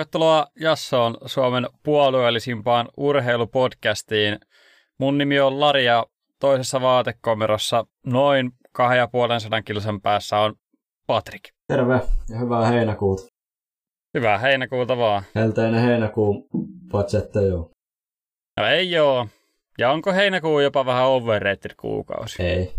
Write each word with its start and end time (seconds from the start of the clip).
Tervetuloa 0.00 0.46
Jassoon 0.60 1.16
Suomen 1.26 1.66
puolueellisimpaan 1.82 2.88
urheilupodcastiin. 2.96 4.38
Mun 4.98 5.18
nimi 5.18 5.40
on 5.40 5.60
Lari 5.60 5.84
ja 5.84 6.06
toisessa 6.38 6.80
vaatekomerossa 6.80 7.86
noin 8.06 8.52
250 8.72 9.66
kilsan 9.66 10.00
päässä 10.00 10.38
on 10.38 10.54
Patrik. 11.06 11.42
Terve 11.68 12.00
ja 12.28 12.38
hyvää 12.38 12.66
heinäkuuta. 12.66 13.22
Hyvää 14.14 14.38
heinäkuuta 14.38 14.96
vaan. 14.96 15.22
Helteinen 15.34 15.82
heinäkuu, 15.82 16.48
paitsi 16.92 17.16
että 17.16 17.40
joo. 17.40 17.70
No 18.56 18.66
ei 18.66 18.90
joo. 18.90 19.28
Ja 19.78 19.90
onko 19.90 20.12
heinäkuu 20.12 20.60
jopa 20.60 20.86
vähän 20.86 21.06
overrated 21.06 21.70
kuukausi? 21.80 22.42
Ei. 22.42 22.72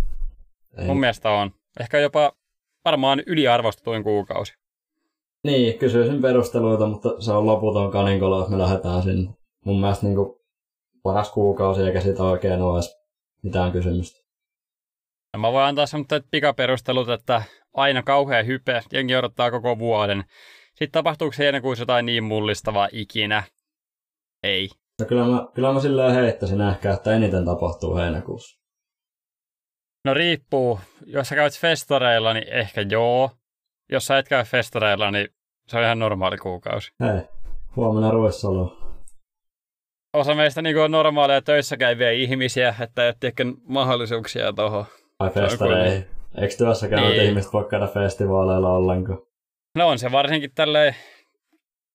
ei. 0.77 0.85
Mun 0.85 0.99
mielestä 0.99 1.29
on. 1.29 1.51
Ehkä 1.79 1.99
jopa 1.99 2.31
varmaan 2.85 3.23
yliarvostetuin 3.27 4.03
kuukausi. 4.03 4.60
Niin, 5.43 5.79
kysyisin 5.79 6.21
perusteluita, 6.21 6.87
mutta 6.87 7.21
se 7.21 7.31
on 7.31 7.45
loputon 7.45 7.91
kaninkolo, 7.91 8.39
jos 8.39 8.49
me 8.49 8.57
lähdetään 8.57 9.03
sinne. 9.03 9.31
Mun 9.65 9.81
mielestä 9.81 10.05
niin 10.05 10.15
kuin 10.15 10.39
paras 11.03 11.31
kuukausi, 11.31 11.81
eikä 11.81 12.01
siitä 12.01 12.23
oikein 12.23 12.61
ole 12.61 12.77
edes 12.77 12.97
mitään 13.43 13.71
kysymystä. 13.71 14.21
No 15.33 15.39
mä 15.39 15.51
voin 15.51 15.65
antaa 15.65 15.85
semmoiset 15.85 16.25
pikaperustelut, 16.31 17.09
että 17.09 17.43
aina 17.73 18.03
kauhea 18.03 18.43
hype, 18.43 18.81
jengi 18.93 19.15
odottaa 19.15 19.51
koko 19.51 19.79
vuoden. 19.79 20.23
Sitten 20.67 20.91
tapahtuuko 20.91 21.35
heinäkuussa 21.37 21.81
jotain 21.81 22.05
niin 22.05 22.23
mullistavaa 22.23 22.89
ikinä? 22.91 23.43
Ei. 24.43 24.69
No 24.99 25.05
kyllä 25.05 25.25
mä, 25.25 25.47
kyllä 25.53 25.73
mä 25.73 25.79
silleen 25.79 26.13
heittäisin 26.13 26.61
ehkä, 26.61 26.93
että 26.93 27.15
eniten 27.15 27.45
tapahtuu 27.45 27.95
heinäkuussa. 27.95 28.61
No 30.05 30.13
riippuu. 30.13 30.79
Jos 31.05 31.27
sä 31.27 31.35
käyt 31.35 31.59
festareilla, 31.59 32.33
niin 32.33 32.47
ehkä 32.47 32.81
joo. 32.81 33.31
Jos 33.91 34.05
sä 34.05 34.17
et 34.17 34.27
käy 34.27 34.43
festareilla, 34.43 35.11
niin 35.11 35.27
se 35.67 35.77
on 35.77 35.83
ihan 35.83 35.99
normaali 35.99 36.37
kuukausi. 36.37 36.91
Hei, 36.99 37.21
huomenna 37.75 38.11
Ruissalo. 38.11 38.77
Osa 40.13 40.35
meistä 40.35 40.61
niin 40.61 40.77
on 40.77 40.91
normaaleja 40.91 41.41
töissä 41.41 41.77
käyviä 41.77 42.11
ihmisiä, 42.11 42.75
että 42.79 43.05
ei 43.05 43.13
ole 43.45 43.53
mahdollisuuksia 43.63 44.53
tuohon. 44.53 44.85
Ai 45.19 45.29
festareihin. 45.29 46.05
Eikö 46.41 46.55
työssä 46.57 46.87
käyvät 46.87 47.09
niin. 47.09 47.23
ihmiset 47.23 47.53
voi 47.53 47.65
käydä 47.69 47.87
festivaaleilla 47.87 48.73
ollenkaan? 48.73 49.19
No 49.75 49.87
on 49.87 49.99
se 49.99 50.11
varsinkin 50.11 50.51
tälleen 50.55 50.95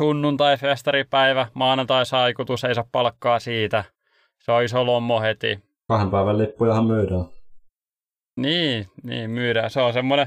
sunnuntai, 0.03 0.57
festaripäivä, 0.57 1.47
maanantai 1.55 2.07
saikutus, 2.07 2.65
ei 2.65 2.75
saa 2.75 2.89
palkkaa 2.93 3.39
siitä. 3.39 3.85
Se 4.39 4.53
on 4.53 4.65
iso 4.65 4.87
lommo 4.87 5.21
heti. 5.21 5.61
Kahden 5.89 6.11
päivän 6.11 6.39
lippujahan 6.39 6.87
myydään. 6.87 7.25
Niin, 8.37 8.87
niin 9.03 9.31
myydään. 9.31 9.71
Se 9.71 9.81
on 9.81 9.93
semmoinen 9.93 10.27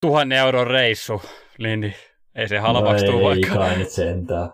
tuhannen 0.00 0.38
euron 0.38 0.66
reissu, 0.66 1.22
niin 1.58 1.94
ei 2.34 2.48
se 2.48 2.58
halvaksi 2.58 3.06
no 3.06 3.18
ei, 3.18 3.24
vaikka. 3.24 3.54
kai 3.54 3.78
nyt 3.78 3.90
sentään. 3.90 4.50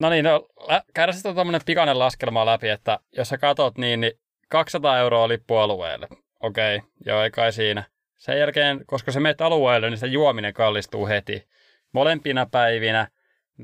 No 0.00 0.10
niin, 0.10 0.24
no, 0.24 0.48
käydä 0.94 1.12
sitten 1.12 1.34
tuommoinen 1.34 1.60
pikainen 1.66 1.98
laskelma 1.98 2.46
läpi, 2.46 2.68
että 2.68 2.98
jos 3.16 3.28
sä 3.28 3.38
katot 3.38 3.78
niin, 3.78 4.00
niin 4.00 4.12
200 4.48 4.98
euroa 4.98 5.28
lippualueelle. 5.28 6.08
Okei, 6.40 6.76
okay, 6.76 6.88
joo, 7.06 7.22
ei 7.22 7.30
kai 7.30 7.52
siinä. 7.52 7.84
Sen 8.16 8.38
jälkeen, 8.38 8.80
koska 8.86 9.12
se 9.12 9.20
menet 9.20 9.40
alueelle, 9.40 9.90
niin 9.90 9.98
se 9.98 10.06
juominen 10.06 10.54
kallistuu 10.54 11.06
heti. 11.06 11.48
Molempina 11.92 12.46
päivinä 12.46 13.08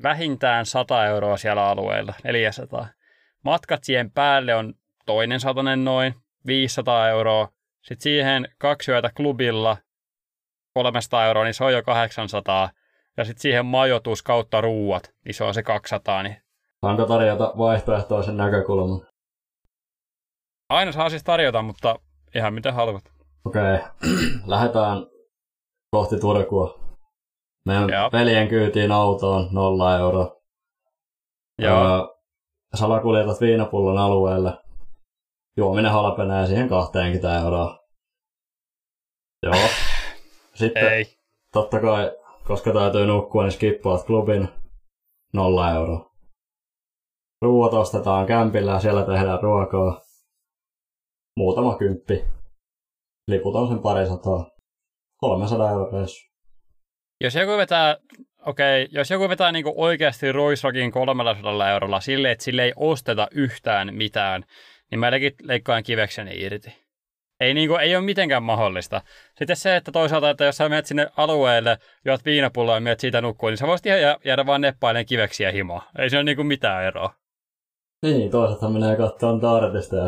vähintään 0.02 0.66
100 0.66 1.06
euroa 1.06 1.36
siellä 1.36 1.68
alueella, 1.68 2.14
400. 2.24 2.88
Matkat 3.44 3.84
siihen 3.84 4.10
päälle 4.10 4.54
on 4.54 4.74
toinen 5.06 5.40
satanen 5.40 5.84
noin, 5.84 6.14
500 6.46 7.08
euroa. 7.08 7.48
Sitten 7.82 8.02
siihen 8.02 8.48
kaksi 8.58 8.90
yötä 8.90 9.10
klubilla, 9.16 9.76
300 10.74 11.26
euroa, 11.26 11.44
niin 11.44 11.54
se 11.54 11.64
on 11.64 11.72
jo 11.72 11.82
800. 11.82 12.70
Ja 13.16 13.24
sitten 13.24 13.42
siihen 13.42 13.66
majoitus 13.66 14.22
kautta 14.22 14.60
ruuat, 14.60 15.14
niin 15.24 15.34
se 15.34 15.44
on 15.44 15.54
se 15.54 15.62
200. 15.62 16.22
Niin... 16.22 16.36
Saanko 16.86 17.06
tarjota 17.06 17.52
vaihtoehtoisen 17.58 18.36
näkökulman? 18.36 19.06
Aina 20.68 20.92
saa 20.92 21.10
siis 21.10 21.24
tarjota, 21.24 21.62
mutta 21.62 21.98
ihan 22.34 22.54
miten 22.54 22.74
haluat. 22.74 23.04
Okei, 23.44 23.74
okay. 23.74 23.88
lähdetään 24.46 25.06
kohti 25.90 26.18
Turkua. 26.18 26.78
Meidän 27.66 27.88
Joo. 27.88 28.10
veljen 28.12 28.48
kyytiin 28.48 28.92
autoon 28.92 29.48
nolla 29.52 29.98
euroa. 29.98 30.36
Joo. 31.58 31.84
Öö, 31.84 32.06
salakuljetat 32.74 33.40
viinapullon 33.40 33.98
alueelle. 33.98 34.52
Juominen 35.56 35.92
halpenee 35.92 36.46
siihen 36.46 36.68
20 36.68 37.38
euroa. 37.38 37.78
Joo. 39.42 39.54
Sitten 40.54 40.92
Ei. 40.92 41.04
totta 41.52 41.80
kai, 41.80 42.12
koska 42.44 42.72
täytyy 42.72 43.06
nukkua, 43.06 43.42
niin 43.42 43.52
skippaat 43.52 44.06
klubin 44.06 44.48
nolla 45.32 45.72
euroa. 45.72 46.14
Ruuat 47.42 47.74
ostetaan 47.74 48.26
kämpillä 48.26 48.72
ja 48.72 48.80
siellä 48.80 49.06
tehdään 49.06 49.42
ruokaa. 49.42 50.00
Muutama 51.36 51.78
kymppi. 51.78 52.24
Liput 53.28 53.54
on 53.54 53.68
sen 53.68 53.78
parisataa. 53.78 54.50
300 55.20 55.70
euroa 55.70 56.06
jos 57.20 57.34
joku 57.34 57.56
vetää, 57.56 57.96
okei, 58.46 58.82
okay, 58.82 58.98
jos 58.98 59.10
joku 59.10 59.28
vetää 59.28 59.52
niinku 59.52 59.74
oikeasti 59.76 60.32
Roisrokin 60.32 60.92
300 60.92 61.70
eurolla 61.70 62.00
silleen, 62.00 62.32
että 62.32 62.44
sille 62.44 62.64
ei 62.64 62.72
osteta 62.76 63.28
yhtään 63.30 63.94
mitään, 63.94 64.44
niin 64.90 64.98
mä 64.98 65.10
leikkaan 65.42 65.82
kivekseni 65.82 66.42
irti. 66.42 66.83
Ei, 67.40 67.54
niinku, 67.54 67.76
ei 67.76 67.96
ole 67.96 68.04
mitenkään 68.04 68.42
mahdollista. 68.42 69.02
Sitten 69.38 69.56
se, 69.56 69.76
että 69.76 69.92
toisaalta, 69.92 70.30
että 70.30 70.44
jos 70.44 70.56
sä 70.56 70.68
menet 70.68 70.86
sinne 70.86 71.06
alueelle, 71.16 71.78
juot 72.04 72.24
viinapulloa 72.24 72.74
ja 72.74 72.80
menet 72.80 73.00
siitä 73.00 73.20
nukkua, 73.20 73.50
niin 73.50 73.58
sä 73.58 73.66
voisit 73.66 73.86
ihan 73.86 74.16
jäädä 74.24 74.46
vaan 74.46 74.60
neppailemaan 74.60 75.06
kiveksiä 75.06 75.50
himoa. 75.50 75.82
Ei 75.98 76.10
se 76.10 76.16
ole 76.16 76.24
niinku 76.24 76.44
mitään 76.44 76.84
eroa. 76.84 77.14
Niin, 78.02 78.30
toisaalta 78.30 78.68
menee 78.68 78.96
katsomaan 78.96 79.40
Taartista 79.40 79.96
ja. 79.96 80.04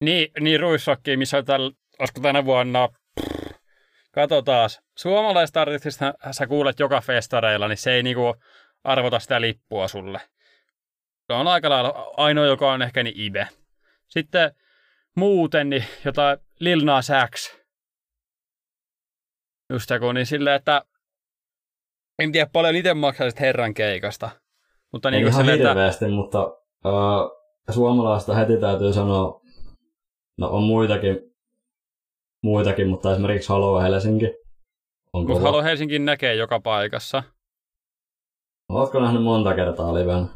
Niin, 0.00 0.28
niin 0.40 0.60
Ruissokki, 0.60 1.16
missä 1.16 1.38
on 1.38 1.44
tällä, 1.44 1.70
olisiko 1.98 2.20
tänä 2.20 2.44
vuonna 2.44 2.88
Kato 4.16 4.42
taas. 4.42 4.80
Suomalaista 4.96 5.62
artistista 5.62 6.14
sä 6.30 6.46
kuulet 6.46 6.80
joka 6.80 7.00
festareilla, 7.00 7.68
niin 7.68 7.76
se 7.76 7.92
ei 7.92 8.02
niinku 8.02 8.34
arvota 8.84 9.18
sitä 9.18 9.40
lippua 9.40 9.88
sulle. 9.88 10.20
Se 11.26 11.32
on 11.32 11.48
aika 11.48 11.70
lailla 11.70 12.12
ainoa, 12.16 12.46
joka 12.46 12.72
on 12.72 12.82
ehkä 12.82 13.02
niin 13.02 13.20
Ibe. 13.20 13.48
Sitten 14.08 14.50
muuten, 15.16 15.70
niin 15.70 15.84
jotain 16.04 16.38
Lil 16.60 16.84
Nas 16.84 17.08
X. 17.34 17.56
Just 19.72 19.90
joku, 19.90 20.12
niin 20.12 20.26
silleen, 20.26 20.56
että 20.56 20.82
en 22.18 22.32
tiedä 22.32 22.50
paljon 22.52 22.76
itse 22.76 22.94
maksaisit 22.94 23.40
herran 23.40 23.74
keikasta. 23.74 24.30
Mutta 24.92 25.10
niin 25.10 25.26
ihan 25.26 25.32
silleen, 25.32 25.58
hirveästi, 25.58 26.04
että... 26.04 26.14
mutta 26.14 26.44
uh, 26.84 27.30
suomalaista 27.70 28.34
heti 28.34 28.56
täytyy 28.60 28.92
sanoa, 28.92 29.40
no 30.38 30.48
on 30.48 30.62
muitakin 30.62 31.36
muitakin, 32.42 32.88
mutta 32.88 33.12
esimerkiksi 33.12 33.48
Halo 33.48 33.80
Helsinki 33.80 34.26
on 35.12 35.26
Mutta 35.26 35.40
Halo 35.40 35.62
Helsinki 35.62 35.98
näkee 35.98 36.34
joka 36.34 36.60
paikassa. 36.60 37.22
Oletko 38.68 39.00
nähnyt 39.00 39.22
monta 39.22 39.54
kertaa 39.54 39.94
liven? 39.94 40.26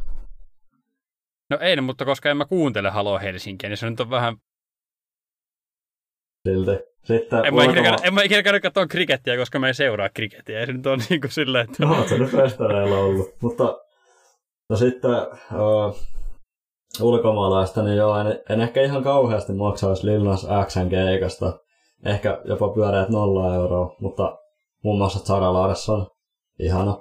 No 1.50 1.58
ei, 1.60 1.80
mutta 1.80 2.04
koska 2.04 2.30
en 2.30 2.36
mä 2.36 2.44
kuuntele 2.44 2.90
Halo 2.90 3.18
Helsinkiä, 3.18 3.68
niin 3.68 3.76
se 3.76 3.90
nyt 3.90 4.00
on 4.00 4.10
vähän... 4.10 4.36
Silti. 6.48 6.70
Sitten 7.04 7.46
en, 7.46 7.54
mä 7.54 7.64
ikinä, 7.64 7.82
käydä, 7.82 7.96
en 8.02 8.14
mä 8.14 8.22
ikinä 8.22 8.42
käydä 8.42 8.60
katsoa 8.60 8.86
krikettiä, 8.86 9.36
koska 9.36 9.58
mä 9.58 9.68
en 9.68 9.74
seuraa 9.74 10.08
krikettiä. 10.08 10.66
Se 10.66 10.72
nyt 10.72 10.86
on 10.86 10.98
niin 11.10 11.20
kuin 11.20 11.30
silleen, 11.30 11.64
että... 11.64 11.86
No, 11.86 12.08
se 12.08 12.18
nyt 12.18 12.30
festareilla 12.30 12.98
ollut. 12.98 13.28
Mutta 13.42 13.78
no 14.68 14.76
sitten 14.76 15.10
uh, 15.10 15.96
ulkomaalaista, 17.00 17.82
niin 17.82 17.96
joo, 17.96 18.18
en, 18.18 18.40
en 18.48 18.60
ehkä 18.60 18.82
ihan 18.82 19.02
kauheasti 19.02 19.52
maksaisi 19.52 20.06
Lil 20.06 20.24
Nas 20.24 20.46
Xn 20.66 20.88
keikasta 20.90 21.58
ehkä 22.04 22.40
jopa 22.44 22.68
pyöreät 22.68 23.08
nolla 23.08 23.54
euroa, 23.54 23.96
mutta 24.00 24.38
muun 24.84 24.98
muassa 24.98 25.18
Zara 25.18 25.52
Laaressa 25.52 25.92
on 25.92 26.06
ihana. 26.58 26.98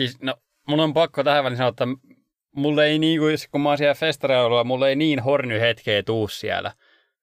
Siis, 0.00 0.22
no, 0.22 0.34
mun 0.68 0.80
on 0.80 0.94
pakko 0.94 1.24
tähän 1.24 1.44
väliin 1.44 1.56
sanoa, 1.56 1.68
että 1.68 1.86
mulle 2.56 2.86
ei 2.86 2.98
niin 2.98 3.20
kuin, 3.20 3.36
kun 3.50 3.60
mä 3.60 3.68
oon 3.68 3.78
siellä 3.78 3.94
festareilla, 3.94 4.64
mulle 4.64 4.88
ei 4.88 4.96
niin 4.96 5.20
horny 5.20 5.60
hetkeä 5.60 6.02
tuu 6.02 6.28
siellä. 6.28 6.72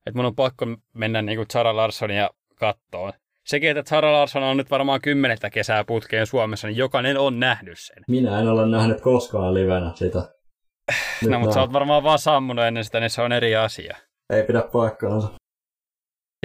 Että 0.06 0.18
mun 0.18 0.26
on 0.26 0.36
pakko 0.36 0.66
mennä 0.94 1.22
niin 1.22 1.38
kuin 1.38 1.48
Zara 1.54 1.76
Larssonia 1.76 2.30
kattoon. 2.56 3.14
Sekin, 3.46 3.78
että 3.78 3.90
Zara 3.90 4.14
Larsson 4.14 4.44
on 4.44 4.58
nyt 4.58 4.72
varmaan 4.72 5.02
kymmenettä 5.02 5.50
kesää 5.50 5.84
putkeen 5.84 6.28
Suomessa, 6.28 6.68
niin 6.68 6.78
jokainen 6.78 7.18
on 7.18 7.40
nähnyt 7.40 7.80
sen. 7.80 8.04
Minä 8.08 8.40
en 8.40 8.48
ole 8.48 8.68
nähnyt 8.68 9.02
koskaan 9.02 9.54
livenä 9.54 9.92
sitä. 9.96 10.20
Nyt 11.22 11.32
no, 11.32 11.40
mutta 11.40 11.54
sä 11.54 11.60
oot 11.62 11.74
varmaan 11.74 12.04
vaan 12.04 12.20
sammunut 12.20 12.66
ennen 12.66 12.86
sitä, 12.86 13.00
niin 13.00 13.10
se 13.10 13.22
on 13.22 13.32
eri 13.32 13.56
asia. 13.56 13.98
Ei 14.30 14.44
pidä 14.44 14.62
paikkaansa. 14.62 15.30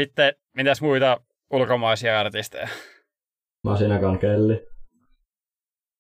Sitten, 0.01 0.35
mitäs 0.57 0.83
muita 0.83 1.21
ulkomaisia 1.53 2.21
artisteja? 2.21 2.69
Masinakan 3.65 4.19
Kelly. 4.19 4.67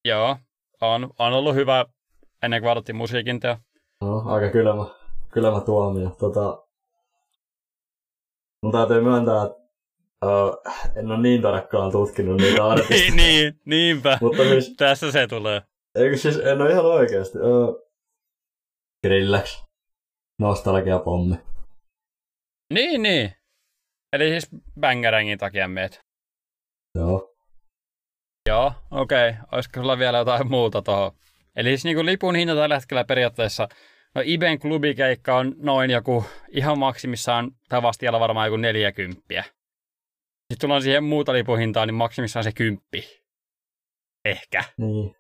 Joo, 0.05 0.37
on, 0.81 1.11
on 1.19 1.33
ollut 1.33 1.55
hyvä 1.55 1.85
ennen 2.43 2.61
kuin 2.61 2.71
aloitti 2.71 2.93
musiikin 2.93 3.41
teo. 3.41 3.56
No, 4.01 4.23
aika 4.27 4.51
kylmä, 4.51 4.85
kylmä 5.31 5.61
tuomio. 5.61 6.11
Tota, 6.11 6.63
mun 8.64 8.72
täytyy 8.72 9.00
myöntää, 9.00 9.44
että 9.44 9.64
Uh, 10.25 10.72
en 10.96 11.11
ole 11.11 11.20
niin 11.20 11.43
tarkkaan 11.43 11.93
tutkinut 11.93 12.40
niitä 12.40 12.66
artisteja. 12.70 13.14
niin, 13.14 13.16
niin, 13.16 13.61
niinpä. 13.64 14.19
Mutta 14.20 14.43
siis, 14.43 14.75
Tässä 14.76 15.12
se 15.12 15.26
tulee. 15.26 15.62
eikö 15.94 16.16
siis, 16.16 16.38
en 16.38 16.62
ole 16.62 16.70
ihan 16.70 16.87
oikeasti. 16.87 17.38
Uh, 17.38 17.90
Grillex. 19.06 19.62
Nostalgiapommi. 20.38 21.37
Niin, 22.75 23.02
niin. 23.02 23.32
Eli 24.12 24.28
siis 24.28 24.49
Bangerangin 24.81 25.38
takia 25.38 25.69
meet. 25.69 26.00
Joo. 26.94 27.34
Joo, 28.49 28.72
okei. 28.90 29.28
Okay. 29.31 29.43
Olisiko 29.52 29.81
sulla 29.81 29.99
vielä 29.99 30.19
jotain 30.19 30.50
muuta 30.50 30.82
tuohon? 30.82 31.12
Eli 31.56 31.69
siis 31.69 31.84
niin 31.84 32.06
lipun 32.06 32.37
hinta 32.37 32.55
tällä 32.55 32.75
hetkellä 32.75 33.05
periaatteessa, 33.05 33.69
no 34.14 34.22
Iben 34.25 34.58
klubikeikka 34.58 35.37
on 35.37 35.55
noin 35.56 35.90
joku, 35.90 36.25
ihan 36.49 36.78
maksimissaan 36.78 37.50
tavastialla 37.69 38.20
varmaan 38.20 38.46
joku 38.46 38.56
40. 38.56 39.25
Sitten 39.34 40.58
tullaan 40.61 40.82
siihen 40.82 41.05
muuta 41.05 41.32
lipuhintaa, 41.32 41.87
niin 41.87 41.94
maksimissaan 41.94 42.44
se 42.44 42.52
kymppi. 42.52 43.25
Ehkä. 44.25 44.64
Niin. 44.78 45.16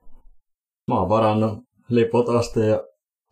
Mä 0.88 0.94
oon 0.98 1.08
varannut 1.08 1.64
liput 1.88 2.28
asti 2.28 2.60
ja 2.60 2.82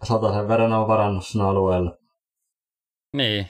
sen 0.05 0.49
verran 0.49 0.73
on 0.73 0.89
varannut 0.89 1.27
sinne 1.27 1.45
alueelle. 1.45 1.99
Niin. 3.17 3.49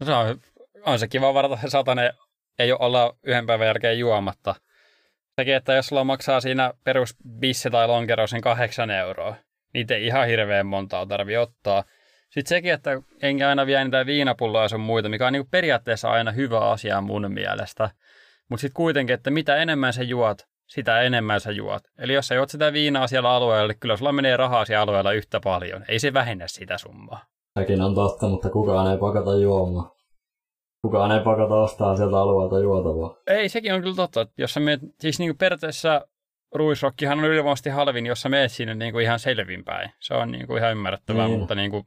No 0.00 0.06
se 0.06 0.12
on, 0.12 0.40
on 0.86 0.98
se 0.98 1.08
kiva 1.08 1.34
varata 1.34 1.56
se 1.56 1.70
satanen, 1.70 2.12
ei 2.58 2.72
olla 2.72 3.16
yhden 3.22 3.46
päivän 3.46 3.66
jälkeen 3.66 3.98
juomatta. 3.98 4.54
Sekin, 5.40 5.54
että 5.54 5.72
jos 5.72 5.86
sulla 5.86 6.04
maksaa 6.04 6.40
siinä 6.40 6.72
perus 6.84 7.16
bisse 7.38 7.70
tai 7.70 7.88
lonkero 7.88 8.26
sen 8.26 8.40
kahdeksan 8.40 8.90
euroa, 8.90 9.34
niitä 9.74 9.94
ei 9.94 10.06
ihan 10.06 10.26
hirveän 10.26 10.66
montaa 10.66 11.06
tarvi 11.06 11.36
ottaa. 11.36 11.84
Sitten 12.30 12.48
sekin, 12.48 12.72
että 12.72 13.02
enkä 13.22 13.48
aina 13.48 13.66
vie 13.66 13.84
niitä 13.84 14.06
viinapulloja 14.06 14.68
sun 14.68 14.80
muita, 14.80 15.08
mikä 15.08 15.26
on 15.26 15.32
niin 15.32 15.50
periaatteessa 15.50 16.10
aina 16.10 16.32
hyvä 16.32 16.58
asia 16.70 17.00
mun 17.00 17.32
mielestä. 17.32 17.90
Mutta 18.48 18.60
sitten 18.60 18.76
kuitenkin, 18.76 19.14
että 19.14 19.30
mitä 19.30 19.56
enemmän 19.56 19.92
sä 19.92 20.02
juot, 20.02 20.38
sitä 20.66 21.00
enemmän 21.00 21.40
sä 21.40 21.50
juot. 21.50 21.82
Eli 21.98 22.14
jos 22.14 22.28
sä 22.28 22.34
juot 22.34 22.50
sitä 22.50 22.72
viinaa 22.72 23.06
siellä 23.06 23.30
alueella, 23.30 23.68
niin 23.68 23.80
kyllä 23.80 23.96
sulla 23.96 24.12
menee 24.12 24.36
rahaa 24.36 24.64
siellä 24.64 24.82
alueella 24.82 25.12
yhtä 25.12 25.40
paljon. 25.44 25.84
Ei 25.88 25.98
se 25.98 26.12
vähennä 26.12 26.48
sitä 26.48 26.78
summaa. 26.78 27.24
Sekin 27.58 27.82
on 27.82 27.94
totta, 27.94 28.28
mutta 28.28 28.50
kukaan 28.50 28.92
ei 28.92 28.98
pakata 28.98 29.36
juomaan. 29.36 29.90
Kukaan 30.82 31.12
ei 31.12 31.20
pakata 31.20 31.54
ostaa 31.54 31.96
sieltä 31.96 32.16
alueelta 32.16 32.58
juotavaa. 32.58 33.16
Ei, 33.26 33.48
sekin 33.48 33.74
on 33.74 33.80
kyllä 33.80 33.96
totta. 33.96 34.20
Että 34.20 34.42
jos 34.42 34.54
sä 34.54 34.60
meet, 34.60 34.80
siis 35.00 35.18
niin 35.18 35.38
periaatteessa 35.38 36.06
ruisrokkihan 36.54 37.18
on 37.18 37.24
ylivoimaisesti 37.24 37.70
halvin, 37.70 38.06
jos 38.06 38.22
sä 38.22 38.28
meet 38.28 38.52
sinne 38.52 38.74
niin 38.74 38.92
kuin 38.92 39.04
ihan 39.04 39.18
selvinpäin. 39.18 39.90
Se 40.00 40.14
on 40.14 40.32
niin 40.32 40.46
kuin 40.46 40.58
ihan 40.58 40.72
ymmärrettävää, 40.72 41.26
niin. 41.26 41.38
mutta 41.38 41.54
niin 41.54 41.70
kuin, 41.70 41.84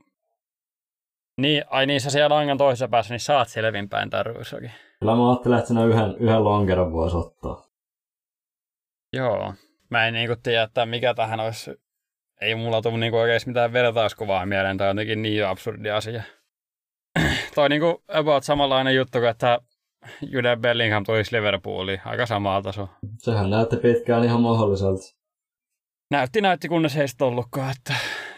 niin, 1.38 1.64
ai 1.70 1.86
niin, 1.86 2.02
sä 2.02 2.10
siellä 2.10 2.36
langan 2.36 2.58
toisessa 2.58 2.88
päässä, 2.88 3.14
niin 3.14 3.20
saat 3.20 3.48
selvinpäin 3.48 4.10
tämän 4.10 4.26
ruisrokin. 4.26 4.72
Kyllä 5.00 5.16
mä 5.16 5.30
ajattelen, 5.30 5.60
että 5.60 5.68
sinä 5.68 5.86
yhden, 5.86 6.16
yhden 6.20 6.44
lonkeron 6.44 6.94
voisi 6.94 7.18
ottaa. 7.18 7.66
Joo. 9.14 9.54
Mä 9.90 10.08
en 10.08 10.14
niin 10.14 10.28
kuin 10.28 10.42
tiedä, 10.44 10.64
että 10.64 10.86
mikä 10.86 11.14
tähän 11.14 11.40
olisi... 11.40 11.72
Ei 12.42 12.56
mulla 12.56 12.82
tule 12.82 12.98
niin 12.98 13.14
oikeasti 13.14 13.50
mitään 13.50 13.74
vertauskuvaa 13.74 14.46
mieleen. 14.46 14.78
Tämä 14.78 14.90
on 14.90 14.98
jotenkin 14.98 15.22
niin 15.22 15.46
absurdi 15.46 15.90
asia. 15.90 16.24
Toi 17.56 17.70
niin 17.70 17.82
kuin 17.82 17.98
about 18.08 18.44
samanlainen 18.44 18.96
juttu 18.96 19.20
kuin, 19.20 19.30
että 19.30 19.60
Jude 20.31 20.56
Bellingham 20.56 21.04
tulisi 21.04 21.36
Liverpooliin. 21.36 22.02
Aika 22.06 22.25
samaa 22.25 22.62
taso. 22.62 22.90
Sehän 23.18 23.50
näytti 23.50 23.78
pitkään 23.78 24.24
ihan 24.24 24.42
mahdolliselta. 24.42 25.02
Näytti, 26.12 26.42
näytti, 26.42 26.69
kunnes 26.69 26.98
ei 26.98 27.07
sitten 27.07 27.28
ollutkaan, 27.28 27.72
että 27.72 27.94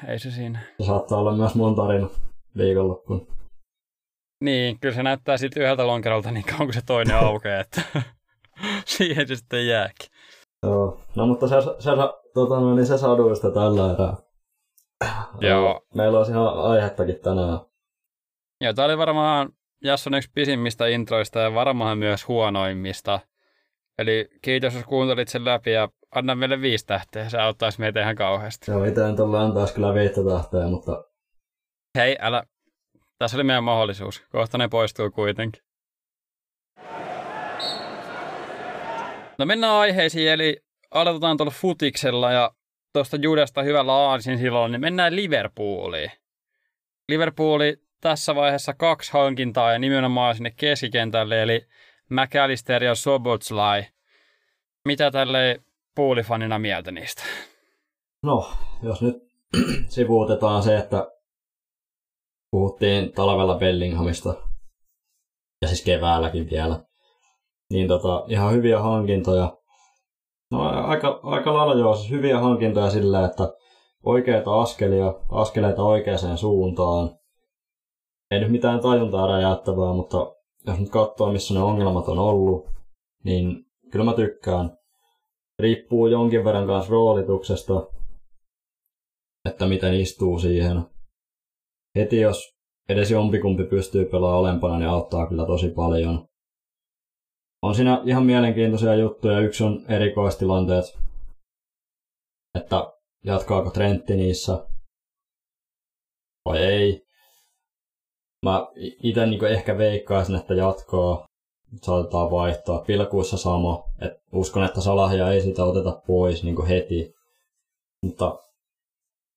ei 0.07 0.19
se 0.19 0.31
siinä. 0.31 0.59
Se 0.81 0.85
saattaa 0.85 1.17
olla 1.19 1.35
myös 1.35 1.55
mun 1.55 1.75
tarina 1.75 2.09
viikonloppuun. 2.57 3.27
Niin, 4.43 4.79
kyllä 4.79 4.95
se 4.95 5.03
näyttää 5.03 5.37
sitten 5.37 5.63
yhdeltä 5.63 5.87
lonkerolta 5.87 6.31
niin 6.31 6.45
kauan 6.45 6.65
kuin 6.65 6.73
se 6.73 6.81
toinen 6.85 7.15
aukeaa, 7.25 7.59
että 7.59 7.81
siihen 8.85 9.27
se 9.27 9.35
sitten 9.35 9.67
jääkin. 9.67 10.07
Joo, 10.63 10.99
no 11.15 11.27
mutta 11.27 11.47
se, 11.47 11.55
se, 11.79 11.91
tota, 12.33 12.59
no, 12.59 12.75
niin 12.75 12.85
se 12.85 12.97
saduista 12.97 13.51
tällä 13.51 13.93
erää. 13.93 14.15
Joo. 15.41 15.81
Meillä 15.95 16.17
olisi 16.17 16.31
ihan 16.31 16.59
aihettakin 16.59 17.19
tänään. 17.19 17.59
Joo, 18.61 18.73
tämä 18.73 18.85
oli 18.85 18.97
varmaan 18.97 19.49
Jasson 19.83 20.13
yksi 20.13 20.29
pisimmistä 20.33 20.87
introista 20.87 21.39
ja 21.39 21.53
varmaan 21.53 21.97
myös 21.97 22.27
huonoimmista. 22.27 23.19
Eli 23.97 24.29
kiitos, 24.41 24.73
jos 24.75 24.83
kuuntelit 24.83 25.27
sen 25.27 25.45
läpi 25.45 25.71
ja 25.71 25.89
anna 26.15 26.35
meille 26.35 26.61
viisi 26.61 26.85
tähteä. 26.85 27.29
Se 27.29 27.37
auttaisi 27.37 27.79
meitä 27.79 28.01
ihan 28.01 28.15
kauheasti. 28.15 28.71
Joo, 28.71 28.85
itse 28.85 29.01
en 29.01 29.15
tuolla 29.15 29.41
antaisi 29.41 29.73
kyllä 29.73 29.93
viittä 29.93 30.21
tähteä, 30.29 30.67
mutta... 30.67 31.03
Hei, 31.97 32.17
älä. 32.19 32.43
Tässä 33.19 33.37
oli 33.37 33.43
meidän 33.43 33.63
mahdollisuus. 33.63 34.23
Kohta 34.31 34.57
ne 34.57 34.67
poistuu 34.67 35.11
kuitenkin. 35.11 35.63
No 39.39 39.45
mennään 39.45 39.73
aiheisiin, 39.73 40.29
eli 40.29 40.61
aloitetaan 40.91 41.37
tuolla 41.37 41.53
futiksella 41.55 42.31
ja 42.31 42.51
tuosta 42.93 43.17
Judesta 43.17 43.63
hyvällä 43.63 43.93
aasin 43.93 44.37
silloin, 44.37 44.71
niin 44.71 44.81
mennään 44.81 45.15
Liverpooliin. 45.15 46.11
Liverpooli 47.09 47.86
tässä 48.01 48.35
vaiheessa 48.35 48.73
kaksi 48.73 49.13
hankintaa 49.13 49.71
ja 49.71 49.79
nimenomaan 49.79 50.35
sinne 50.35 50.51
keskikentälle, 50.51 51.43
eli 51.43 51.67
McAllister 52.09 52.83
ja 52.83 52.95
Sobotlai. 52.95 53.83
Mitä 54.85 55.11
tälle 55.11 55.61
puulifanina 55.95 56.59
mieltä 56.59 56.91
niistä? 56.91 57.23
No, 58.23 58.51
jos 58.83 59.01
nyt 59.01 59.15
sivuutetaan 59.89 60.63
se, 60.63 60.77
että 60.77 61.11
puhuttiin 62.51 63.11
talvella 63.11 63.57
Bellinghamista, 63.57 64.33
ja 65.61 65.67
siis 65.67 65.83
keväälläkin 65.83 66.49
vielä, 66.49 66.79
niin 67.69 67.87
tota, 67.87 68.23
ihan 68.27 68.53
hyviä 68.53 68.79
hankintoja. 68.79 69.57
No 70.51 70.61
aika, 70.87 71.19
aika 71.23 71.53
lailla 71.53 71.75
joo, 71.75 71.95
siis 71.95 72.11
hyviä 72.11 72.39
hankintoja 72.39 72.89
sillä, 72.89 73.25
että 73.25 73.53
oikeita 74.03 74.61
askelia, 74.61 75.13
askeleita 75.29 75.83
oikeaan 75.83 76.37
suuntaan. 76.37 77.16
Ei 78.31 78.39
nyt 78.39 78.51
mitään 78.51 78.79
tajuntaa 78.79 79.27
räjäyttävää, 79.27 79.93
mutta 79.93 80.35
jos 80.67 80.79
nyt 80.79 80.89
katsoo, 80.89 81.31
missä 81.31 81.53
ne 81.53 81.59
ongelmat 81.59 82.07
on 82.07 82.19
ollut, 82.19 82.69
niin 83.23 83.65
kyllä 83.91 84.05
mä 84.05 84.13
tykkään. 84.13 84.77
Riippuu 85.59 86.07
jonkin 86.07 86.45
verran 86.45 86.67
kanssa 86.67 86.91
roolituksesta, 86.91 87.87
että 89.49 89.67
miten 89.67 89.93
istuu 89.93 90.39
siihen. 90.39 90.85
Heti 91.97 92.21
jos 92.21 92.53
edes 92.89 93.11
jompikumpi 93.11 93.63
pystyy 93.63 94.05
pelaamaan 94.05 94.39
alempana, 94.39 94.77
niin 94.77 94.89
auttaa 94.89 95.27
kyllä 95.27 95.45
tosi 95.45 95.69
paljon 95.69 96.27
on 97.61 97.75
siinä 97.75 98.01
ihan 98.05 98.25
mielenkiintoisia 98.25 98.95
juttuja. 98.95 99.39
Yksi 99.39 99.63
on 99.63 99.85
erikoistilanteet, 99.89 100.99
että 102.55 102.93
jatkaako 103.23 103.69
Trentti 103.69 104.15
niissä 104.15 104.67
vai 106.45 106.57
ei. 106.57 107.06
Mä 108.45 108.67
itse 109.03 109.25
niin 109.25 109.45
ehkä 109.45 109.77
veikkaisin, 109.77 110.35
että 110.35 110.53
jatkaa. 110.53 111.25
Saatetaan 111.81 112.31
vaihtaa. 112.31 112.79
Pilkuissa 112.79 113.37
sama. 113.37 113.83
Et 114.01 114.13
uskon, 114.31 114.63
että 114.63 114.81
Salahia 114.81 115.31
ei 115.31 115.41
sitä 115.41 115.63
oteta 115.63 116.01
pois 116.07 116.43
niin 116.43 116.65
heti. 116.67 117.15
Mutta 118.05 118.39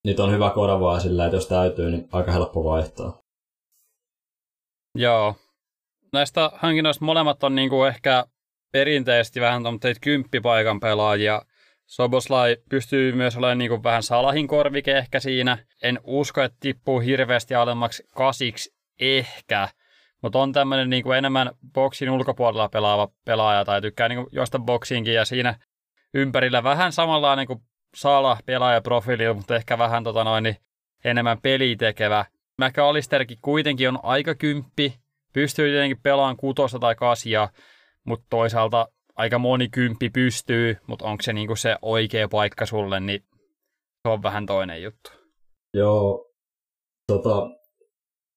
nyt 0.05 0.21
on 0.21 0.33
hyvä 0.33 0.51
korvaa 0.51 1.01
sillä, 1.01 1.25
että 1.25 1.37
jos 1.37 1.47
täytyy, 1.47 1.91
niin 1.91 2.09
aika 2.13 2.33
helppo 2.33 2.65
vaihtaa. 2.65 3.19
Joo, 4.95 5.35
näistä 6.13 6.51
hankinnoista 6.55 7.05
molemmat 7.05 7.45
on 7.45 7.55
niinku 7.55 7.85
ehkä 7.85 8.25
perinteisesti 8.73 9.41
vähän 9.41 9.63
tuommoiset 9.63 9.99
kymppipaikan 10.01 10.81
pelaajia. 10.81 11.43
Soboslai 11.87 12.57
pystyy 12.71 13.13
myös 13.13 13.37
olemaan 13.37 13.59
niinku 13.59 13.83
vähän 13.83 14.03
salahin 14.03 14.47
korvike 14.47 14.99
ehkä 14.99 15.21
siinä. 15.21 15.67
En 15.83 16.01
usko, 16.05 16.43
että 16.43 16.57
tippuu 16.61 17.01
hirveästi 17.01 17.55
alemmaksi 17.55 18.03
kasiksi 18.15 18.80
ehkä, 19.01 19.69
mutta 20.23 20.39
on 20.39 20.53
tämmöinen 20.53 20.91
niinku 20.91 21.13
enemmän 21.13 21.51
boksin 21.75 22.11
ulkopuolella 22.11 22.69
pelaava 22.69 23.09
pelaaja 23.25 23.65
tai 23.65 23.81
tykkää 23.81 24.09
niinku 24.09 24.29
josta 24.33 24.59
boksiinkin 24.59 25.15
ja 25.15 25.25
siinä 25.25 25.55
ympärillä 26.15 26.63
vähän 26.63 26.93
samanlainen 26.93 27.47
kuin 27.47 27.61
Sala 27.95 28.39
pelaajaprofiili, 28.47 29.35
mutta 29.35 29.57
ehkä 29.57 29.79
vähän 29.79 30.05
tota 30.05 30.25
noin, 30.25 30.43
niin 30.43 30.57
enemmän 31.05 31.41
pelitekevä. 31.41 32.25
McAllisterkin 32.59 33.39
kuitenkin 33.43 33.89
on 33.89 33.99
aika 34.03 34.35
kymppi, 34.35 34.95
pystyy 35.33 35.71
tietenkin 35.71 36.03
pelaamaan 36.03 36.37
kutosta 36.37 36.79
tai 36.79 36.95
kasia, 36.95 37.49
mutta 38.05 38.27
toisaalta 38.31 38.89
aika 39.17 39.39
moni 39.39 39.69
kymppi 39.69 40.11
pystyy, 40.11 40.77
mutta 40.87 41.05
onko 41.05 41.23
se 41.23 41.33
niinku 41.33 41.57
se 41.57 41.77
oikea 41.83 42.29
paikka 42.29 42.67
sulle, 42.67 43.01
niin 43.01 43.25
se 44.03 44.09
on 44.09 44.23
vähän 44.23 44.47
toinen 44.47 44.83
juttu. 44.83 45.11
Joo, 45.75 46.27
tota, 47.07 47.60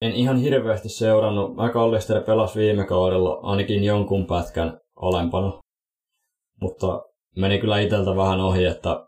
en 0.00 0.12
ihan 0.12 0.36
hirveästi 0.36 0.88
seurannut. 0.88 1.56
Mä 1.56 1.72
Kallister 1.72 2.22
pelasi 2.22 2.58
viime 2.58 2.86
kaudella 2.86 3.40
ainakin 3.42 3.84
jonkun 3.84 4.26
pätkän 4.26 4.80
alempana. 4.96 5.60
Mutta 6.60 7.02
meni 7.36 7.58
kyllä 7.58 7.78
iteltä 7.78 8.16
vähän 8.16 8.40
ohi, 8.40 8.64
että 8.64 9.06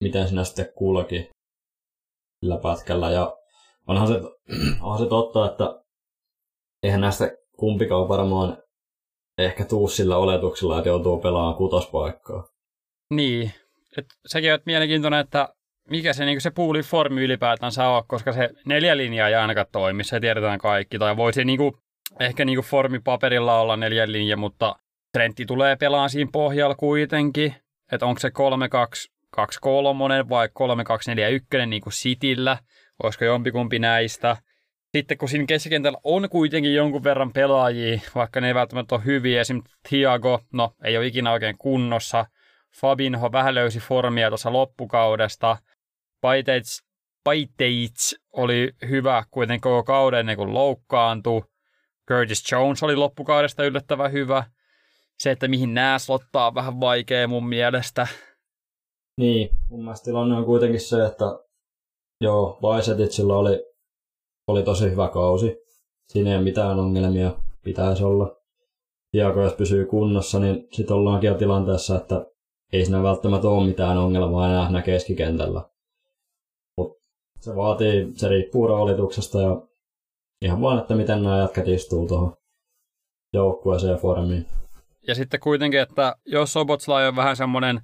miten 0.00 0.28
sinä 0.28 0.44
sitten 0.44 0.72
kulki 0.74 1.30
sillä 2.40 2.58
pätkällä. 2.62 3.10
Ja 3.10 3.36
onhan 3.86 4.08
se, 4.08 4.14
onhan 4.82 4.98
se 4.98 5.06
totta, 5.06 5.50
että 5.50 5.82
eihän 6.82 7.00
näistä 7.00 7.30
kumpikaan 7.58 8.08
varmaan 8.08 8.62
ehkä 9.38 9.64
tuu 9.64 9.88
sillä 9.88 10.16
oletuksella, 10.16 10.78
että 10.78 10.88
joutuu 10.88 11.20
pelaamaan 11.20 11.56
kutospaikkaa. 11.56 12.48
Niin. 13.10 13.52
Et 13.98 14.06
sekin 14.26 14.52
on 14.52 14.58
mielenkiintoinen, 14.66 15.20
että 15.20 15.48
mikä 15.90 16.12
se, 16.12 16.24
niin 16.24 16.40
se 16.40 16.50
puuli 16.50 16.82
formi 16.82 17.22
ylipäätänsä 17.22 17.88
on, 17.88 18.02
koska 18.06 18.32
se 18.32 18.50
neljä 18.66 18.96
linjaa 18.96 19.28
ei 19.28 19.34
ainakaan 19.34 19.66
toimi, 19.72 20.04
se 20.04 20.20
tiedetään 20.20 20.58
kaikki. 20.58 20.98
Tai 20.98 21.16
voisi 21.16 21.44
niin 21.44 21.58
kuin, 21.58 21.74
ehkä 22.20 22.44
niin 22.44 22.56
kuin 22.56 22.66
formipaperilla 22.66 23.60
olla 23.60 23.76
neljä 23.76 24.12
linja, 24.12 24.36
mutta 24.36 24.76
Trentti 25.12 25.46
tulee 25.46 25.76
pelaamaan 25.76 26.10
siinä 26.10 26.30
pohjalla 26.32 26.74
kuitenkin. 26.74 27.54
Että 27.92 28.06
onko 28.06 28.20
se 28.20 28.28
3-2-2-3 28.28 28.32
vai 30.28 30.48
3-2-4-1 31.62 31.66
niin 31.66 31.82
kuin 31.82 31.92
Cityllä, 31.92 32.58
olisiko 33.02 33.24
jompikumpi 33.24 33.78
näistä. 33.78 34.36
Sitten 34.96 35.18
kun 35.18 35.28
siinä 35.28 35.46
keskikentällä 35.46 35.98
on 36.04 36.30
kuitenkin 36.30 36.74
jonkun 36.74 37.04
verran 37.04 37.32
pelaajia, 37.32 38.00
vaikka 38.14 38.40
ne 38.40 38.48
ei 38.48 38.54
välttämättä 38.54 38.94
ole 38.94 39.04
hyviä, 39.04 39.40
esimerkiksi 39.40 39.76
Thiago, 39.88 40.40
no 40.52 40.74
ei 40.84 40.96
ole 40.96 41.06
ikinä 41.06 41.32
oikein 41.32 41.58
kunnossa, 41.58 42.26
Fabinho 42.80 43.32
vähän 43.32 43.54
löysi 43.54 43.78
formia 43.78 44.28
tuossa 44.28 44.52
loppukaudesta, 44.52 45.56
Paiteits, 46.20 46.82
Paiteits 47.24 48.16
oli 48.32 48.72
hyvä 48.88 49.24
kuitenkin 49.30 49.60
koko 49.60 49.82
kauden 49.82 50.20
ennen 50.20 50.36
kuin 50.36 50.54
loukkaantui, 50.54 51.42
Curtis 52.08 52.52
Jones 52.52 52.82
oli 52.82 52.96
loppukaudesta 52.96 53.64
yllättävän 53.64 54.12
hyvä, 54.12 54.44
se, 55.22 55.30
että 55.30 55.48
mihin 55.48 55.74
nämä 55.74 55.98
slottaa 55.98 56.46
on 56.46 56.54
vähän 56.54 56.80
vaikea 56.80 57.28
mun 57.28 57.48
mielestä. 57.48 58.06
Niin, 59.20 59.50
mun 59.70 59.84
mielestä 59.84 60.04
tilanne 60.04 60.36
on 60.36 60.44
kuitenkin 60.44 60.80
se, 60.80 61.06
että 61.06 61.24
joo, 62.20 62.58
Vaisetitsilla 62.62 63.36
oli, 63.36 63.64
oli 64.48 64.62
tosi 64.62 64.90
hyvä 64.90 65.08
kausi. 65.08 65.56
Siinä 66.12 66.30
ei 66.30 66.36
ole 66.36 66.44
mitään 66.44 66.78
ongelmia, 66.78 67.34
pitäisi 67.64 68.04
olla. 68.04 68.36
Ja 69.12 69.28
jos 69.42 69.52
pysyy 69.52 69.86
kunnossa, 69.86 70.40
niin 70.40 70.68
sitten 70.72 70.96
ollaankin 70.96 71.28
jo 71.28 71.34
tilanteessa, 71.34 71.96
että 71.96 72.26
ei 72.72 72.84
siinä 72.84 73.02
välttämättä 73.02 73.48
ole 73.48 73.66
mitään 73.66 73.98
ongelmaa 73.98 74.68
enää 74.68 74.82
keskikentällä. 74.82 75.70
Se 77.40 77.56
vaatii, 77.56 78.12
se 78.14 78.28
riippuu 78.28 78.66
roolituksesta 78.66 79.40
ja 79.40 79.62
ihan 80.42 80.60
vaan, 80.60 80.78
että 80.78 80.94
miten 80.94 81.22
nämä 81.22 81.38
jätkät 81.38 81.68
istuu 81.68 82.08
tuohon 82.08 82.36
joukkueeseen 83.32 83.92
ja 83.92 83.98
formiin. 83.98 84.46
Ja 85.06 85.14
sitten 85.14 85.40
kuitenkin, 85.40 85.80
että 85.80 86.16
jos 86.24 86.52
Sobotsla 86.52 86.96
on 86.96 87.16
vähän 87.16 87.36
semmoinen 87.36 87.80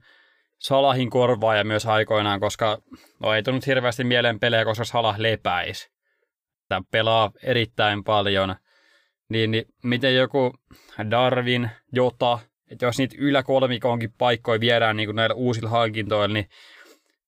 Salahin 0.59 1.11
korvaaja 1.11 1.64
myös 1.64 1.87
aikoinaan, 1.87 2.40
koska 2.40 2.78
no 3.21 3.35
ei 3.35 3.42
tullut 3.42 3.66
hirveästi 3.66 4.04
mieleen 4.04 4.40
pelejä, 4.40 4.64
koska 4.64 4.85
Salah 4.85 5.18
lepäisi. 5.18 5.90
Tämä 6.68 6.82
pelaa 6.90 7.30
erittäin 7.42 8.04
paljon. 8.04 8.54
Niin, 9.28 9.50
niin 9.50 9.64
miten 9.85 10.16
joku 10.16 10.52
Darwin, 11.11 11.71
Jota, 11.92 12.38
että 12.71 12.87
jos 12.87 12.99
niitä 12.99 13.16
yläkolmikonkin 13.18 14.12
paikkoja 14.18 14.61
viedään 14.61 14.97
niin 14.97 15.06
kuin 15.06 15.16
näillä 15.16 15.35
uusilla 15.35 15.71
hankintoilla, 15.71 16.35
niin 16.35 16.49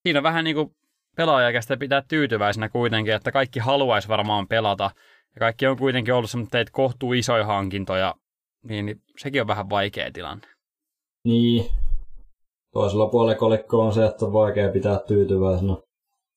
siinä 0.03 0.19
on 0.19 0.23
vähän 0.23 0.45
niin 0.45 0.57
kuin 0.57 0.77
pelaajakästä 1.17 1.77
pitää 1.77 2.03
tyytyväisenä 2.09 2.69
kuitenkin, 2.69 3.15
että 3.15 3.33
kaikki 3.33 3.61
haluaisi 3.61 4.09
varmaan 4.09 4.49
pelata. 4.49 4.91
Ja 5.35 5.39
kaikki 5.39 5.67
on 5.67 5.77
kuitenkin 5.77 6.15
ollut 6.15 6.31
semmoisia 6.31 6.65
kohtuu 6.73 7.13
isoja 7.13 7.47
hankintoja, 7.47 8.15
niin, 8.63 8.87
niin 8.87 9.03
sekin 9.19 9.41
on 9.41 9.47
vähän 9.47 9.71
vaikea 9.71 10.13
tilanne. 10.13 10.47
Niin. 11.25 11.67
Toisella 12.73 13.07
puolella 13.07 13.39
kolikko 13.39 13.81
on 13.81 13.93
se, 13.93 14.05
että 14.05 14.25
on 14.25 14.33
vaikea 14.33 14.73
pitää 14.73 14.99
tyytyväisenä. 14.99 15.77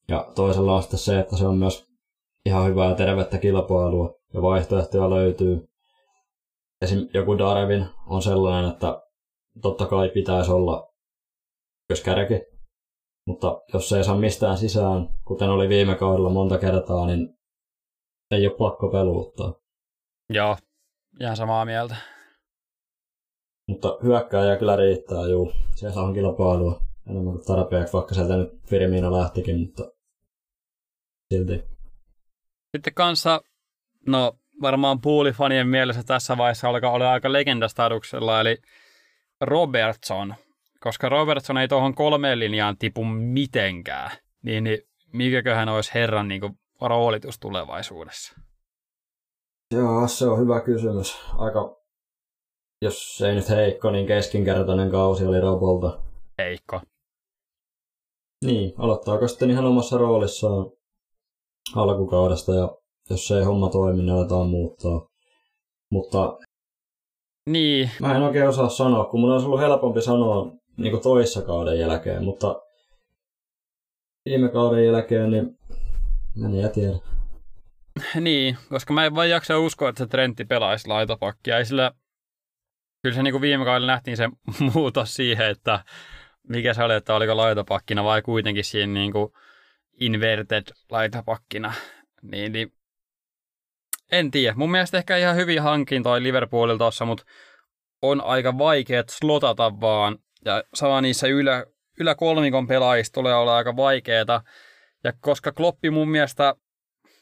Ja 0.07 0.27
toisella 0.35 0.75
on 0.75 0.81
sitten 0.81 0.99
se, 0.99 1.19
että 1.19 1.37
se 1.37 1.47
on 1.47 1.57
myös 1.57 1.87
ihan 2.45 2.65
hyvää 2.67 2.95
tervettä 2.95 3.37
kilpailua 3.37 4.13
ja 4.33 4.41
vaihtoehtoja 4.41 5.09
löytyy. 5.09 5.67
Esim. 6.81 7.07
joku 7.13 7.37
Darwin 7.37 7.85
on 8.07 8.21
sellainen, 8.21 8.71
että 8.71 9.01
totta 9.61 9.85
kai 9.85 10.09
pitäisi 10.09 10.51
olla 10.51 10.93
kärki, 12.03 12.56
mutta 13.27 13.61
jos 13.73 13.89
se 13.89 13.97
ei 13.97 14.03
saa 14.03 14.17
mistään 14.17 14.57
sisään, 14.57 15.09
kuten 15.25 15.49
oli 15.49 15.69
viime 15.69 15.95
kaudella 15.95 16.29
monta 16.29 16.57
kertaa, 16.57 17.05
niin 17.05 17.37
ei 18.31 18.47
ole 18.47 18.57
pakko 18.57 18.89
peluuttaa. 18.89 19.53
Joo, 20.29 20.57
ihan 21.19 21.37
samaa 21.37 21.65
mieltä. 21.65 21.95
Mutta 23.67 23.97
hyökkääjä 24.03 24.57
kyllä 24.57 24.75
riittää, 24.75 25.27
juu. 25.27 25.53
Siellä 25.75 26.01
on 26.01 26.13
kilpailua 26.13 26.81
enemmän 27.09 27.33
kuin 27.33 27.45
tarpeeksi, 27.45 27.93
vaikka 27.93 28.15
sieltä 28.15 28.37
nyt 28.37 28.49
Firmino 28.65 29.11
lähtikin, 29.11 29.59
mutta 29.59 29.83
silti. 31.33 31.63
Sitten 32.75 32.93
kanssa, 32.93 33.41
no 34.07 34.37
varmaan 34.61 35.01
puulifanien 35.01 35.67
mielessä 35.67 36.03
tässä 36.03 36.37
vaiheessa 36.37 36.69
alkaa 36.69 36.91
olla 36.91 37.11
aika 37.11 37.33
legendastaduksella, 37.33 38.41
eli 38.41 38.57
Robertson. 39.41 40.35
Koska 40.79 41.09
Robertson 41.09 41.57
ei 41.57 41.67
tuohon 41.67 41.95
kolmeen 41.95 42.39
linjaan 42.39 42.77
tipu 42.77 43.03
mitenkään, 43.03 44.11
niin, 44.43 44.63
niin 44.63 44.79
mikäköhän 45.13 45.69
olisi 45.69 45.93
herran 45.93 46.27
niin 46.27 46.41
kuin, 46.41 46.59
roolitus 46.81 47.39
tulevaisuudessa? 47.39 48.33
Joo, 49.73 50.07
se 50.07 50.25
on 50.25 50.39
hyvä 50.39 50.61
kysymys. 50.61 51.17
Aika 51.37 51.77
jos 52.81 53.21
ei 53.21 53.35
nyt 53.35 53.49
heikko, 53.49 53.91
niin 53.91 54.07
keskinkertainen 54.07 54.91
kausi 54.91 55.25
oli 55.25 55.41
Robolta. 55.41 55.99
Heikko. 56.37 56.81
Niin, 58.45 58.73
aloittaako 58.77 59.27
sitten 59.27 59.51
ihan 59.51 59.65
omassa 59.65 59.97
roolissaan 59.97 60.71
alkukaudesta 61.75 62.53
ja 62.53 62.77
jos 63.09 63.31
ei 63.31 63.43
homma 63.43 63.69
toimi, 63.69 64.01
niin 64.01 64.13
aletaan 64.13 64.49
muuttaa. 64.49 65.07
Mutta 65.91 66.37
niin. 67.49 67.89
mä 68.01 68.15
en 68.15 68.23
oikein 68.23 68.49
osaa 68.49 68.69
sanoa, 68.69 69.05
kun 69.05 69.19
mun 69.19 69.31
olisi 69.31 69.45
ollut 69.45 69.59
helpompi 69.59 70.01
sanoa 70.01 70.51
niin 70.77 70.91
kuin 70.91 71.03
toissa 71.03 71.41
kauden 71.41 71.79
jälkeen, 71.79 72.23
mutta 72.23 72.61
viime 74.25 74.49
kauden 74.49 74.85
jälkeen, 74.85 75.31
niin 75.31 75.57
en 76.45 76.71
tiedä. 76.71 76.97
Niin, 78.19 78.57
koska 78.69 78.93
mä 78.93 79.05
en 79.05 79.15
vaan 79.15 79.29
jaksa 79.29 79.59
uskoa, 79.59 79.89
että 79.89 80.03
se 80.03 80.07
Trentti 80.09 80.45
pelaisi 80.45 80.87
laitapakkia. 80.87 81.57
Ei 81.57 81.65
sillä 81.65 81.91
kyllä 83.01 83.15
se 83.15 83.23
niin 83.23 83.31
kuin 83.31 83.41
viime 83.41 83.65
kaudella 83.65 83.91
nähtiin 83.91 84.17
se 84.17 84.29
muutos 84.73 85.15
siihen, 85.15 85.49
että 85.49 85.83
mikä 86.49 86.73
se 86.73 86.83
oli, 86.83 86.93
että 86.93 87.15
oliko 87.15 87.37
laitapakkina 87.37 88.03
vai 88.03 88.21
kuitenkin 88.21 88.63
siinä 88.63 88.93
niin 88.93 89.11
kuin 89.11 89.31
inverted 89.99 90.63
laitapakkina. 90.89 91.73
Niin, 92.21 92.51
niin 92.51 92.73
en 94.11 94.31
tiedä. 94.31 94.55
Mun 94.57 94.71
mielestä 94.71 94.97
ehkä 94.97 95.17
ihan 95.17 95.35
hyvin 95.35 95.61
hankintoja 95.61 96.23
Liverpoolilta 96.23 96.83
tuossa, 96.83 97.05
mutta 97.05 97.25
on 98.01 98.21
aika 98.21 98.57
vaikea 98.57 99.03
slotata 99.09 99.81
vaan. 99.81 100.17
Ja 100.47 100.63
sama 100.73 101.01
niissä 101.01 101.27
ylä, 101.27 101.65
yläkolmikon 101.99 102.67
pelaajista 102.67 103.13
tulee 103.13 103.35
olla 103.35 103.57
aika 103.57 103.75
vaikeeta. 103.75 104.41
Ja 105.03 105.13
koska 105.19 105.51
Kloppi 105.51 105.89
mun 105.89 106.09
mielestä, 106.09 106.55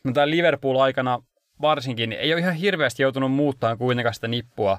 no 0.04 0.12
tämä 0.14 0.30
Liverpool-aikana 0.30 1.24
varsinkin, 1.62 2.10
niin 2.10 2.20
ei 2.20 2.34
ole 2.34 2.42
ihan 2.42 2.54
hirveästi 2.54 3.04
joutunut 3.04 3.32
muuttaa 3.32 3.78
kuitenkaan 3.78 4.14
sitä 4.14 4.28
nippua 4.28 4.78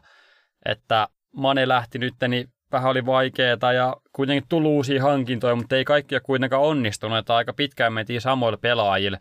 että 0.65 1.09
Mane 1.33 1.69
lähti 1.69 1.99
nyt, 1.99 2.15
niin 2.29 2.49
vähän 2.73 2.91
oli 2.91 3.07
vaikeaa 3.07 3.73
ja 3.73 3.97
kuitenkin 4.13 4.49
tuli 4.49 4.67
uusia 4.69 5.03
hankintoja, 5.03 5.57
mutta 5.57 5.77
ei 5.77 5.85
kaikkia 5.85 6.21
kuitenkaan 6.21 6.63
onnistunut, 6.63 7.19
että 7.19 7.37
aika 7.37 7.53
pitkään 7.53 7.93
mentiin 7.93 8.21
samoille 8.21 8.59
pelaajille. 8.61 9.19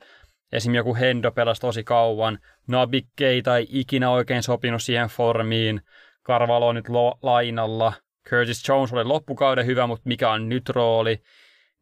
Esim. 0.52 0.76
joku 0.76 0.96
Hendo 0.96 1.32
pelasi 1.32 1.62
tosi 1.62 1.84
kauan, 1.84 2.40
Nabi 2.68 3.02
Keita 3.16 3.58
ei 3.58 3.68
ikinä 3.70 4.10
oikein 4.10 4.44
sopinut 4.44 4.84
siihen 4.84 5.08
formiin, 5.08 5.82
Carvalho 6.28 6.68
on 6.68 6.76
nyt 6.76 6.90
lo- 6.90 7.18
lainalla, 7.22 7.94
Curtis 8.30 8.68
Jones 8.70 8.94
oli 8.94 9.04
loppukauden 9.04 9.66
hyvä, 9.66 9.88
mutta 9.88 10.08
mikä 10.08 10.32
on 10.32 10.50
nyt 10.50 10.70
rooli, 10.70 11.22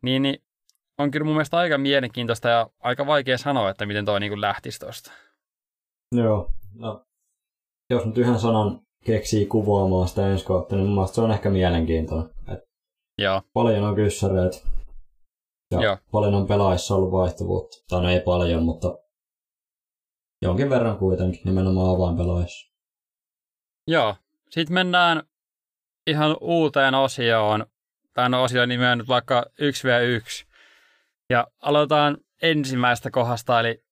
niin, 0.02 0.22
niin 0.22 0.44
on 0.98 1.12
kyllä 1.12 1.24
mun 1.24 1.34
mielestä 1.34 1.58
aika 1.58 1.78
mielenkiintoista 1.78 2.50
ja 2.50 2.70
aika 2.80 3.06
vaikea 3.06 3.38
sanoa, 3.38 3.70
että 3.70 3.86
miten 3.86 4.06
toi 4.06 4.20
niin 4.20 4.42
lähtisi 4.42 4.80
tuosta. 4.80 5.12
Joo, 6.12 6.50
no, 6.74 7.06
jos 7.90 8.06
nyt 8.06 8.18
yhden 8.18 8.40
sanan 8.40 8.80
keksii 9.06 9.46
kuvaamaan 9.46 10.08
sitä 10.08 10.28
ensi 10.28 10.46
kautta, 10.46 10.76
niin 10.76 10.88
mun 10.88 11.08
se 11.08 11.22
on 11.22 11.32
ehkä 11.32 11.50
mielenkiintoinen. 11.50 12.30
Et 12.48 12.60
Joo. 13.18 13.42
Paljon 13.54 13.84
on 13.84 13.96
kyssäreitä. 13.96 14.58
Ja 15.72 15.82
Joo. 15.82 15.98
paljon 16.12 16.34
on 16.34 16.48
pelaajissa 16.48 16.96
ollut 16.96 17.12
vaihtuvuutta. 17.12 17.78
Tai 17.90 18.02
no 18.02 18.10
ei 18.10 18.20
paljon, 18.20 18.64
mutta 18.64 18.98
jonkin 20.42 20.70
verran 20.70 20.98
kuitenkin, 20.98 21.42
nimenomaan 21.46 21.96
avainpelaajissa. 21.96 22.74
Joo. 23.88 24.16
Sitten 24.50 24.74
mennään 24.74 25.24
ihan 26.08 26.38
uuteen 26.42 26.96
osioon. 26.96 27.66
Tämän 28.14 28.34
osion 28.34 28.70
nimi 28.70 28.86
on 28.86 28.98
nyt 28.98 29.08
vaikka 29.08 29.46
1v1. 29.62 30.46
Ja 31.30 31.48
aloitetaan 31.62 32.18
ensimmäistä 32.42 33.12
kohdasta, 33.12 33.60
eli 33.60 33.84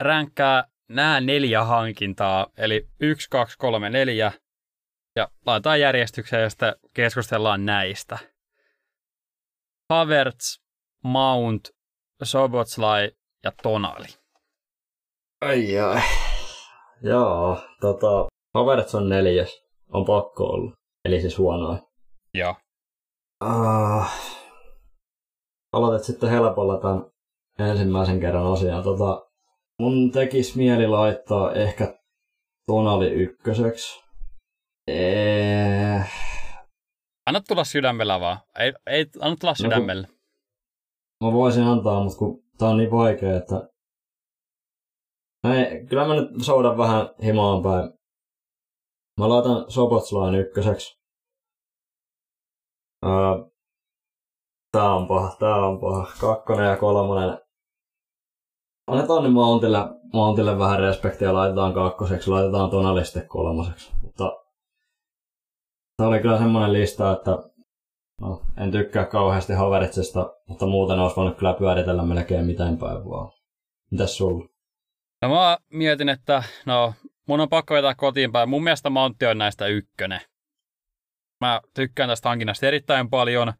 ränkkää 0.00 0.64
nämä 0.88 1.20
neljä 1.20 1.64
hankintaa, 1.64 2.46
eli 2.56 2.88
1, 3.00 3.30
2, 3.30 3.58
3, 3.58 3.90
4 3.90 4.32
ja 5.16 5.28
laitetaan 5.46 5.80
järjestykseen 5.80 6.50
sitten 6.50 6.74
keskustellaan 6.94 7.66
näistä. 7.66 8.18
Havertz, 9.90 10.60
Mount, 11.04 11.68
Sobotslai 12.22 13.10
ja 13.44 13.52
Tonali. 13.62 14.08
Ai 15.40 15.78
ai. 15.78 16.00
Joo, 17.02 17.58
tota, 17.80 18.28
Havertz 18.54 18.94
on 18.94 19.08
neljäs. 19.08 19.62
on 19.88 20.04
pakko 20.04 20.44
olla. 20.44 20.79
Eli 21.04 21.20
siis 21.20 21.38
huonoa. 21.38 21.78
Joo. 22.34 22.54
Uh, 23.44 24.06
aloitat 25.72 26.04
sitten 26.04 26.30
helpolla 26.30 26.80
tämän 26.80 27.04
ensimmäisen 27.58 28.20
kerran 28.20 28.52
asian. 28.52 28.82
Tota, 28.82 29.26
mun 29.80 30.10
tekis 30.10 30.56
mieli 30.56 30.86
laittaa 30.86 31.52
ehkä 31.52 31.98
tonali 32.66 33.10
ykköseksi. 33.10 34.04
Eee... 34.86 36.04
Anna 37.26 37.40
tulla 37.48 37.64
sydämellä 37.64 38.20
vaan. 38.20 38.38
Ei, 38.58 38.72
ei 38.86 39.06
anna 39.20 39.36
tulla 39.40 39.54
sydämellä. 39.54 40.08
No, 41.20 41.30
mä 41.30 41.32
voisin 41.32 41.64
antaa, 41.64 42.04
mutta 42.04 42.18
kun 42.18 42.42
tää 42.58 42.68
on 42.68 42.76
niin 42.76 42.90
vaikea, 42.90 43.36
että... 43.36 43.68
Ei, 45.54 45.86
kyllä 45.86 46.06
mä 46.06 46.14
nyt 46.14 46.28
soudan 46.42 46.78
vähän 46.78 47.08
himaan 47.24 47.62
päin. 47.62 47.99
Mä 49.18 49.28
laitan 49.28 49.70
Sobotslain 49.70 50.34
ykköseksi. 50.34 51.00
Öö, 53.04 53.50
tää 54.72 54.94
on 54.94 55.08
paha, 55.08 55.36
tää 55.38 55.54
on 55.54 55.80
paha. 55.80 56.06
Kakkonen 56.20 56.70
ja 56.70 56.76
kolmonen. 56.76 57.38
Annetaan 58.86 59.22
nyt 59.22 59.32
Mountille, 59.32 59.78
Mountille 60.12 60.58
vähän 60.58 60.78
respektiä, 60.78 61.34
laitetaan 61.34 61.74
kakkoseksi, 61.74 62.30
laitetaan 62.30 62.70
Tonali 62.70 63.04
sitten 63.04 63.28
kolmoseksi. 63.28 63.92
Mutta 64.02 64.32
tää 65.96 66.08
oli 66.08 66.20
kyllä 66.20 66.38
semmonen 66.38 66.72
lista, 66.72 67.12
että 67.12 67.38
no, 68.20 68.42
en 68.56 68.70
tykkää 68.70 69.04
kauheasti 69.04 69.52
Haveritsesta, 69.52 70.34
mutta 70.48 70.66
muuten 70.66 70.98
olisi 70.98 71.16
voinut 71.16 71.38
kyllä 71.38 71.54
pyöritellä 71.54 72.02
melkein 72.02 72.46
mitään 72.46 72.78
päin 72.78 73.04
vaan. 73.04 73.32
Mitäs 73.90 74.16
sulla? 74.16 74.48
No 75.22 75.28
mä 75.28 75.58
mietin, 75.72 76.08
että 76.08 76.42
no, 76.66 76.92
mun 77.30 77.40
on 77.40 77.48
pakko 77.48 77.74
vetää 77.74 77.94
kotiin 77.94 78.32
päin. 78.32 78.48
Mun 78.48 78.64
mielestä 78.64 78.90
Mountti 78.90 79.26
on 79.26 79.38
näistä 79.38 79.66
ykkönen. 79.66 80.20
Mä 81.40 81.60
tykkään 81.74 82.08
tästä 82.08 82.28
hankinnasta 82.28 82.66
erittäin 82.66 83.10
paljon. 83.10 83.52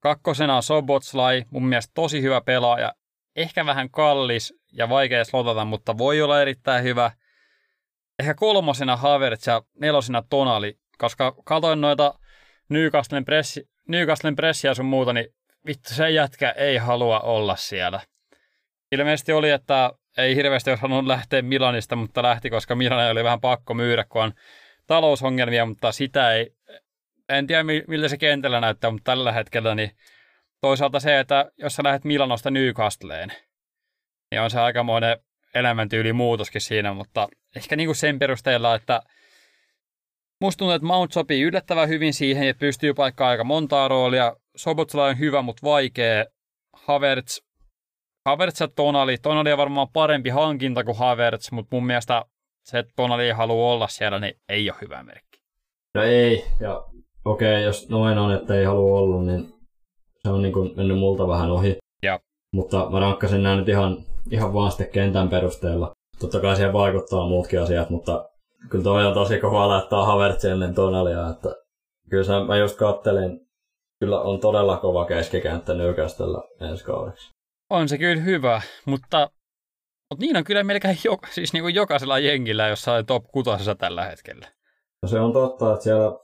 Kakkosena 0.00 0.56
on 0.56 0.62
Sobotslai, 0.62 1.44
mun 1.50 1.66
mielestä 1.66 1.90
tosi 1.94 2.22
hyvä 2.22 2.40
pelaaja. 2.40 2.92
Ehkä 3.36 3.66
vähän 3.66 3.90
kallis 3.90 4.54
ja 4.72 4.88
vaikea 4.88 5.24
slotata, 5.24 5.64
mutta 5.64 5.98
voi 5.98 6.22
olla 6.22 6.42
erittäin 6.42 6.84
hyvä. 6.84 7.10
Ehkä 8.18 8.34
kolmosena 8.34 8.96
Havertz 8.96 9.46
ja 9.46 9.62
nelosena 9.80 10.22
Tonali, 10.30 10.78
koska 10.98 11.34
katoin 11.44 11.80
noita 11.80 12.14
Newcastlen, 12.68 13.24
pressi, 13.24 13.68
Newcastlen 13.88 14.36
pressiä 14.36 14.74
sun 14.74 14.86
muuta, 14.86 15.12
niin 15.12 15.26
vittu 15.66 15.94
se 15.94 16.10
jätkä 16.10 16.50
ei 16.50 16.76
halua 16.76 17.20
olla 17.20 17.56
siellä. 17.56 18.00
Ilmeisesti 18.92 19.32
oli, 19.32 19.50
että 19.50 19.92
ei 20.18 20.36
hirveästi 20.36 20.70
olisi 20.70 20.82
halunnut 20.82 21.06
lähteä 21.06 21.42
Milanista, 21.42 21.96
mutta 21.96 22.22
lähti, 22.22 22.50
koska 22.50 22.74
Milan 22.74 23.10
oli 23.10 23.24
vähän 23.24 23.40
pakko 23.40 23.74
myydä, 23.74 24.04
kun 24.04 24.22
on 24.22 24.32
talousongelmia, 24.86 25.66
mutta 25.66 25.92
sitä 25.92 26.32
ei, 26.32 26.54
en 27.28 27.46
tiedä 27.46 27.64
miltä 27.88 28.08
se 28.08 28.18
kentällä 28.18 28.60
näyttää, 28.60 28.90
mutta 28.90 29.12
tällä 29.12 29.32
hetkellä 29.32 29.74
niin 29.74 29.90
toisaalta 30.60 31.00
se, 31.00 31.20
että 31.20 31.50
jos 31.58 31.76
sä 31.76 31.82
lähdet 31.84 32.04
Milanosta 32.04 32.50
Newcastleen, 32.50 33.32
niin 34.30 34.40
on 34.40 34.50
se 34.50 34.60
aikamoinen 34.60 35.16
elämäntyyli 35.54 36.12
muutoskin 36.12 36.60
siinä, 36.60 36.92
mutta 36.92 37.28
ehkä 37.56 37.76
niin 37.76 37.86
kuin 37.86 37.96
sen 37.96 38.18
perusteella, 38.18 38.74
että 38.74 39.02
musta 40.40 40.58
tuntuu, 40.58 40.74
että 40.74 40.86
Mount 40.86 41.12
sopii 41.12 41.42
yllättävän 41.42 41.88
hyvin 41.88 42.14
siihen 42.14 42.46
ja 42.46 42.54
pystyy 42.54 42.94
paikkaan 42.94 43.30
aika 43.30 43.44
montaa 43.44 43.88
roolia. 43.88 44.36
Sobotsala 44.56 45.04
on 45.04 45.18
hyvä, 45.18 45.42
mutta 45.42 45.66
vaikea. 45.66 46.24
Havertz, 46.72 47.40
Havertz 48.28 48.60
ja 48.60 48.68
Tonali. 48.68 49.18
Tonali 49.18 49.52
on 49.52 49.58
varmaan 49.58 49.88
parempi 49.92 50.30
hankinta 50.30 50.84
kuin 50.84 50.96
Havertz, 50.96 51.50
mutta 51.50 51.76
mun 51.76 51.86
mielestä 51.86 52.24
se, 52.64 52.78
että 52.78 52.92
Tonali 52.96 53.22
ei 53.22 53.32
halua 53.32 53.72
olla 53.72 53.88
siellä, 53.88 54.18
niin 54.18 54.34
ei 54.48 54.70
ole 54.70 54.78
hyvä 54.80 55.02
merkki. 55.02 55.40
No 55.94 56.02
ei, 56.02 56.44
ja 56.60 56.84
okei, 57.24 57.54
okay, 57.54 57.62
jos 57.62 57.88
noin 57.88 58.18
on, 58.18 58.34
että 58.34 58.54
ei 58.54 58.64
halua 58.64 58.98
olla, 58.98 59.22
niin 59.22 59.54
se 60.22 60.28
on 60.28 60.42
niin 60.42 60.52
kuin 60.52 60.72
mennyt 60.76 60.98
multa 60.98 61.28
vähän 61.28 61.50
ohi. 61.50 61.76
Ja. 62.02 62.20
Mutta 62.52 62.90
mä 62.90 63.00
rankkasin 63.00 63.42
nämä 63.42 63.56
nyt 63.56 63.68
ihan, 63.68 63.96
ihan 64.30 64.54
vaan 64.54 64.70
sitten 64.70 64.90
kentän 64.90 65.28
perusteella. 65.28 65.92
Totta 66.18 66.40
kai 66.40 66.56
siihen 66.56 66.72
vaikuttaa 66.72 67.28
muutkin 67.28 67.60
asiat, 67.60 67.90
mutta 67.90 68.28
kyllä 68.70 68.84
toi 68.84 69.06
on 69.06 69.14
tosi 69.14 69.38
kova 69.38 69.68
laittaa 69.68 70.06
Havertz 70.06 70.44
ennen 70.44 70.74
Tonalia, 70.74 71.28
että 71.28 71.48
kyllä 72.10 72.24
sen, 72.24 72.46
mä 72.46 72.56
just 72.56 72.78
kattelin, 72.78 73.40
kyllä 74.00 74.20
on 74.20 74.40
todella 74.40 74.76
kova 74.76 75.04
keskikenttä 75.04 75.74
Newcastella 75.74 76.42
ensi 76.60 76.84
kaudeksi. 76.84 77.34
On 77.70 77.88
se 77.88 77.98
kyllä 77.98 78.22
hyvä, 78.22 78.62
mutta, 78.86 79.30
mutta 80.10 80.20
niin 80.20 80.36
on 80.36 80.44
kyllä 80.44 80.64
melkein 80.64 80.98
joka, 81.04 81.28
siis 81.30 81.52
niin 81.52 81.62
kuin 81.62 81.74
jokaisella 81.74 82.18
jengillä, 82.18 82.68
jossa 82.68 82.92
on 82.92 83.06
top 83.06 83.24
kutosessa 83.32 83.74
tällä 83.74 84.04
hetkellä. 84.04 84.52
No 85.02 85.08
se 85.08 85.20
on 85.20 85.32
totta, 85.32 85.72
että 85.72 85.84
siellä 85.84 86.18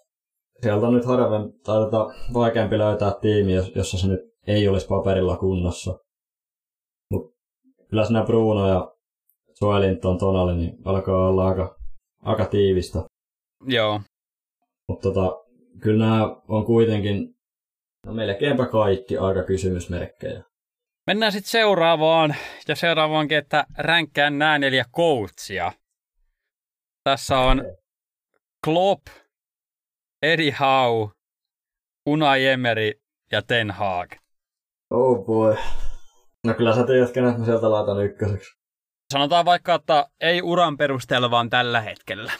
sieltä 0.62 0.86
on 0.86 0.94
nyt 0.94 1.04
harvemmin, 1.04 1.52
tai 1.52 1.84
tota, 1.84 2.14
vaikeampi 2.34 2.78
löytää 2.78 3.12
tiimi, 3.20 3.52
jossa 3.74 3.98
se 3.98 4.06
nyt 4.06 4.20
ei 4.46 4.68
olisi 4.68 4.86
paperilla 4.86 5.36
kunnossa. 5.36 5.98
Mutta 7.12 7.36
kyllä 7.88 8.04
siinä 8.04 8.24
Bruno 8.24 8.68
ja 8.68 8.94
Joelinton 9.60 10.18
Tonali 10.18 10.56
niin 10.56 10.78
alkaa 10.84 11.28
olla 11.28 11.48
aika, 11.48 11.76
aika 12.22 12.44
tiivistä. 12.44 13.02
Joo. 13.66 14.00
Mutta 14.88 15.12
tota, 15.12 15.44
kyllä 15.80 16.04
nämä 16.04 16.36
on 16.48 16.64
kuitenkin 16.64 17.34
no 18.06 18.14
melkeinpä 18.14 18.66
kaikki 18.66 19.18
aika 19.18 19.42
kysymysmerkkejä. 19.42 20.44
Mennään 21.06 21.32
sitten 21.32 21.50
seuraavaan, 21.50 22.36
ja 22.68 22.76
seuraavaankin, 22.76 23.38
että 23.38 23.64
ränkkään 23.78 24.38
nämä 24.38 24.58
neljä 24.58 24.84
coachia. 24.96 25.72
Tässä 27.04 27.38
on 27.38 27.64
Klopp, 28.64 29.06
Eddie 30.22 30.54
Howe, 30.60 31.10
Unai 32.06 32.46
Emery 32.46 32.92
ja 33.32 33.42
Ten 33.42 33.70
Hag. 33.70 34.12
Oh 34.90 35.24
boy. 35.24 35.56
No 36.46 36.54
kyllä 36.54 36.74
sä 36.74 36.86
tiedät, 36.86 37.12
kenet 37.12 37.38
mä 37.38 37.44
sieltä 37.44 37.70
laitan 37.70 38.04
ykköseksi. 38.04 38.60
Sanotaan 39.12 39.44
vaikka, 39.44 39.74
että 39.74 40.06
ei 40.20 40.42
uran 40.42 40.76
perusteella, 40.76 41.30
vaan 41.30 41.50
tällä 41.50 41.80
hetkellä. 41.80 42.32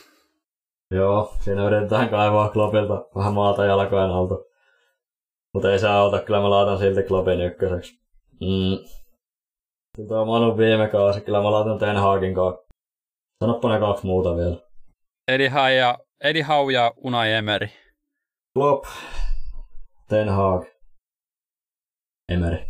Joo, 0.90 1.35
siinä 1.40 1.66
yritetään 1.66 2.09
kaivaa 2.09 2.49
Kloppilta 2.49 3.05
vähän 3.14 3.35
maata 3.35 3.64
jalkojen 3.64 4.11
alta. 4.11 4.35
Mutta 5.55 5.73
ei 5.73 5.79
saa 5.79 5.99
auta, 5.99 6.18
kyllä 6.18 6.40
mä 6.40 6.51
laitan 6.51 6.79
silti 6.79 7.03
Kloppin 7.03 7.40
ykköseksi. 7.40 7.99
Mm. 8.40 8.85
Tuo 10.09 10.24
Manu 10.24 10.59
viime 10.59 10.88
kausi, 10.88 11.20
kyllä 11.20 11.42
mä 11.42 11.50
laitan 11.50 11.79
Ten 11.79 11.96
Hagin 11.96 12.35
kaksi. 12.35 12.66
Sanoppa 13.44 13.72
ne 13.72 13.81
kaksi 13.81 14.07
muuta 14.07 14.37
vielä. 14.37 14.57
Eddie 15.29 15.48
Howe 15.48 15.74
ja, 15.74 15.98
Howe 16.48 16.72
ja 16.72 16.92
Unai 16.96 17.33
Emery. 17.33 17.68
Klopp, 18.55 18.85
Ten 20.09 20.29
Hag, 20.29 20.64
Emery. 22.33 22.66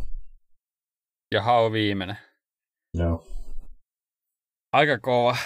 Ja 1.33 1.41
Howe 1.43 1.71
viimeinen. 1.71 2.17
Joo. 2.97 3.23
Aika 4.73 4.99
kova. 4.99 5.37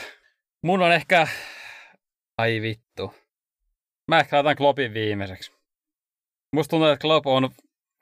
Mun 0.63 0.81
on 0.81 0.91
ehkä... 0.91 1.27
Ai 2.37 2.61
vittu. 2.61 3.13
Mä 4.07 4.19
ehkä 4.19 4.35
laitan 4.35 4.55
Kloppin 4.55 4.93
viimeiseksi. 4.93 5.51
Musta 6.55 6.69
tuntuu, 6.69 6.87
että 6.87 7.01
Klopp 7.01 7.27
on 7.27 7.49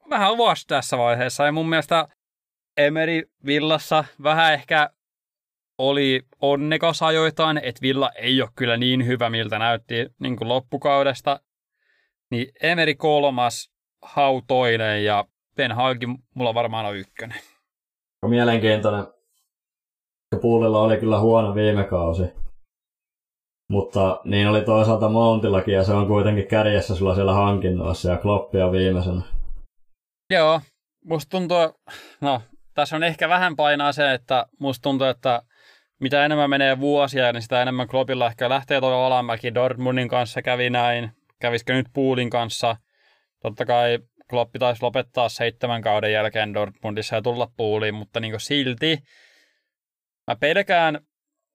vähän 0.09 0.37
vasta 0.37 0.75
tässä 0.75 0.97
vaiheessa. 0.97 1.45
Ja 1.45 1.51
mun 1.51 1.69
mielestä 1.69 2.07
Emery 2.77 3.21
Villassa 3.45 4.03
vähän 4.23 4.53
ehkä 4.53 4.89
oli 5.77 6.21
onnekas 6.41 7.01
ajoitaan, 7.01 7.57
että 7.57 7.81
Villa 7.81 8.11
ei 8.11 8.41
ole 8.41 8.49
kyllä 8.55 8.77
niin 8.77 9.05
hyvä, 9.05 9.29
miltä 9.29 9.59
näytti 9.59 10.07
niin 10.19 10.35
kuin 10.35 10.47
loppukaudesta. 10.47 11.39
Niin 12.31 12.47
Emery 12.63 12.95
kolmas, 12.95 13.71
Hau 14.01 14.41
toinen 14.47 15.05
ja 15.05 15.25
Ben 15.55 15.71
Hagi 15.71 16.05
mulla 16.33 16.53
varmaan 16.53 16.85
on 16.85 16.97
ykkönen. 16.97 17.37
No, 18.21 18.29
mielenkiintoinen. 18.29 19.07
Puulilla 20.41 20.81
oli 20.81 20.97
kyllä 20.97 21.19
huono 21.19 21.55
viime 21.55 21.83
kausi. 21.83 22.23
Mutta 23.69 24.21
niin 24.23 24.47
oli 24.47 24.61
toisaalta 24.61 25.09
Mountillakin 25.09 25.73
ja 25.73 25.83
se 25.83 25.93
on 25.93 26.07
kuitenkin 26.07 26.47
kärjessä 26.47 26.95
sulla 26.95 27.15
siellä 27.15 27.33
hankinnoissa 27.33 28.09
ja 28.09 28.17
Kloppia 28.17 28.71
viimeisenä. 28.71 29.21
Joo, 30.33 30.61
musta 31.05 31.29
tuntuu, 31.29 31.57
no 32.21 32.41
tässä 32.73 32.95
on 32.95 33.03
ehkä 33.03 33.29
vähän 33.29 33.55
painaa 33.55 33.91
se, 33.91 34.13
että 34.13 34.45
musta 34.59 34.81
tuntuu, 34.83 35.07
että 35.07 35.41
mitä 35.99 36.25
enemmän 36.25 36.49
menee 36.49 36.79
vuosia, 36.79 37.31
niin 37.31 37.41
sitä 37.41 37.61
enemmän 37.61 37.87
Kloppilla 37.87 38.27
ehkä 38.27 38.49
lähtee 38.49 38.79
tuo 38.79 38.89
alamäki. 38.89 39.53
Dortmundin 39.53 40.07
kanssa 40.07 40.41
kävi 40.41 40.69
näin. 40.69 41.11
Kävisikö 41.39 41.73
nyt 41.73 41.85
Puulin 41.93 42.29
kanssa? 42.29 42.75
Totta 43.41 43.65
kai 43.65 43.99
Kloppi 44.29 44.59
taisi 44.59 44.83
lopettaa 44.83 45.29
seitsemän 45.29 45.81
kauden 45.81 46.11
jälkeen 46.11 46.53
Dortmundissa 46.53 47.15
ja 47.15 47.21
tulla 47.21 47.51
Puuliin, 47.57 47.95
mutta 47.95 48.19
niin 48.19 48.39
silti 48.39 48.99
mä 50.27 50.35
pelkään, 50.35 50.99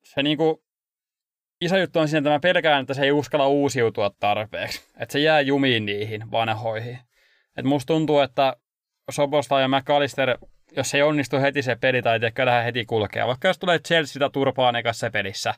se 0.04 0.22
niin 0.22 0.36
kuin, 0.36 0.56
iso 1.60 1.78
juttu 1.78 1.98
on 1.98 2.08
siinä, 2.08 2.18
että 2.18 2.30
mä 2.30 2.40
pelkään, 2.40 2.80
että 2.80 2.94
se 2.94 3.02
ei 3.02 3.12
uskalla 3.12 3.48
uusiutua 3.48 4.10
tarpeeksi. 4.20 4.82
Että 5.00 5.12
se 5.12 5.18
jää 5.18 5.40
jumiin 5.40 5.86
niihin 5.86 6.30
vanhoihin. 6.30 6.98
Et 7.56 7.64
musta 7.64 7.94
tuntuu, 7.94 8.20
että 8.20 8.56
Sobosta 9.10 9.60
ja 9.60 9.68
McAllister 9.68 10.38
jos 10.76 10.94
ei 10.94 11.02
onnistu 11.02 11.36
heti 11.40 11.62
se 11.62 11.76
peli 11.76 12.02
tai 12.02 12.18
ehkä 12.22 12.46
lähde 12.46 12.64
heti 12.64 12.84
kulkea. 12.86 13.26
Vaikka 13.26 13.48
jos 13.48 13.58
tulee 13.58 13.78
Chelsea 13.78 14.30
turpaan 14.30 14.76
ekassa 14.76 15.10
pelissä 15.10 15.54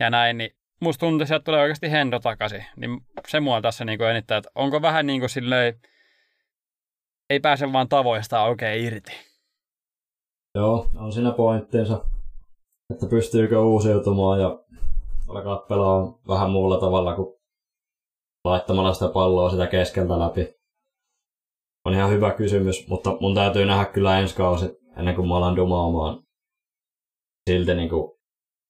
ja 0.00 0.10
näin, 0.10 0.38
niin 0.38 0.50
musta 0.80 1.00
tuntuu, 1.00 1.22
että 1.22 1.28
sieltä 1.28 1.44
tulee 1.44 1.60
oikeasti 1.60 1.90
Hendo 1.90 2.18
takaisin. 2.18 2.64
Niin 2.76 3.00
se 3.28 3.40
mua 3.40 3.60
tässä 3.60 3.84
niin 3.84 3.98
kuin 3.98 4.10
enittää, 4.10 4.38
että 4.38 4.50
onko 4.54 4.82
vähän 4.82 5.06
niin 5.06 5.20
kuin 5.20 5.30
silleen, 5.30 5.80
ei 7.30 7.40
pääse 7.40 7.72
vaan 7.72 7.88
tavoista 7.88 8.42
oikein 8.42 8.84
irti. 8.84 9.12
Joo, 10.54 10.90
on 10.96 11.12
siinä 11.12 11.32
pointtinsa, 11.32 12.04
että 12.94 13.06
pystyykö 13.06 13.60
uusiutumaan 13.60 14.40
ja 14.40 14.58
alkaa 15.28 15.56
pelaa 15.56 16.18
vähän 16.28 16.50
muulla 16.50 16.80
tavalla 16.80 17.14
kuin 17.14 17.34
laittamalla 18.44 18.94
sitä 18.94 19.08
palloa 19.08 19.50
sitä 19.50 19.66
keskeltä 19.66 20.18
läpi. 20.18 20.55
On 21.86 21.94
ihan 21.94 22.10
hyvä 22.10 22.34
kysymys, 22.34 22.88
mutta 22.88 23.16
mun 23.20 23.34
täytyy 23.34 23.66
nähdä 23.66 23.84
kyllä 23.84 24.18
ensi 24.18 24.36
kausi 24.36 24.66
ennen 24.96 25.14
kuin 25.14 25.28
mä 25.28 25.36
alan 25.36 25.56
dumaamaan 25.56 26.22
silti 27.50 27.74
niin 27.74 27.88
kuin 27.88 28.18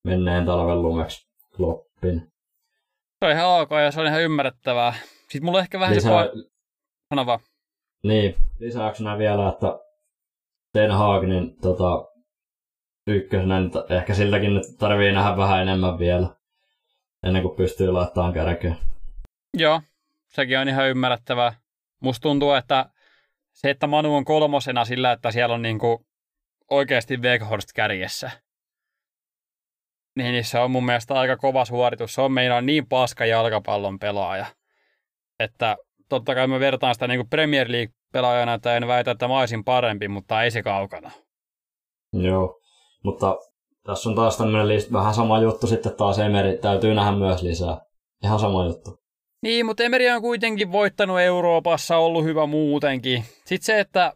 menneen 0.04 0.46
talven 0.46 0.82
lumeksi 0.82 1.28
kloppin. 1.56 2.32
Se 3.18 3.26
on 3.26 3.30
ihan 3.30 3.60
ok 3.60 3.70
ja 3.84 3.90
se 3.90 4.00
on 4.00 4.06
ihan 4.06 4.22
ymmärrettävää. 4.22 4.94
Sitten 5.18 5.44
mulla 5.44 5.58
on 5.58 5.62
ehkä 5.62 5.80
vähän 5.80 5.96
Lisää, 5.96 6.24
se... 6.24 6.30
Sano 7.08 7.26
vaan. 7.26 7.40
Niin, 8.02 8.34
lisäyksenä 8.58 9.18
vielä, 9.18 9.48
että 9.48 9.78
Ten 10.72 10.90
Hagnin 10.90 11.56
tota, 11.60 12.04
ykkösenä, 13.06 13.60
niin 13.60 13.70
ehkä 13.90 14.14
siltäkin 14.14 14.54
nyt 14.54 14.64
tarvii 14.78 15.12
nähdä 15.12 15.36
vähän 15.36 15.62
enemmän 15.62 15.98
vielä, 15.98 16.28
ennen 17.22 17.42
kuin 17.42 17.56
pystyy 17.56 17.90
laittamaan 17.90 18.32
kärkeen. 18.32 18.76
Joo, 19.54 19.80
sekin 20.28 20.58
on 20.58 20.68
ihan 20.68 20.88
ymmärrettävää. 20.88 21.52
Musta 22.00 22.22
tuntuu, 22.22 22.52
että 22.52 22.90
se, 23.56 23.70
että 23.70 23.86
Manu 23.86 24.16
on 24.16 24.24
kolmosena 24.24 24.84
sillä, 24.84 25.12
että 25.12 25.30
siellä 25.30 25.54
on 25.54 25.62
niinku 25.62 26.06
oikeasti 26.70 27.16
Weghorst 27.16 27.68
kärjessä, 27.74 28.30
niin 30.16 30.44
se 30.44 30.58
on 30.58 30.70
mun 30.70 30.86
mielestä 30.86 31.14
aika 31.14 31.36
kova 31.36 31.64
suoritus. 31.64 32.14
Se 32.14 32.20
on 32.20 32.32
meidän 32.32 32.66
niin 32.66 32.88
paska 32.88 33.26
jalkapallon 33.26 33.98
pelaaja, 33.98 34.46
että 35.40 35.76
totta 36.08 36.34
kai 36.34 36.46
mä 36.46 36.60
vertaan 36.60 36.94
sitä 36.94 37.06
niin 37.06 37.18
kuin 37.18 37.28
Premier 37.28 37.68
League-pelaajana, 37.68 38.54
että 38.54 38.76
en 38.76 38.86
väitä, 38.86 39.10
että 39.10 39.28
mä 39.28 39.38
olisin 39.38 39.64
parempi, 39.64 40.08
mutta 40.08 40.42
ei 40.42 40.50
se 40.50 40.62
kaukana. 40.62 41.10
Joo, 42.12 42.60
mutta 43.04 43.36
tässä 43.86 44.08
on 44.08 44.16
taas 44.16 44.36
tämmöinen 44.36 44.68
list, 44.68 44.92
vähän 44.92 45.14
sama 45.14 45.38
juttu 45.38 45.66
sitten 45.66 45.96
taas 45.96 46.18
Emeri, 46.18 46.58
täytyy 46.58 46.94
nähdä 46.94 47.12
myös 47.12 47.42
lisää. 47.42 47.80
Ihan 48.24 48.38
sama 48.38 48.64
juttu. 48.64 49.05
Niin, 49.42 49.66
mutta 49.66 49.84
Emeri 49.84 50.10
on 50.10 50.22
kuitenkin 50.22 50.72
voittanut 50.72 51.20
Euroopassa, 51.20 51.96
ollut 51.96 52.24
hyvä 52.24 52.46
muutenkin. 52.46 53.24
Sitten 53.44 53.66
se, 53.66 53.80
että... 53.80 54.12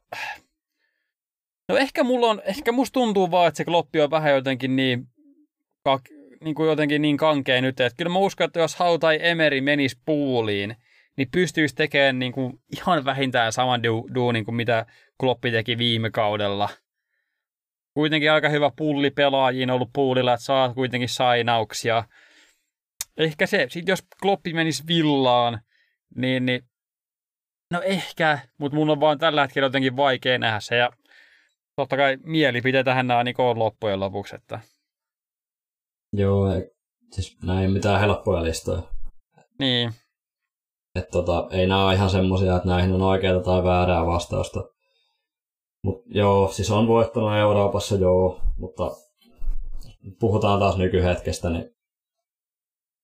No 1.69 1.77
ehkä 1.77 2.05
mulla 2.05 2.27
on, 2.27 2.43
ehkä 2.45 2.73
musta 2.73 2.93
tuntuu 2.93 3.31
vaan, 3.31 3.49
että 3.49 3.57
se 3.57 3.65
kloppi 3.65 4.01
on 4.01 4.11
vähän 4.11 4.33
jotenkin 4.33 4.77
niin, 4.77 5.07
kak, 5.85 6.03
niin 6.41 6.55
kuin 6.55 6.69
jotenkin 6.69 7.03
niin 7.03 7.17
kankea 7.17 7.61
nyt, 7.61 7.81
että 7.81 7.97
kyllä 7.97 8.13
mä 8.13 8.19
uskon, 8.19 8.45
että 8.45 8.61
jos 8.61 8.77
Hau 8.77 8.99
tai 8.99 9.19
Emeri 9.23 9.61
menisi 9.61 9.97
puuliin, 10.05 10.77
niin 11.17 11.29
pystyisi 11.33 11.75
tekemään 11.75 12.19
niin 12.19 12.33
kuin 12.33 12.53
ihan 12.77 13.05
vähintään 13.05 13.53
saman 13.53 13.81
du- 13.81 14.15
duunin 14.15 14.45
kuin 14.45 14.55
mitä 14.55 14.87
Kloppi 15.21 15.51
teki 15.51 15.79
viime 15.79 16.11
kaudella. 16.11 16.69
Kuitenkin 17.95 18.33
aika 18.33 18.49
hyvä 18.49 18.71
pulli 18.77 19.11
pelaajiin 19.11 19.71
ollut 19.71 19.91
puulilla, 19.93 20.35
että 20.35 20.45
saa 20.45 20.75
kuitenkin 20.75 21.09
sainauksia. 21.09 22.05
Ehkä 23.21 23.47
se, 23.47 23.67
sit 23.71 23.89
jos 23.89 24.03
Kloppi 24.23 24.53
menisi 24.53 24.83
villaan, 24.87 25.61
niin, 26.17 26.47
niin 26.47 26.63
no 27.71 27.81
ehkä, 27.83 28.39
mutta 28.59 28.77
mun 28.77 28.91
on 28.91 29.01
vaan 29.01 29.19
tällä 29.19 29.43
hetkellä 29.43 29.67
jotenkin 29.67 29.97
vaikea 29.97 30.39
nähdä 30.39 30.61
se. 30.61 30.77
Ja 30.77 30.91
totta 31.77 31.97
kai 31.97 32.19
mielipiteitähän 32.25 33.07
nämä 33.07 33.25
niin 33.25 33.41
on 33.41 33.59
loppujen 33.59 34.01
lopuksi. 34.01 34.37
Että... 34.37 34.61
Joo, 36.13 36.53
ei, 36.53 36.71
siis 37.11 37.39
näin 37.43 37.71
mitään 37.71 38.01
helppoja 38.01 38.45
listoja. 38.45 38.83
Niin, 39.59 39.93
Et 40.95 41.09
tota, 41.11 41.49
ei 41.51 41.67
nämä 41.67 41.87
ole 41.87 41.95
ihan 41.95 42.11
semmosia, 42.11 42.57
että 42.57 42.69
näihin 42.69 42.93
on 42.93 43.03
oikeaa 43.03 43.41
tai 43.41 43.65
väärää 43.65 44.07
vastausta. 44.07 44.65
Mut 45.85 46.03
joo, 46.07 46.49
siis 46.49 46.71
on 46.71 46.89
voittanut 46.89 47.37
Euroopassa 47.37 47.97
joo, 47.97 48.41
mutta 48.59 48.91
puhutaan 50.21 50.61
taas 50.61 50.77
nykyhetkestä, 50.77 51.51
niin 51.51 51.77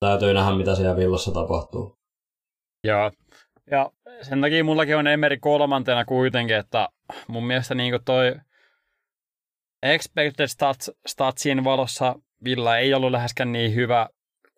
täytyy 0.00 0.35
nähdä, 0.35 0.56
mitä 0.56 0.74
siellä 0.74 0.96
villassa 0.96 1.32
tapahtuu. 1.32 1.98
Joo. 2.85 3.11
Ja 3.70 3.90
sen 4.22 4.40
takia 4.40 4.64
mullakin 4.64 4.96
on 4.96 5.06
Emeri 5.06 5.38
kolmantena 5.38 6.04
kuitenkin, 6.04 6.56
että 6.56 6.88
mun 7.28 7.46
mielestä 7.46 7.74
niin 7.74 7.94
toi 8.04 8.35
expected 9.82 10.46
stats, 10.46 10.90
statsin 11.06 11.64
valossa 11.64 12.14
Villa 12.44 12.78
ei 12.78 12.94
ollut 12.94 13.11
läheskään 13.11 13.52
niin 13.52 13.74
hyvä, 13.74 14.09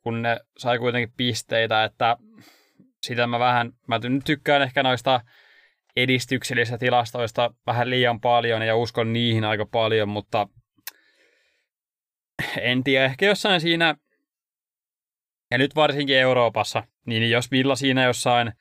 kun 0.03 0.23
ne 0.23 0.41
sai 0.59 0.79
kuitenkin 0.79 1.15
pisteitä, 1.17 1.85
että 1.85 2.17
sitä 3.03 3.27
mä 3.27 3.39
vähän, 3.39 3.73
mä 3.87 4.01
tykkään 4.25 4.63
ehkä 4.63 4.83
noista 4.83 5.21
edistyksellisistä 5.97 6.79
tilastoista 6.79 7.55
vähän 7.67 7.91
liian 7.91 8.21
paljon 8.21 8.63
ja 8.63 8.77
uskon 8.77 9.13
niihin 9.13 9.45
aika 9.45 9.67
paljon, 9.67 10.09
mutta 10.09 10.49
en 12.61 12.85
tiedä, 12.85 13.05
ehkä 13.05 13.27
jossain 13.27 13.61
siinä, 13.61 13.95
ja 15.51 15.59
nyt 15.59 15.75
varsinkin 15.77 16.19
Euroopassa, 16.19 16.83
niin 17.07 17.31
jos 17.31 17.51
Villa 17.51 17.77
siinä 17.77 18.05
jossain 18.05 18.53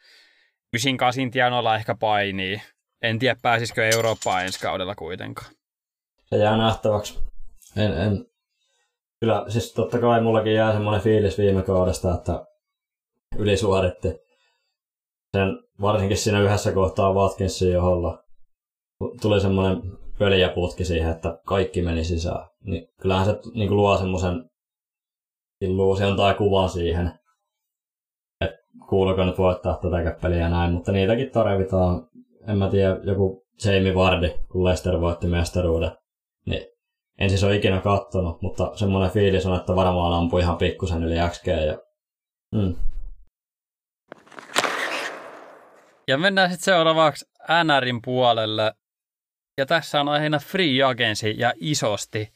98 0.74 1.32
tienoilla 1.32 1.76
ehkä 1.76 1.96
painii, 2.00 2.62
en 3.02 3.20
tiedä 3.20 3.36
pääsisikö 3.42 3.90
Eurooppaan 3.90 4.46
ensi 4.46 4.60
kaudella 4.60 4.96
kuitenkaan. 4.96 5.52
Se 6.26 6.38
jää 6.38 6.58
nähtäväksi. 6.58 7.20
En, 7.76 7.94
en. 7.98 8.26
Kyllä, 9.20 9.46
siis 9.48 9.74
totta 9.74 10.00
kai 10.00 10.22
mullakin 10.22 10.54
jää 10.54 10.74
semmoinen 10.74 11.02
fiilis 11.02 11.38
viime 11.38 11.64
kaudesta, 11.64 12.14
että 12.14 12.46
ylisuoritti 13.38 14.08
sen 15.38 15.64
varsinkin 15.82 16.18
siinä 16.18 16.42
yhdessä 16.42 16.72
kohtaa 16.72 17.14
Watkinsin 17.14 17.72
joholla 17.72 18.24
tuli 19.22 19.42
semmoinen 19.42 19.82
pöljäputki 20.20 20.86
siihen, 20.86 21.12
että 21.12 21.40
kaikki 21.46 21.82
meni 21.82 22.04
sisään. 22.04 22.48
Niin 22.64 22.90
kyllähän 23.02 23.26
se 23.26 23.40
niin 23.54 23.68
kuin 23.68 23.78
luo 23.78 23.98
semmoisen 23.98 24.50
illuusion 25.62 26.18
tai 26.18 26.34
kuvan 26.34 26.70
siihen, 26.70 27.12
että 28.42 28.58
kuuluuko 28.90 29.26
nyt 29.26 29.38
voittaa 29.38 29.80
tätä 29.82 30.18
peliä 30.22 30.40
ja 30.40 30.50
näin, 30.50 30.74
mutta 30.74 30.92
niitäkin 30.92 31.32
tarvitaan. 31.32 32.08
En 32.48 32.58
mä 32.58 32.70
tiedä, 32.70 32.98
joku 33.04 33.48
Jamie 33.66 33.96
Vardy, 33.96 34.30
kun 34.52 34.64
Leicester 34.64 35.02
voitti 35.02 35.28
mestaruuden, 35.28 35.92
niin 36.46 36.66
en 37.20 37.30
siis 37.30 37.44
ole 37.44 37.56
ikinä 37.56 37.82
kattonut, 37.82 38.42
mutta 38.42 38.72
semmoinen 38.76 39.12
fiilis 39.12 39.46
on, 39.46 39.56
että 39.56 39.76
varmaan 39.76 40.14
ampui 40.14 40.42
ihan 40.42 40.58
pikkusen 40.58 41.04
yli 41.04 41.16
XG. 41.30 41.48
Ja... 41.48 41.78
Mm. 42.52 42.76
Ja 46.08 46.18
mennään 46.18 46.50
sitten 46.50 46.66
seuraavaksi 46.66 47.26
NRin 47.64 48.02
puolelle. 48.02 48.74
Ja 49.58 49.66
tässä 49.66 50.02
on 50.02 50.08
aiheena 50.08 50.40
free 50.40 50.84
agency 50.84 51.30
ja 51.30 51.54
isosti. 51.56 52.34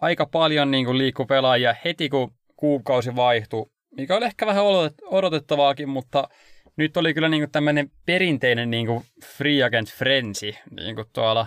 Aika 0.00 0.26
paljon 0.26 0.70
niin 0.70 0.98
liikkuu 0.98 1.26
pelaajia 1.26 1.74
heti 1.84 2.08
kun 2.08 2.34
kuukausi 2.62 3.16
vaihtui, 3.16 3.66
mikä 3.96 4.16
oli 4.16 4.24
ehkä 4.24 4.46
vähän 4.46 4.64
odotettavaakin, 5.04 5.88
mutta 5.88 6.28
nyt 6.76 6.96
oli 6.96 7.14
kyllä 7.14 7.28
niin 7.28 7.50
tämmöinen 7.50 7.90
perinteinen 8.06 8.70
niin 8.70 8.86
free 9.24 9.62
agent 9.62 9.88
frenzy, 9.88 10.52
niin 10.80 10.94
kuin 10.94 11.06
tuolla 11.12 11.46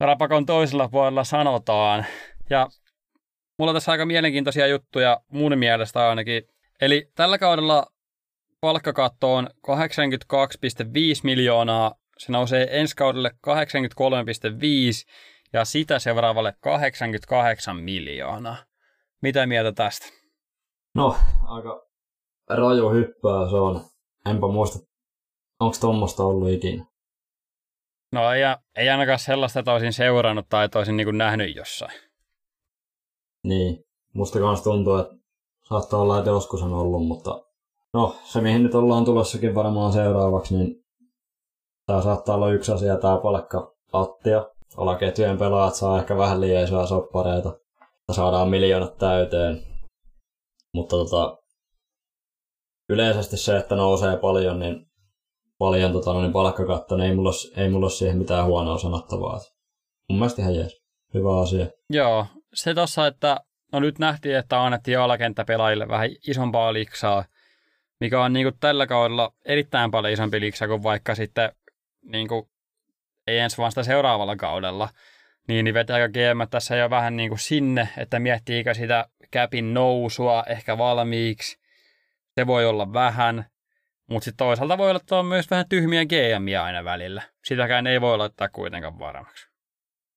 rapakon 0.00 0.46
toisella 0.46 0.88
puolella 0.88 1.24
sanotaan. 1.24 2.06
Ja 2.50 2.68
mulla 3.58 3.70
on 3.70 3.76
tässä 3.76 3.92
aika 3.92 4.06
mielenkiintoisia 4.06 4.66
juttuja 4.66 5.20
mun 5.32 5.58
mielestä 5.58 6.08
ainakin. 6.08 6.42
Eli 6.80 7.10
tällä 7.14 7.38
kaudella 7.38 7.86
palkkakatto 8.60 9.34
on 9.34 9.48
82,5 9.66 10.90
miljoonaa, 11.22 11.94
se 12.18 12.32
nousee 12.32 12.80
ensi 12.80 12.96
kaudelle 12.96 13.30
83,5 13.46 13.52
ja 15.52 15.64
sitä 15.64 15.98
seuraavalle 15.98 16.54
88 16.60 17.76
miljoonaa. 17.76 18.67
Mitä 19.22 19.46
mieltä 19.46 19.72
tästä? 19.72 20.06
No, 20.94 21.16
aika 21.46 21.86
raju 22.48 22.90
hyppää 22.90 23.50
se 23.50 23.56
on. 23.56 23.84
Enpä 24.26 24.48
muista, 24.48 24.78
onko 25.60 25.76
tuommoista 25.80 26.24
ollut 26.24 26.50
ikinä. 26.50 26.86
No 28.12 28.32
ei, 28.32 28.42
ei 28.76 28.88
ainakaan 28.88 29.18
sellaista, 29.18 29.58
että 29.58 29.72
olisin 29.72 29.92
seurannut 29.92 30.46
tai 30.48 30.64
että 30.64 30.78
olisin 30.78 30.96
niin 30.96 31.18
nähnyt 31.18 31.56
jossain. 31.56 31.92
Niin, 33.44 33.84
musta 34.12 34.38
kanssa 34.38 34.64
tuntuu, 34.64 34.96
että 34.96 35.14
saattaa 35.68 36.00
olla, 36.00 36.18
että 36.18 36.30
joskus 36.30 36.62
on 36.62 36.72
ollut, 36.72 37.06
mutta 37.06 37.44
no 37.94 38.16
se 38.24 38.40
mihin 38.40 38.62
nyt 38.62 38.74
ollaan 38.74 39.04
tulossakin 39.04 39.54
varmaan 39.54 39.92
seuraavaksi, 39.92 40.56
niin 40.56 40.84
tämä 41.86 42.02
saattaa 42.02 42.34
olla 42.34 42.50
yksi 42.50 42.72
asia, 42.72 42.96
tämä 42.96 43.18
palkka 43.22 43.74
attia. 43.92 44.46
Alaketjujen 44.76 45.38
pelaajat 45.38 45.74
saa 45.74 45.98
ehkä 45.98 46.16
vähän 46.16 46.40
liian 46.40 46.64
isoja 46.64 46.86
soppareita. 46.86 47.58
Saadaan 48.12 48.48
miljoonat 48.48 48.98
täyteen. 48.98 49.62
Mutta 50.74 50.96
tota, 50.96 51.38
yleisesti 52.88 53.36
se, 53.36 53.56
että 53.56 53.74
nousee 53.76 54.16
paljon, 54.16 54.58
niin 54.58 54.86
paljon 55.58 55.92
tota, 55.92 56.12
no 56.12 56.20
niin 56.20 56.32
palkkakatto, 56.32 56.96
niin 56.96 57.10
ei 57.10 57.16
mulla, 57.16 57.30
ei 57.56 57.68
mulla 57.70 57.86
ole 57.86 57.90
siihen 57.90 58.18
mitään 58.18 58.46
huonoa 58.46 58.78
sanottavaa. 58.78 59.40
Mun 60.08 60.18
mielestä 60.18 60.42
ihan 60.42 60.54
jees. 60.54 60.82
Hyvä 61.14 61.40
asia. 61.40 61.66
Joo, 61.90 62.26
se 62.54 62.74
tossa, 62.74 63.06
että 63.06 63.40
no 63.72 63.80
nyt 63.80 63.98
nähtiin, 63.98 64.36
että 64.36 64.64
annettiin 64.64 64.98
alakenttäpelaajille 64.98 65.88
vähän 65.88 66.10
isompaa 66.28 66.72
liksaa, 66.72 67.24
mikä 68.00 68.22
on 68.22 68.32
niin 68.32 68.44
kuin 68.44 68.58
tällä 68.60 68.86
kaudella 68.86 69.32
erittäin 69.44 69.90
paljon 69.90 70.12
isompi 70.12 70.40
liksa 70.40 70.68
kuin 70.68 70.82
vaikka 70.82 71.14
sitten 71.14 71.52
niin 72.02 72.28
kuin, 72.28 72.50
ei 73.26 73.38
ensi 73.38 73.58
vasta 73.58 73.82
seuraavalla 73.82 74.36
kaudella. 74.36 74.88
Niin, 75.48 75.64
niin 75.64 75.74
vetääkö 75.74 76.08
GM 76.08 76.48
tässä 76.50 76.76
jo 76.76 76.90
vähän 76.90 77.16
niin 77.16 77.28
kuin 77.28 77.38
sinne, 77.38 77.88
että 77.96 78.18
miettiikö 78.18 78.74
sitä 78.74 79.08
käpin 79.30 79.74
nousua 79.74 80.42
ehkä 80.42 80.78
valmiiksi. 80.78 81.58
Se 82.34 82.46
voi 82.46 82.66
olla 82.66 82.92
vähän, 82.92 83.44
mutta 84.10 84.24
sitten 84.24 84.46
toisaalta 84.46 84.78
voi 84.78 84.90
olla 84.90 85.22
myös 85.22 85.50
vähän 85.50 85.68
tyhmiä 85.68 86.04
GMiä 86.04 86.64
aina 86.64 86.84
välillä. 86.84 87.22
Sitäkään 87.44 87.86
ei 87.86 88.00
voi 88.00 88.18
laittaa 88.18 88.48
kuitenkaan 88.48 88.98
varmaksi. 88.98 89.48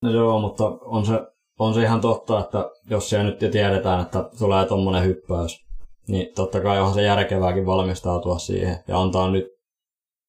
No 0.02 0.12
joo, 0.12 0.40
mutta 0.40 0.64
on 0.82 1.06
se, 1.06 1.14
on 1.60 1.74
se 1.74 1.82
ihan 1.82 2.02
totta, 2.02 2.40
että 2.40 2.70
jos 2.90 3.10
siellä 3.10 3.26
nyt 3.26 3.42
jo 3.42 3.50
tiedetään, 3.50 4.02
että 4.02 4.30
tulee 4.40 4.66
tuommoinen 4.66 5.04
hyppäys, 5.04 5.66
niin 6.08 6.34
totta 6.36 6.62
kai 6.62 6.80
onhan 6.80 6.94
se 6.94 7.02
järkevääkin 7.02 7.66
valmistautua 7.66 8.38
siihen 8.38 8.78
ja 8.88 9.02
antaa 9.02 9.32
nyt 9.32 9.46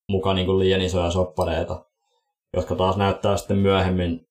mukaan 0.09 0.37
niin 0.37 0.59
liian 0.59 0.81
isoja 0.81 1.11
soppareita, 1.11 1.85
jotka 2.57 2.75
taas 2.75 2.97
näyttää 2.97 3.37
sitten 3.37 3.57
myöhemmin, 3.57 4.27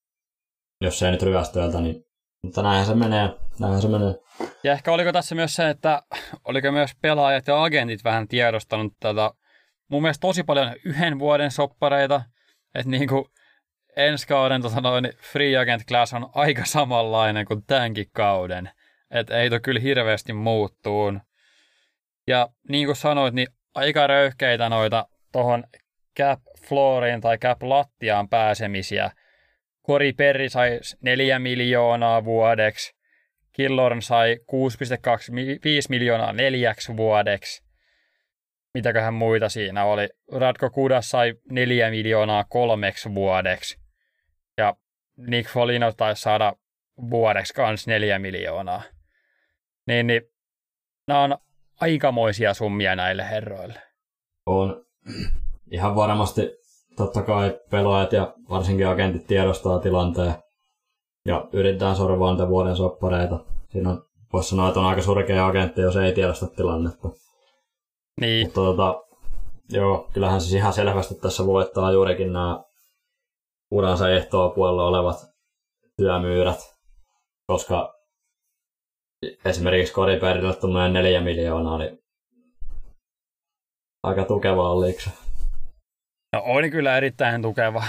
jos 0.82 1.04
ei 1.04 1.12
nyt 1.12 1.24
ryöstöiltä, 1.24 1.82
niin 1.82 2.06
mutta 2.44 2.64
näinhän 2.64 2.86
se 2.86 2.96
menee. 2.96 3.30
Näinhän 3.60 3.82
se 3.82 3.88
menee. 3.88 4.16
Ja 4.64 4.72
ehkä 4.72 4.92
oliko 4.92 5.12
tässä 5.12 5.36
myös 5.36 5.56
se, 5.56 5.70
että 5.70 6.02
oliko 6.46 6.72
myös 6.72 6.92
pelaajat 7.02 7.48
ja 7.48 7.64
agentit 7.64 8.04
vähän 8.04 8.28
tiedostanut 8.28 8.94
tätä 9.00 9.32
mun 9.92 10.02
mielestä 10.02 10.22
tosi 10.22 10.44
paljon 10.44 10.76
yhden 10.86 11.20
vuoden 11.20 11.52
soppareita, 11.52 12.22
että 12.76 12.90
niin 12.90 13.08
kuin 13.08 13.26
ensi 13.96 14.28
kauden 14.28 14.62
tota 14.62 14.82
noin, 14.82 15.14
free 15.32 15.58
agent 15.58 15.84
class 15.88 16.14
on 16.14 16.30
aika 16.36 16.66
samanlainen 16.66 17.46
kuin 17.46 17.66
tämänkin 17.66 18.06
kauden. 18.14 18.70
Että 19.12 19.38
ei 19.38 19.50
toi 19.50 19.60
kyllä 19.60 19.80
hirveästi 19.80 20.34
muuttuun. 20.34 21.22
Ja 22.28 22.50
niin 22.70 22.86
kuin 22.86 22.96
sanoit, 22.96 23.34
niin 23.34 23.48
aika 23.76 24.08
röyhkeitä 24.08 24.70
noita 24.70 25.08
tuohon 25.32 25.64
cap 26.20 26.40
flooriin 26.68 27.22
tai 27.22 27.38
cap 27.38 27.64
lattiaan 27.64 28.30
pääsemisiä. 28.30 29.12
Kori 29.82 30.14
Perri 30.14 30.50
sai 30.50 30.80
4 31.02 31.40
miljoonaa 31.40 32.26
vuodeksi. 32.26 32.96
Killorn 33.54 34.02
sai 34.02 34.36
6,25 34.36 34.48
miljoonaa 35.90 36.34
neljäksi 36.34 36.98
vuodeksi. 36.98 37.64
Mitäköhän 38.74 39.14
muita 39.14 39.50
siinä 39.50 39.86
oli? 39.86 40.10
Radko 40.32 40.70
Kudas 40.70 41.10
sai 41.10 41.34
4 41.52 41.90
miljoonaa 41.90 42.44
kolmeksi 42.44 43.16
vuodeksi. 43.16 43.80
Ja 44.58 44.76
Nick 45.18 45.50
Folino 45.50 45.92
taisi 45.92 46.22
saada 46.22 46.54
vuodeksi 47.10 47.54
kans 47.54 47.88
4 47.88 48.20
miljoonaa. 48.20 48.84
Niin, 49.88 50.08
niin 50.08 50.22
nämä 51.08 51.22
on 51.22 51.38
aikamoisia 51.82 52.54
summia 52.54 52.96
näille 52.96 53.30
herroille. 53.30 53.82
On 54.46 54.86
ihan 55.72 55.96
varmasti 55.96 56.42
totta 56.96 57.22
kai 57.22 57.60
pelaajat 57.70 58.14
ja 58.14 58.34
varsinkin 58.50 58.88
agentit 58.88 59.28
tiedostaa 59.28 59.80
tilanteen 59.80 60.36
ja 61.26 61.48
yritetään 61.54 61.96
sorvaa 61.96 62.32
niitä 62.32 62.48
vuoden 62.48 62.76
soppareita. 62.76 63.40
Siinä 63.70 63.90
on, 63.90 64.04
voisi 64.34 64.50
sanoa, 64.50 64.68
että 64.68 64.80
on 64.80 64.86
aika 64.86 65.02
surkea 65.02 65.48
agentti, 65.48 65.82
jos 65.82 65.96
ei 65.96 66.14
tiedosta 66.14 66.48
tilannetta. 66.48 67.10
Niin. 68.22 68.48
Mutta 68.48 68.62
tota, 68.62 69.04
joo, 69.70 70.10
kyllähän 70.14 70.42
siis 70.42 70.54
ihan 70.54 70.74
selvästi 70.74 71.16
tässä 71.16 71.46
voittaa 71.46 71.92
juurikin 71.92 72.34
nämä 72.34 72.64
uransa 73.72 74.10
ehtoa 74.10 74.50
puolella 74.50 74.88
olevat 74.88 75.18
työmyyrät, 75.98 76.60
koska 77.48 77.94
esimerkiksi 79.46 79.94
Koriperille 79.94 80.56
tuommoinen 80.56 80.94
neljä 80.94 81.22
miljoonaa, 81.22 81.78
niin 81.78 82.00
aika 84.04 84.26
tukeva 84.26 84.72
on 84.72 84.82
liikse. 84.82 85.12
No 86.34 86.42
on 86.46 86.70
kyllä 86.72 86.98
erittäin 86.98 87.42
tukeva. 87.42 87.84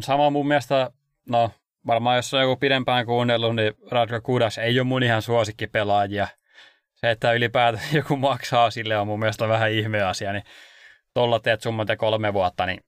Sama 0.00 0.30
mun 0.30 0.48
mielestä, 0.48 0.90
no 1.28 1.50
varmaan 1.86 2.16
jos 2.16 2.34
on 2.34 2.40
joku 2.40 2.56
pidempään 2.56 3.06
kuunnellut, 3.06 3.56
niin 3.56 3.74
Radko 3.90 4.20
Kudas 4.20 4.58
ei 4.58 4.80
ole 4.80 4.86
mun 4.86 5.02
ihan 5.02 5.22
suosikkipelaajia. 5.22 6.28
Se, 6.94 7.10
että 7.10 7.32
ylipäätään 7.32 7.84
joku 7.96 8.16
maksaa 8.16 8.70
sille 8.70 8.96
on 8.98 9.06
mun 9.06 9.18
mielestä 9.18 9.48
vähän 9.48 9.72
ihme 9.72 10.02
asia, 10.02 10.32
niin 10.32 10.44
tuolla 11.14 11.40
teet 11.40 11.62
summat 11.62 11.88
ja 11.88 11.96
kolme 11.96 12.32
vuotta, 12.32 12.66
niin 12.66 12.80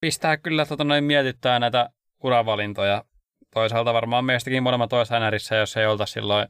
pistää 0.00 0.36
kyllä 0.36 0.66
tota 0.66 0.84
noin 0.84 1.04
mietittää 1.04 1.58
näitä 1.58 1.90
uravalintoja. 2.24 3.04
Toisaalta 3.54 3.94
varmaan 3.94 4.24
meistäkin 4.24 4.62
molemmat 4.62 4.90
toisessa 4.90 5.20
NRissä, 5.20 5.56
jos 5.56 5.76
ei 5.76 5.86
olta 5.86 6.06
silloin 6.06 6.48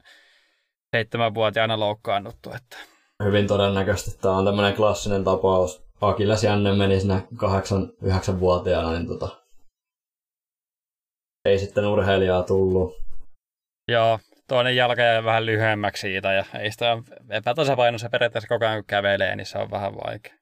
seitsemänvuotiaana 0.97 1.81
loukkaannuttu. 1.81 2.51
Että. 2.57 2.77
Hyvin 3.25 3.47
todennäköisesti 3.47 4.21
tämä 4.21 4.37
on 4.37 4.45
tämmöinen 4.45 4.75
klassinen 4.75 5.25
tapaus. 5.25 5.84
Akilles 6.09 6.45
Janne 6.45 6.73
meni 6.73 7.01
siinä 7.01 7.23
8-9-vuotiaana, 7.37 8.93
niin 8.93 9.09
tota, 9.09 9.29
ei 11.45 11.59
sitten 11.59 11.87
urheilijaa 11.87 12.43
tullut. 12.43 12.95
Joo, 13.89 14.19
toinen 14.49 14.77
jalka 14.77 15.03
jäi 15.03 15.25
vähän 15.25 15.47
lyhyemmäksi 15.47 16.01
siitä 16.01 16.33
ja 16.33 16.45
ei 16.59 16.71
sitä 16.71 16.99
epätasapainossa 17.31 18.09
periaatteessa 18.09 18.49
koko 18.49 18.65
ajan 18.65 18.79
kun 18.79 18.87
kävelee, 18.87 19.37
niin 19.37 19.47
se 19.47 19.59
on 19.59 19.71
vähän 19.71 19.95
vaikea. 19.95 20.35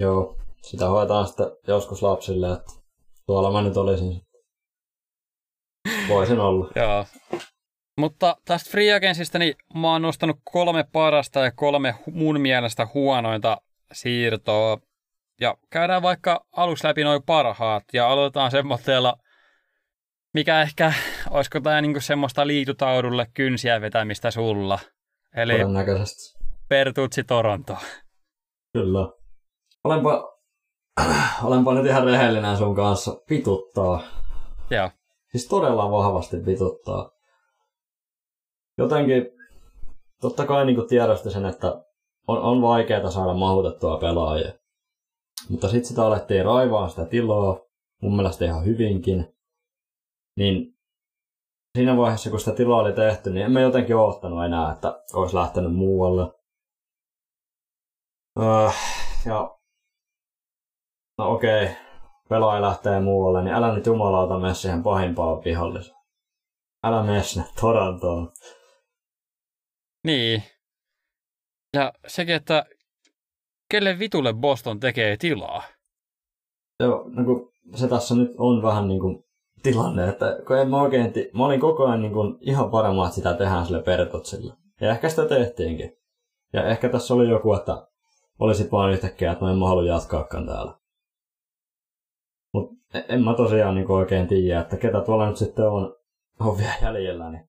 Joo, 0.00 0.36
sitä 0.62 0.86
hoitaan 0.86 1.26
sitten 1.26 1.46
joskus 1.66 2.02
lapsille, 2.02 2.52
että 2.52 2.72
tuolla 3.26 3.52
mä 3.52 3.62
nyt 3.62 3.76
olisin. 3.76 4.22
Voisin 6.08 6.40
olla. 6.40 6.70
Joo. 6.82 7.06
Mutta 7.98 8.36
tästä 8.44 8.70
Free 8.70 8.94
Agentsista 8.94 9.38
niin 9.38 9.54
mä 9.74 9.92
oon 9.92 10.02
nostanut 10.02 10.38
kolme 10.44 10.84
parasta 10.92 11.40
ja 11.40 11.52
kolme 11.52 11.94
mun 12.12 12.40
mielestä 12.40 12.88
huonointa 12.94 13.60
siirtoa. 13.92 14.78
Ja 15.40 15.56
käydään 15.70 16.02
vaikka 16.02 16.46
aluksi 16.52 16.86
läpi 16.86 17.04
noin 17.04 17.22
parhaat 17.22 17.84
ja 17.92 18.08
aloitetaan 18.08 18.50
semmoitteella, 18.50 19.16
mikä 20.34 20.62
ehkä, 20.62 20.92
olisiko 21.30 21.60
tämä 21.60 21.80
niinku 21.80 22.00
semmoista 22.00 22.46
liitutaudulle 22.46 23.26
kynsiä 23.34 23.80
vetämistä 23.80 24.30
sulla. 24.30 24.78
Eli 25.36 25.52
Todennäköisesti. 25.52 26.38
Pertutsi 26.68 27.24
Toronto. 27.24 27.76
Kyllä. 28.72 29.08
Olenpa, 29.84 30.38
olenpa 31.44 31.74
nyt 31.74 31.86
ihan 31.86 32.04
rehellinen 32.04 32.56
sun 32.56 32.76
kanssa. 32.76 33.20
Vituttaa. 33.30 34.02
Joo. 34.70 34.90
Siis 35.30 35.48
todella 35.48 35.90
vahvasti 35.90 36.46
vituttaa. 36.46 37.10
Jotenkin, 38.78 39.26
totta 40.20 40.46
kai 40.46 40.66
niin 40.66 40.88
tiedosti 40.88 41.30
sen, 41.30 41.44
että 41.44 41.87
on, 42.28 42.42
on 42.42 42.62
vaikeaa 42.62 43.10
saada 43.10 43.34
mahutettua 43.34 43.98
pelaajia. 43.98 44.52
Mutta 45.48 45.68
sitten 45.68 45.88
sitä 45.88 46.06
alettiin 46.06 46.44
raivaa 46.44 46.88
sitä 46.88 47.04
tilaa, 47.04 47.60
mun 48.02 48.16
mielestä 48.16 48.44
ihan 48.44 48.64
hyvinkin. 48.64 49.36
Niin 50.36 50.78
siinä 51.78 51.96
vaiheessa, 51.96 52.30
kun 52.30 52.40
sitä 52.40 52.52
tilaa 52.52 52.80
oli 52.80 52.92
tehty, 52.92 53.30
niin 53.30 53.46
emme 53.46 53.60
jotenkin 53.60 53.96
oottanut 53.96 54.44
enää, 54.44 54.72
että 54.72 55.04
olisi 55.12 55.34
lähtenyt 55.34 55.74
muualle. 55.74 56.32
Öö, 58.38 58.70
ja 59.26 59.58
no 61.18 61.32
okei, 61.32 61.64
okay, 61.64 61.74
pelaaja 62.28 62.62
lähtee 62.62 63.00
muualle, 63.00 63.44
niin 63.44 63.54
älä 63.54 63.74
nyt 63.74 63.86
jumalauta 63.86 64.38
mene 64.38 64.54
siihen 64.54 64.82
pahimpaan 64.82 65.44
viholliseen. 65.44 65.98
Älä 66.84 67.02
mene 67.02 67.22
sinne 67.22 67.48
Torontoon. 67.60 68.32
Niin. 70.04 70.42
Ja 71.74 71.92
sekin, 72.06 72.34
että 72.34 72.64
kelle 73.70 73.98
vitulle 73.98 74.32
Boston 74.32 74.80
tekee 74.80 75.16
tilaa? 75.16 75.62
Joo, 76.80 77.04
no 77.08 77.24
kun 77.24 77.52
se 77.74 77.88
tässä 77.88 78.14
nyt 78.14 78.30
on 78.38 78.62
vähän 78.62 78.88
niin 78.88 79.00
kuin 79.00 79.24
tilanne, 79.62 80.08
että 80.08 80.38
kun 80.46 80.58
en 80.58 80.70
mä 80.70 80.82
oikein, 80.82 81.12
ti- 81.12 81.30
mä 81.34 81.46
olin 81.46 81.60
koko 81.60 81.86
ajan 81.86 82.02
niin 82.02 82.12
kuin 82.12 82.38
ihan 82.40 82.72
varma, 82.72 83.04
että 83.04 83.14
sitä 83.14 83.34
tehdään 83.34 83.66
sille 83.66 83.82
Bertotsille. 83.82 84.54
Ja 84.80 84.90
ehkä 84.90 85.08
sitä 85.08 85.24
tehtiinkin. 85.24 85.98
Ja 86.52 86.64
ehkä 86.64 86.88
tässä 86.88 87.14
oli 87.14 87.28
joku, 87.28 87.54
että 87.54 87.86
olisi 88.38 88.68
vaan 88.72 88.92
yhtäkkiä, 88.92 89.32
että 89.32 89.44
mä 89.44 89.50
en 89.50 89.58
mä 89.58 89.68
halua 89.68 89.84
jatkaakaan 89.84 90.46
täällä. 90.46 90.74
Mutta 92.52 92.76
en 93.08 93.24
mä 93.24 93.34
tosiaan 93.34 93.74
niin 93.74 93.90
oikein 93.90 94.26
tiedä, 94.26 94.60
että 94.60 94.76
ketä 94.76 95.00
tuolla 95.00 95.28
nyt 95.28 95.36
sitten 95.36 95.68
on, 95.68 95.96
on 96.40 96.58
vielä 96.58 96.74
jäljellä. 96.82 97.30
Niin 97.30 97.48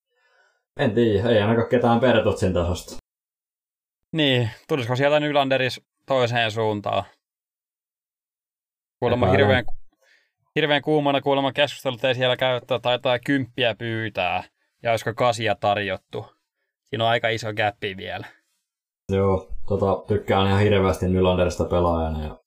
en 0.79 0.91
tiedä, 0.91 1.29
ei 1.29 1.41
ainakaan 1.41 1.69
ketään 1.69 1.99
Bertotsin 1.99 2.53
tasosta. 2.53 2.95
Niin, 4.11 4.49
tulisiko 4.67 4.95
sieltä 4.95 5.19
Nylanderis 5.19 5.81
toiseen 6.05 6.51
suuntaan? 6.51 7.03
Kuulemma 8.99 9.31
hirveän, 9.31 9.65
hirveän 10.55 10.81
kuumana 10.81 11.21
kuulemma 11.21 11.53
keskustelut 11.53 12.03
ei 12.03 12.15
siellä 12.15 12.37
käyttää, 12.37 12.79
taitaa 12.79 13.19
kymppiä 13.19 13.75
pyytää. 13.75 14.43
Ja 14.83 14.91
olisiko 14.91 15.13
kasia 15.13 15.55
tarjottu. 15.55 16.25
Siinä 16.85 17.03
on 17.03 17.09
aika 17.09 17.29
iso 17.29 17.53
gappi 17.53 17.97
vielä. 17.97 18.27
Joo, 19.09 19.49
tota, 19.67 20.03
tykkään 20.07 20.47
ihan 20.47 20.59
hirveästi 20.59 21.07
Nylanderista 21.07 21.65
pelaajana 21.65 22.23
ja 22.23 22.39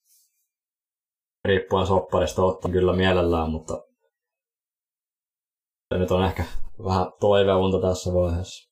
riippuen 1.45 1.87
sopparista 1.87 2.43
ottaa 2.43 2.71
kyllä 2.71 2.93
mielellään, 2.93 3.49
mutta 3.49 3.73
se 5.93 5.99
nyt 5.99 6.11
on 6.11 6.25
ehkä 6.25 6.43
vähän 6.85 7.05
toiveunta 7.19 7.87
tässä 7.87 8.13
vaiheessa. 8.13 8.69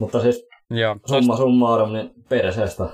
Mutta 0.00 0.20
siis 0.20 0.47
Joo, 0.70 0.96
summa 1.06 1.36
summarum, 1.36 1.92
niin 1.92 2.10
perseestä. 2.28 2.84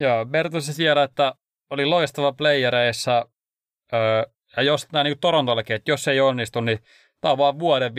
Joo, 0.00 0.26
Bertus 0.26 0.66
siellä, 0.66 1.02
että 1.02 1.34
oli 1.70 1.86
loistava 1.86 2.32
playereissa, 2.32 3.28
öö, 3.92 4.22
ja 4.56 4.62
jos 4.62 4.86
tämä 4.86 5.04
niin 5.04 5.18
Torontollekin, 5.20 5.76
että 5.76 5.90
jos 5.90 6.04
se 6.04 6.10
ei 6.10 6.20
onnistu, 6.20 6.60
niin 6.60 6.78
tämä 7.20 7.32
on 7.32 7.38
vaan 7.38 7.58
vuoden 7.58 7.92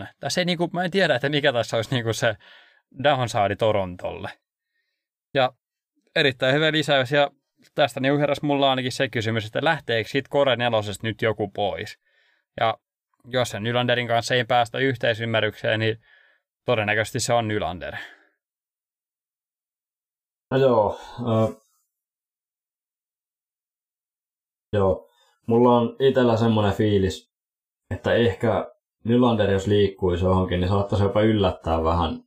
5.5. 0.00 0.06
Tässä 0.20 0.40
ei, 0.40 0.44
niin 0.44 0.58
kuin, 0.58 0.70
mä 0.72 0.84
en 0.84 0.90
tiedä, 0.90 1.14
että 1.14 1.28
mikä 1.28 1.52
tässä 1.52 1.76
olisi 1.76 1.90
niin 1.90 2.04
kuin 2.04 2.14
se 2.14 2.36
downside 3.04 3.56
Torontolle. 3.56 4.30
Ja 5.34 5.52
erittäin 6.16 6.54
hyvä 6.54 6.72
lisäys, 6.72 7.12
ja 7.12 7.30
tästä 7.74 8.00
niin 8.00 8.18
heräsi 8.18 8.44
mulla 8.44 8.70
ainakin 8.70 8.92
se 8.92 9.08
kysymys, 9.08 9.46
että 9.46 9.60
lähteekö 9.62 10.10
siitä 10.10 10.28
Kore 10.30 10.56
nelosesta 10.56 11.06
nyt 11.06 11.22
joku 11.22 11.48
pois. 11.48 11.98
Ja 12.60 12.78
jos 13.26 13.48
sen 13.48 13.62
Nylanderin 13.62 14.08
kanssa 14.08 14.34
ei 14.34 14.44
päästä 14.44 14.78
yhteisymmärrykseen, 14.78 15.80
niin 15.80 15.98
todennäköisesti 16.64 17.20
se 17.20 17.32
on 17.32 17.48
Nylander. 17.48 17.96
No 20.50 20.56
joo. 20.56 20.98
Äh, 21.18 21.56
joo. 24.72 25.08
Mulla 25.46 25.76
on 25.76 25.96
itsellä 26.00 26.36
semmoinen 26.36 26.74
fiilis, 26.74 27.32
että 27.90 28.14
ehkä 28.14 28.72
Nylander, 29.04 29.50
jos 29.50 29.66
liikkuisi 29.66 30.24
johonkin, 30.24 30.60
niin 30.60 30.68
saattaisi 30.68 31.04
jopa 31.04 31.20
yllättää 31.20 31.84
vähän 31.84 32.24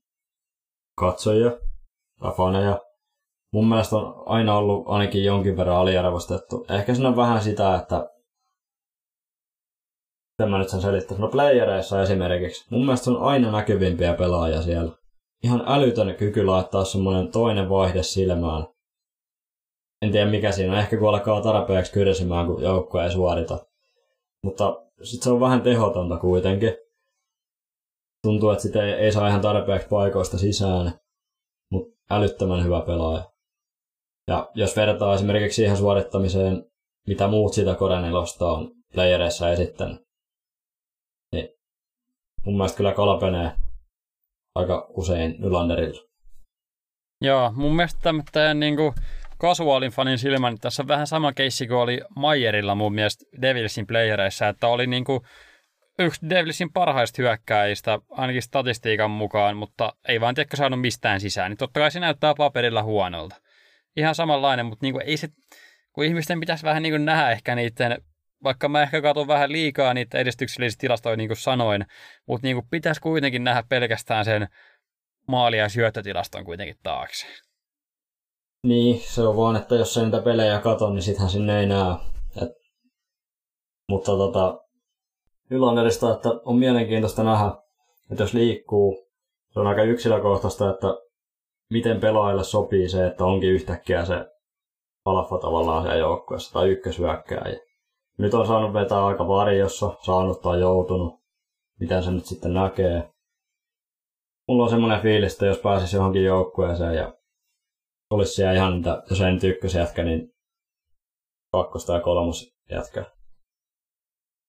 katsojia 0.95 1.52
tai 2.19 2.32
faneja. 2.32 2.80
Mun 3.54 3.69
mielestä 3.69 3.95
on 3.95 4.24
aina 4.26 4.58
ollut 4.58 4.88
ainakin 4.88 5.24
jonkin 5.24 5.58
verran 5.58 5.78
aliarvostettu. 5.78 6.65
Ehkä 6.69 6.93
siinä 6.93 7.10
on 7.10 7.15
vähän 7.15 7.41
sitä, 7.41 7.76
että 7.76 8.10
Miten 10.38 10.52
mä 10.52 10.58
nyt 10.58 10.69
sen 10.69 10.82
selittäisin? 10.82 11.21
No 11.21 11.28
playereissa 11.28 12.02
esimerkiksi. 12.02 12.65
Mun 12.69 12.86
mielestä 12.86 13.12
on 13.12 13.21
aina 13.21 13.52
näkyvimpiä 13.52 14.13
pelaajia 14.13 14.62
siellä. 14.62 14.91
Ihan 15.43 15.63
älytön 15.67 16.15
kyky 16.15 16.45
laittaa 16.45 16.86
semmoinen 16.86 17.32
toinen 17.32 17.69
vaihde 17.69 18.04
silmään. 18.04 18.67
En 20.02 20.12
tiedä 20.12 20.32
mikä 20.32 20.52
siinä 20.52 20.74
on. 20.74 20.80
Ehkä 20.80 20.98
kun 20.98 21.10
alkaa 21.10 21.41
tarpeeksi 21.41 21.91
kyrsimään, 21.91 22.48
kun 22.48 22.62
joukko 22.62 23.02
ei 23.02 23.12
suorita. 23.12 23.65
Mutta 24.43 24.86
sit 25.04 25.21
se 25.21 25.30
on 25.30 25.39
vähän 25.39 25.62
tehotonta 25.62 26.17
kuitenkin. 26.17 26.78
Tuntuu, 28.24 28.50
että 28.50 28.62
sitä 28.62 28.86
ei, 28.86 28.93
ei 28.93 29.12
saa 29.12 29.28
ihan 29.28 29.41
tarpeeksi 29.41 29.88
paikoista 29.88 30.38
sisään. 30.38 31.00
Mutta 31.71 31.95
älyttömän 32.10 32.63
hyvä 32.63 32.82
pelaaja. 32.82 33.32
Ja 34.28 34.50
jos 34.56 34.76
vertaa 34.76 35.15
esimerkiksi 35.15 35.56
siihen 35.56 35.78
suorittamiseen, 35.78 36.65
mitä 37.08 37.28
muut 37.28 37.54
sitä 37.54 37.76
Korenelosta 37.76 38.52
on 38.52 38.71
playereissa 38.93 39.52
esittänyt, 39.52 40.05
mun 42.45 42.58
mielestä 42.58 42.77
kyllä 42.77 42.93
kalpenee 42.93 43.51
aika 44.55 44.88
usein 44.89 45.36
Nylanderilla. 45.39 46.01
Joo, 47.21 47.51
mun 47.55 47.75
mielestä 47.75 47.99
tämmöinen 48.03 48.60
niin 48.60 48.93
kasuaalin 49.38 49.91
fanin 49.91 50.17
silmä, 50.17 50.49
niin 50.49 50.60
tässä 50.60 50.84
on 50.84 50.88
vähän 50.88 51.08
sama 51.08 51.34
keissi 51.34 51.67
kuin 51.67 51.77
oli 51.77 52.01
Mayerilla 52.15 52.75
mun 52.75 52.93
mielestä 52.93 53.25
Devilsin 53.41 53.88
playereissa, 53.88 54.47
että 54.47 54.67
oli 54.67 54.88
niin 54.88 55.03
kuin 55.03 55.19
yksi 55.99 56.29
Devilsin 56.29 56.73
parhaista 56.73 57.21
hyökkäistä, 57.21 57.99
ainakin 58.12 58.41
statistiikan 58.41 59.12
mukaan, 59.12 59.58
mutta 59.58 59.93
ei 60.08 60.21
vaan 60.21 60.36
tiedäkö 60.36 60.58
saanut 60.58 60.81
mistään 60.81 61.19
sisään. 61.19 61.51
Niin 61.51 61.58
totta 61.58 61.79
kai 61.79 61.91
se 61.91 61.99
näyttää 61.99 62.34
paperilla 62.38 62.84
huonolta. 62.84 63.36
Ihan 63.97 64.15
samanlainen, 64.15 64.65
mutta 64.65 64.86
niin 64.86 64.93
kuin 64.93 65.05
ei 65.05 65.17
se, 65.17 65.27
kun 65.93 66.05
ihmisten 66.05 66.39
pitäisi 66.39 66.63
vähän 66.63 66.84
niin 66.84 66.93
kuin 66.93 67.05
nähdä 67.05 67.31
ehkä 67.31 67.55
niiden 67.55 67.97
vaikka 68.45 68.69
mä 68.69 68.81
ehkä 68.81 69.01
katson 69.01 69.27
vähän 69.27 69.51
liikaa 69.51 69.93
niitä 69.93 70.17
edistyksellisiä 70.17 70.77
tilastoja, 70.79 71.15
niin 71.15 71.29
kuin 71.29 71.38
sanoin, 71.38 71.86
mutta 72.25 72.47
niin 72.47 72.55
kuin 72.55 72.67
pitäisi 72.69 73.01
kuitenkin 73.01 73.43
nähdä 73.43 73.63
pelkästään 73.69 74.25
sen 74.25 74.47
maali- 75.27 75.58
ja 75.58 75.69
syöttötilaston 75.69 76.45
kuitenkin 76.45 76.77
taakse. 76.84 77.27
Niin, 78.63 78.99
se 78.99 79.21
on 79.21 79.38
vaan, 79.38 79.55
että 79.55 79.75
jos 79.75 79.93
se 79.93 80.03
niitä 80.03 80.21
pelejä 80.21 80.60
katon, 80.60 80.95
niin 80.95 81.03
sittenhän 81.03 81.29
sinne 81.29 81.60
ei 81.60 81.65
näe. 81.65 81.95
Et, 82.41 82.49
mutta 83.89 84.12
tota, 84.12 84.60
Ylanderista, 85.49 86.13
että 86.13 86.29
on 86.45 86.55
mielenkiintoista 86.55 87.23
nähdä, 87.23 87.51
että 88.12 88.23
jos 88.23 88.34
liikkuu, 88.34 89.08
se 89.53 89.60
on 89.60 89.67
aika 89.67 89.84
yksilökohtaista, 89.84 90.69
että 90.69 90.88
miten 91.69 91.99
pelaajille 91.99 92.43
sopii 92.43 92.89
se, 92.89 93.08
että 93.08 93.25
onkin 93.25 93.51
yhtäkkiä 93.51 94.05
se 94.05 94.25
alfa 95.05 95.38
tavallaan 95.38 95.84
siellä 95.84 95.99
joukkueessa 95.99 96.53
tai 96.53 96.69
ykköshyökkääjä. 96.69 97.64
Nyt 98.17 98.34
on 98.34 98.47
saanut 98.47 98.73
vetää 98.73 99.06
aika 99.06 99.28
varjossa, 99.28 99.95
saanut 100.01 100.41
tai 100.41 100.60
joutunut. 100.60 101.19
Miten 101.80 102.04
se 102.04 102.12
nyt 102.12 102.25
sitten 102.25 102.54
näkee. 102.54 103.10
Mulla 104.47 104.63
on 104.63 104.69
semmoinen 104.69 105.01
fiilis, 105.01 105.34
että 105.34 105.45
jos 105.45 105.58
pääsisi 105.58 105.95
johonkin 105.95 106.23
joukkueeseen 106.23 106.95
ja 106.95 107.13
olisi 108.12 108.34
siellä 108.34 108.54
ihan 108.54 108.75
niitä, 108.75 109.04
jos 109.10 109.21
ei 109.21 109.32
nyt 109.32 109.43
ykkösjätkä, 109.43 110.04
niin 110.04 110.30
kakkosta 111.51 111.93
ja 111.93 111.99
kolmos 111.99 112.56
jätkä. 112.71 113.06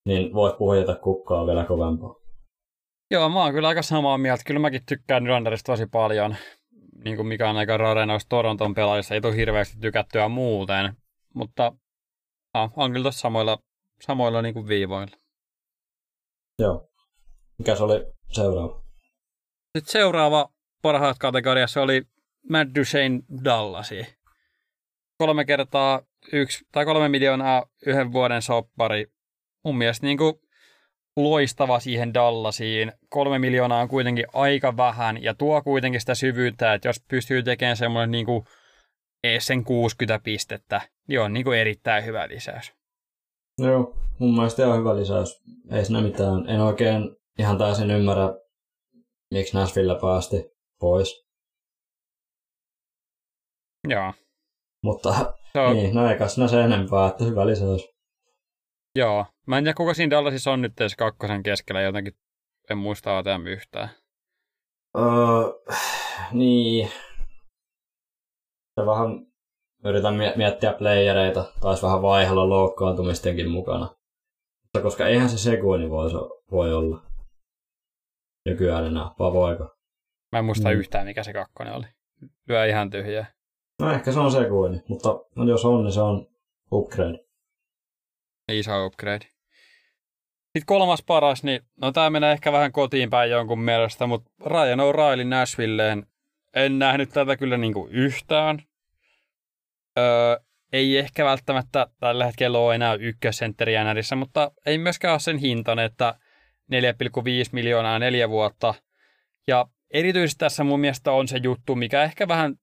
Niin 0.07 0.35
voit 0.35 0.59
puhjata 0.59 0.95
kukkaa 0.95 1.47
vielä 1.47 1.65
kovempaa. 1.65 2.15
Joo, 3.11 3.29
mä 3.29 3.43
oon 3.43 3.53
kyllä 3.53 3.69
aika 3.69 3.83
samaa 3.83 4.19
mieltä. 4.19 4.45
Kyllä 4.47 4.61
mäkin 4.61 4.87
tykkään 4.89 5.25
Nylanderista 5.25 5.73
tosi 5.73 5.87
paljon. 5.87 6.37
Niin 7.05 7.17
kuin 7.17 7.27
mikä 7.27 7.51
on 7.51 7.57
aika 7.57 7.77
rare 7.77 8.07
noista 8.07 8.29
Toronton 8.29 8.75
pelaajista. 8.75 9.15
Ei 9.15 9.21
tule 9.21 9.37
hirveästi 9.37 9.81
tykättyä 9.81 10.29
muuten. 10.29 10.97
Mutta 11.35 11.73
ah, 12.63 12.73
on 12.77 12.93
kyllä 12.93 13.05
tuossa 13.05 13.21
samoilla, 13.21 13.59
samoilla 14.01 14.43
niin 14.43 14.55
kuin 14.55 14.69
viivoilla. 14.69 15.17
Joo. 16.59 16.89
Mikä 17.59 17.77
se 17.77 17.83
oli 17.83 18.07
seuraava? 18.33 18.83
Sitten 19.79 19.93
seuraava 19.93 20.49
parhaat 20.83 21.19
kategoriassa 21.19 21.83
oli 21.83 22.03
Matt 22.51 22.75
Duchesne 22.75 23.21
Dallasi. 23.45 24.07
Kolme 25.19 25.45
kertaa 25.45 26.03
yksi, 26.33 26.65
tai 26.73 26.85
kolme 26.85 27.09
miljoonaa 27.09 27.67
yhden 27.87 28.13
vuoden 28.13 28.43
soppari. 28.43 29.07
Mun 29.65 29.79
mielestä 29.79 30.07
niin 30.07 30.19
kuin 30.19 30.35
loistava 31.17 31.81
siihen 31.81 32.15
Dallasiin. 32.15 32.93
Kolme 33.09 33.39
miljoonaa 33.39 33.81
on 33.81 33.89
kuitenkin 33.89 34.27
aika 34.33 34.77
vähän 34.77 35.23
ja 35.23 35.35
tuo 35.35 35.63
kuitenkin 35.63 36.01
sitä 36.01 36.15
syvyyttä, 36.15 36.75
että 36.75 36.89
jos 36.89 37.03
pystyy 37.09 37.43
tekemään 37.43 37.77
semmoinen 37.77 38.11
niin 38.11 38.27
kuin 38.27 38.45
sen 39.39 39.65
60 39.65 40.21
pistettä, 40.25 40.81
niin 41.09 41.21
on 41.21 41.33
niin 41.33 41.45
kuin 41.45 41.59
erittäin 41.59 42.05
hyvä 42.05 42.29
lisäys. 42.29 42.73
Joo, 43.59 43.95
mun 44.19 44.35
mielestä 44.35 44.65
ihan 44.65 44.79
hyvä 44.79 44.97
lisäys. 44.97 45.43
Ei 45.71 45.85
siinä 45.85 46.01
mitään. 46.01 46.49
En 46.49 46.61
oikein 46.61 47.17
ihan 47.39 47.59
täysin 47.59 47.91
ymmärrä, 47.91 48.35
miksi 49.35 49.57
Nashville 49.57 50.01
päästi 50.01 50.37
pois. 50.81 51.27
Joo. 53.89 54.13
Mutta 54.83 55.35
so, 55.53 55.73
niin, 55.73 55.95
no 55.95 56.11
eikä 56.11 56.29
siinä 56.29 56.49
se 56.49 56.61
enempää, 56.61 57.09
että 57.09 57.25
hyvä 57.25 57.47
lisäys. 57.47 57.89
Joo. 58.97 59.27
Mä 59.47 59.59
en 59.59 59.65
tiedä, 59.65 59.75
kuka 59.75 59.95
siinä 59.95 60.11
Dallasissa 60.11 60.53
on 60.53 60.63
nyt 60.63 60.81
edes 60.81 60.97
kakkosen 60.97 61.43
keskellä 61.43 61.81
jotenkin. 61.81 62.17
En 62.71 62.79
muista 62.79 63.19
ATM 63.19 63.47
yhtään. 63.47 63.89
Öö, 64.99 65.75
niin, 66.33 66.91
vähän 68.77 69.27
yritän 69.85 70.15
miettiä 70.37 70.73
playereita, 70.73 71.45
taisi 71.61 71.83
vähän 71.83 72.03
vaihella 72.03 72.49
loukkaantumistenkin 72.49 73.51
mukana. 73.51 73.95
Mutta 74.63 74.83
koska 74.83 75.07
eihän 75.07 75.29
se 75.29 75.39
sekuini 75.39 75.91
voi, 75.91 76.11
voi 76.51 76.75
olla 76.75 77.03
nykyään 78.45 78.87
enää, 78.87 79.11
vai 79.19 79.33
voiko? 79.33 79.65
Mä 80.33 80.39
en 80.39 80.45
muista 80.45 80.69
mm. 80.69 80.75
yhtään, 80.75 81.07
mikä 81.07 81.23
se 81.23 81.33
kakkonen 81.33 81.75
oli. 81.75 81.87
Lyö 82.49 82.67
ihan 82.67 82.91
tyhjää. 82.91 83.27
No 83.81 83.93
ehkä 83.93 84.13
se 84.13 84.21
on 84.21 84.33
sekuini, 84.33 84.83
mutta 84.89 85.09
no 85.37 85.45
jos 85.45 85.65
on, 85.65 85.85
niin 85.85 85.93
se 85.93 86.01
on 86.01 86.27
upgrade. 86.73 87.19
Iso 88.53 88.87
upgrade. 88.87 89.27
Sitten 90.45 90.67
kolmas 90.67 91.03
paras, 91.03 91.43
niin 91.43 91.61
no 91.77 91.93
tämä 91.93 92.11
menee 92.11 92.33
ehkä 92.33 92.53
vähän 92.53 92.73
kotiin 92.73 93.11
päin 93.11 93.31
jonkun 93.31 93.61
mielestä, 93.61 94.07
mutta 94.07 94.31
Ryan 94.47 94.79
O'Reilly 94.79 95.25
Nashvilleen 95.25 96.07
en 96.57 96.79
nähnyt 96.79 97.11
tätä 97.11 97.37
kyllä 97.37 97.57
niinku 97.57 97.89
yhtään. 97.91 98.63
Öö, 99.99 100.37
ei 100.73 100.99
ehkä 100.99 101.25
välttämättä 101.25 101.87
tällä 102.01 102.27
hetkellä 102.27 102.59
ole 102.59 102.75
enää 102.75 102.95
ykkössentteri 102.95 103.85
NRissä, 103.85 104.17
mutta 104.17 104.51
ei 104.67 104.79
myöskään 104.79 105.13
ole 105.13 105.21
sen 105.21 105.39
hintan, 105.39 105.79
että 105.79 106.15
4,5 106.73 106.79
miljoonaa 107.53 107.99
neljä 107.99 108.29
vuotta. 108.29 108.75
Ja 109.47 109.67
erityisesti 109.91 110.39
tässä 110.39 110.65
mun 110.65 110.81
mielestä 110.81 111.13
on 111.13 111.29
se 111.29 111.41
juttu, 111.43 111.75
mikä 111.75 112.03
ehkä 112.03 112.29
vähän 112.29 112.55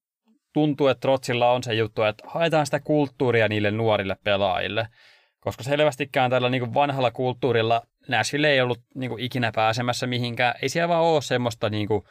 tuntuu, 0.53 0.87
että 0.87 1.01
Trotsilla 1.01 1.51
on 1.51 1.63
se 1.63 1.73
juttu, 1.73 2.03
että 2.03 2.23
haetaan 2.27 2.65
sitä 2.65 2.79
kulttuuria 2.79 3.47
niille 3.47 3.71
nuorille 3.71 4.17
pelaajille. 4.23 4.87
Koska 5.39 5.63
selvästikään 5.63 6.31
tällä 6.31 6.49
niin 6.49 6.73
vanhalla 6.73 7.11
kulttuurilla 7.11 7.81
Nashville 8.07 8.49
ei 8.49 8.61
ollut 8.61 8.79
niin 8.95 9.09
kuin 9.09 9.23
ikinä 9.23 9.51
pääsemässä 9.55 10.07
mihinkään. 10.07 10.53
Ei 10.61 10.69
siellä 10.69 10.89
vaan 10.89 11.03
ole 11.03 11.21
semmoista 11.21 11.69
niin 11.69 11.87
kuin 11.87 12.03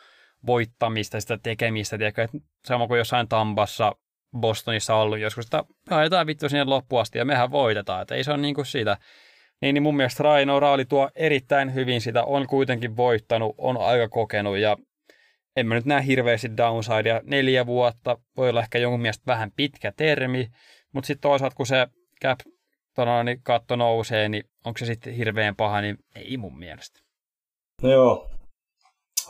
voittamista, 0.47 1.21
sitä 1.21 1.39
tekemistä, 1.43 1.99
tiedätkö, 1.99 2.23
että 2.23 2.39
sama 2.67 2.87
kuin 2.87 2.99
jossain 2.99 3.29
Tampassa, 3.29 3.93
Bostonissa 4.41 4.95
ollut 4.95 5.19
joskus, 5.19 5.47
että 5.47 5.65
haetaan 5.91 6.27
vittu 6.27 6.49
sinne 6.49 6.65
loppuun 6.65 7.03
asti 7.03 7.19
ja 7.19 7.25
mehän 7.25 7.51
voitetaan, 7.51 8.03
että 8.03 8.15
ei 8.15 8.25
se 8.25 8.31
ole 8.31 8.41
niin 8.41 8.55
kuin 8.55 8.67
siitä. 8.67 8.97
Niin, 9.61 9.75
niin 9.75 9.83
mun 9.83 9.97
mielestä 9.97 10.23
Raino 10.23 10.61
Raali 10.61 10.85
tuo 10.85 11.11
erittäin 11.15 11.75
hyvin 11.75 12.01
sitä, 12.01 12.25
on 12.25 12.47
kuitenkin 12.47 12.97
voittanut, 12.97 13.55
on 13.59 13.77
aika 13.77 14.09
kokenut 14.09 14.59
ja 14.59 14.77
en 15.57 15.67
mä 15.67 15.75
nyt 15.75 15.85
näe 15.85 16.07
hirveästi 16.07 16.57
downsidea. 16.57 17.21
Neljä 17.25 17.67
vuotta 17.67 18.19
voi 18.37 18.49
olla 18.49 18.61
ehkä 18.61 18.79
jonkun 18.79 19.01
mielestä 19.01 19.23
vähän 19.27 19.53
pitkä 19.57 19.93
termi, 19.93 20.49
mutta 20.93 21.07
sitten 21.07 21.31
toisaalta 21.31 21.57
kun 21.57 21.67
se 21.67 21.87
cap 22.23 22.41
niin 23.25 23.43
katto 23.43 23.77
nousee, 23.77 24.29
niin 24.29 24.45
onko 24.65 24.79
se 24.79 24.87
sitten 24.87 25.15
hirveän 25.15 25.57
paha, 25.57 25.81
niin 25.81 25.99
ei 26.15 26.37
mun 26.37 26.59
mielestä. 26.59 27.01
No 27.83 27.91
joo, 27.91 28.31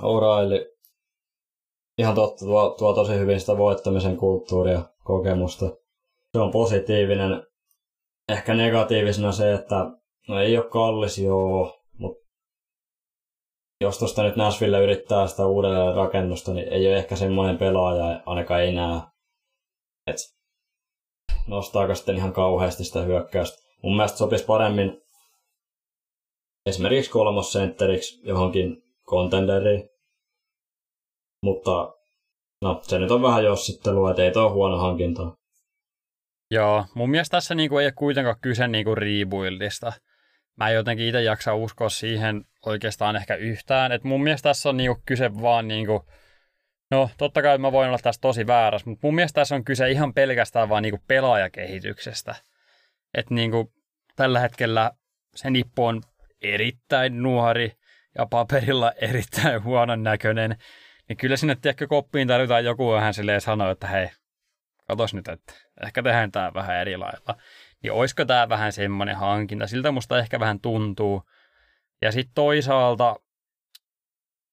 O'Reilly 0.00 0.71
ihan 1.98 2.14
totta, 2.14 2.44
tuo, 2.44 2.74
tuo 2.78 2.94
tosi 2.94 3.12
hyvin 3.12 3.40
sitä 3.40 3.58
voittamisen 3.58 4.16
kulttuuria, 4.16 4.82
kokemusta. 5.04 5.66
Se 6.32 6.38
on 6.38 6.50
positiivinen. 6.50 7.46
Ehkä 8.28 8.54
negatiivisena 8.54 9.32
se, 9.32 9.52
että 9.52 9.76
no 10.28 10.40
ei 10.40 10.58
ole 10.58 10.68
kallis, 10.70 11.18
joo, 11.18 11.80
mutta 11.98 12.26
jos 13.80 13.98
tuosta 13.98 14.22
nyt 14.22 14.36
Nashville 14.36 14.82
yrittää 14.82 15.26
sitä 15.26 15.46
uudelleen 15.46 15.94
rakennusta, 15.94 16.54
niin 16.54 16.68
ei 16.68 16.86
ole 16.86 16.96
ehkä 16.96 17.16
semmoinen 17.16 17.58
pelaaja 17.58 18.22
ainakaan 18.26 18.64
enää, 18.64 19.10
että 20.06 20.22
nostaako 21.46 21.94
sitten 21.94 22.16
ihan 22.16 22.32
kauheasti 22.32 22.84
sitä 22.84 23.00
hyökkäystä. 23.00 23.62
Mun 23.82 23.96
mielestä 23.96 24.18
sopisi 24.18 24.44
paremmin 24.44 25.02
esimerkiksi 26.66 27.10
kolmosentteriksi 27.10 28.20
johonkin 28.28 28.82
kontenderiin. 29.02 29.91
Mutta 31.42 31.94
no, 32.62 32.80
se 32.82 32.98
nyt 32.98 33.10
on 33.10 33.22
vähän 33.22 33.44
jossittelua, 33.44 34.10
että 34.10 34.22
ei 34.22 34.32
tuo 34.32 34.52
huono 34.52 34.76
hankinta. 34.76 35.32
Joo, 36.50 36.84
mun 36.94 37.10
mielestä 37.10 37.36
tässä 37.36 37.54
niinku 37.54 37.78
ei 37.78 37.86
ole 37.86 37.92
kuitenkaan 37.92 38.40
kyse 38.40 38.68
niinku 38.68 38.94
rebuildista. 38.94 39.92
Mä 40.56 40.68
en 40.68 40.74
jotenkin 40.74 41.06
itse 41.06 41.22
jaksa 41.22 41.54
uskoa 41.54 41.88
siihen 41.88 42.44
oikeastaan 42.66 43.16
ehkä 43.16 43.34
yhtään. 43.34 43.92
Et 43.92 44.04
mun 44.04 44.22
mielestä 44.22 44.48
tässä 44.48 44.68
on 44.68 44.76
niinku 44.76 45.02
kyse 45.06 45.30
vaan 45.42 45.68
niinku, 45.68 46.04
no 46.90 47.10
totta 47.18 47.42
kai 47.42 47.58
mä 47.58 47.72
voin 47.72 47.88
olla 47.88 47.98
tässä 47.98 48.20
tosi 48.20 48.46
väärässä, 48.46 48.90
mutta 48.90 49.06
mun 49.06 49.14
mielestä 49.14 49.40
tässä 49.40 49.54
on 49.54 49.64
kyse 49.64 49.90
ihan 49.90 50.14
pelkästään 50.14 50.68
vaan 50.68 50.82
niinku 50.82 51.04
pelaajakehityksestä. 51.08 52.34
Että 53.14 53.34
niinku 53.34 53.72
tällä 54.16 54.40
hetkellä 54.40 54.90
se 55.34 55.50
nippu 55.50 55.84
on 55.84 56.02
erittäin 56.42 57.22
nuori 57.22 57.72
ja 58.18 58.26
paperilla 58.26 58.92
erittäin 58.92 59.64
huonon 59.64 60.02
näköinen. 60.02 60.56
Niin 61.08 61.16
kyllä 61.16 61.36
sinne 61.36 61.54
tiedätkö 61.54 61.86
koppiin 61.86 62.28
tarvitaan 62.28 62.64
joku 62.64 62.92
vähän 62.92 63.14
silleen 63.14 63.40
sanoa, 63.40 63.70
että 63.70 63.86
hei, 63.86 64.08
katos 64.88 65.14
nyt, 65.14 65.28
että 65.28 65.54
ehkä 65.82 66.02
tehdään 66.02 66.32
tämä 66.32 66.54
vähän 66.54 66.76
eri 66.76 66.96
lailla. 66.96 67.36
Niin 67.82 67.92
olisiko 67.92 68.24
tämä 68.24 68.48
vähän 68.48 68.72
semmoinen 68.72 69.16
hankinta? 69.16 69.66
Siltä 69.66 69.90
musta 69.90 70.18
ehkä 70.18 70.40
vähän 70.40 70.60
tuntuu. 70.60 71.22
Ja 72.02 72.12
sitten 72.12 72.34
toisaalta, 72.34 73.16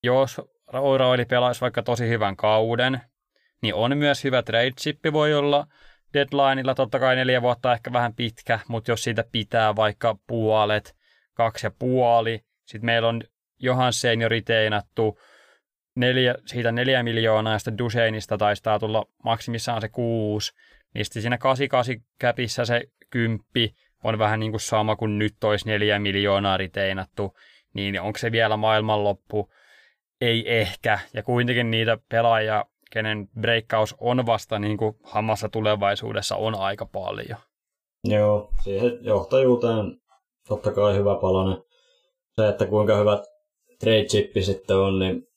jos 0.04 0.42
Oiraili 0.74 1.26
pelaisi 1.26 1.62
vaikka 1.62 1.84
tosi 1.84 2.10
hyvän 2.10 2.36
kauden, 2.36 3.02
niin 3.62 3.74
on 3.74 3.98
myös 3.98 4.24
hyvä 4.24 4.44
trade 4.44 5.14
voi 5.14 5.34
olla 5.34 5.68
deadlineilla. 6.14 6.76
Totta 6.76 7.00
kai 7.00 7.16
neljä 7.16 7.42
vuotta 7.42 7.74
ehkä 7.74 7.94
vähän 7.94 8.16
pitkä, 8.16 8.60
mutta 8.68 8.92
jos 8.92 9.04
siitä 9.04 9.24
pitää 9.32 9.76
vaikka 9.76 10.16
puolet, 10.28 10.96
kaksi 11.34 11.66
ja 11.66 11.72
puoli, 11.80 12.46
sitten 12.66 12.86
meillä 12.86 13.08
on 13.08 13.22
Johansen 13.60 14.22
jo 14.22 14.30
riteinattu, 14.30 15.20
neljä, 15.96 16.36
siitä 16.46 16.72
neljä 16.72 17.04
miljoonaa, 17.04 17.54
ja 17.54 17.60
sitten 17.60 17.78
Duseinista 17.78 18.38
taistaa 18.38 18.80
tulla 18.80 19.06
maksimissaan 19.24 19.82
se 19.82 19.90
kuusi, 19.90 20.54
niin 20.94 21.06
sitten 21.06 21.22
siinä 21.22 21.38
88 21.38 21.96
käpissä 22.20 22.66
se 22.66 22.84
kymppi 23.10 23.76
on 24.04 24.20
vähän 24.20 24.40
niin 24.40 24.52
kuin 24.52 24.62
sama 24.62 24.96
kuin 24.96 25.20
nyt 25.20 25.44
olisi 25.44 25.68
neljä 25.68 26.00
miljoonaa 26.00 26.58
riteinattu, 26.58 27.34
niin 27.74 28.02
onko 28.02 28.20
se 28.20 28.32
vielä 28.32 28.58
maailmanloppu? 28.58 29.50
Ei 30.22 30.60
ehkä, 30.60 31.00
ja 31.14 31.24
kuitenkin 31.24 31.72
niitä 31.72 31.98
pelaajia, 32.10 32.66
kenen 32.92 33.30
breikkaus 33.40 33.96
on 34.00 34.26
vasta 34.26 34.60
niin 34.60 34.78
kuin 34.78 34.96
hammassa 35.04 35.50
tulevaisuudessa, 35.50 36.36
on 36.36 36.56
aika 36.56 36.86
paljon. 36.86 37.40
Joo, 38.04 38.50
siihen 38.64 38.98
johtajuuteen 39.02 39.98
totta 40.48 40.72
kai 40.72 40.96
hyvä 40.96 41.16
palanen. 41.16 41.64
Se, 42.36 42.48
että 42.48 42.66
kuinka 42.66 42.98
hyvät 42.98 43.24
trade 43.80 44.06
chippi 44.06 44.42
sitten 44.42 44.78
on, 44.78 45.00
niin 45.00 45.29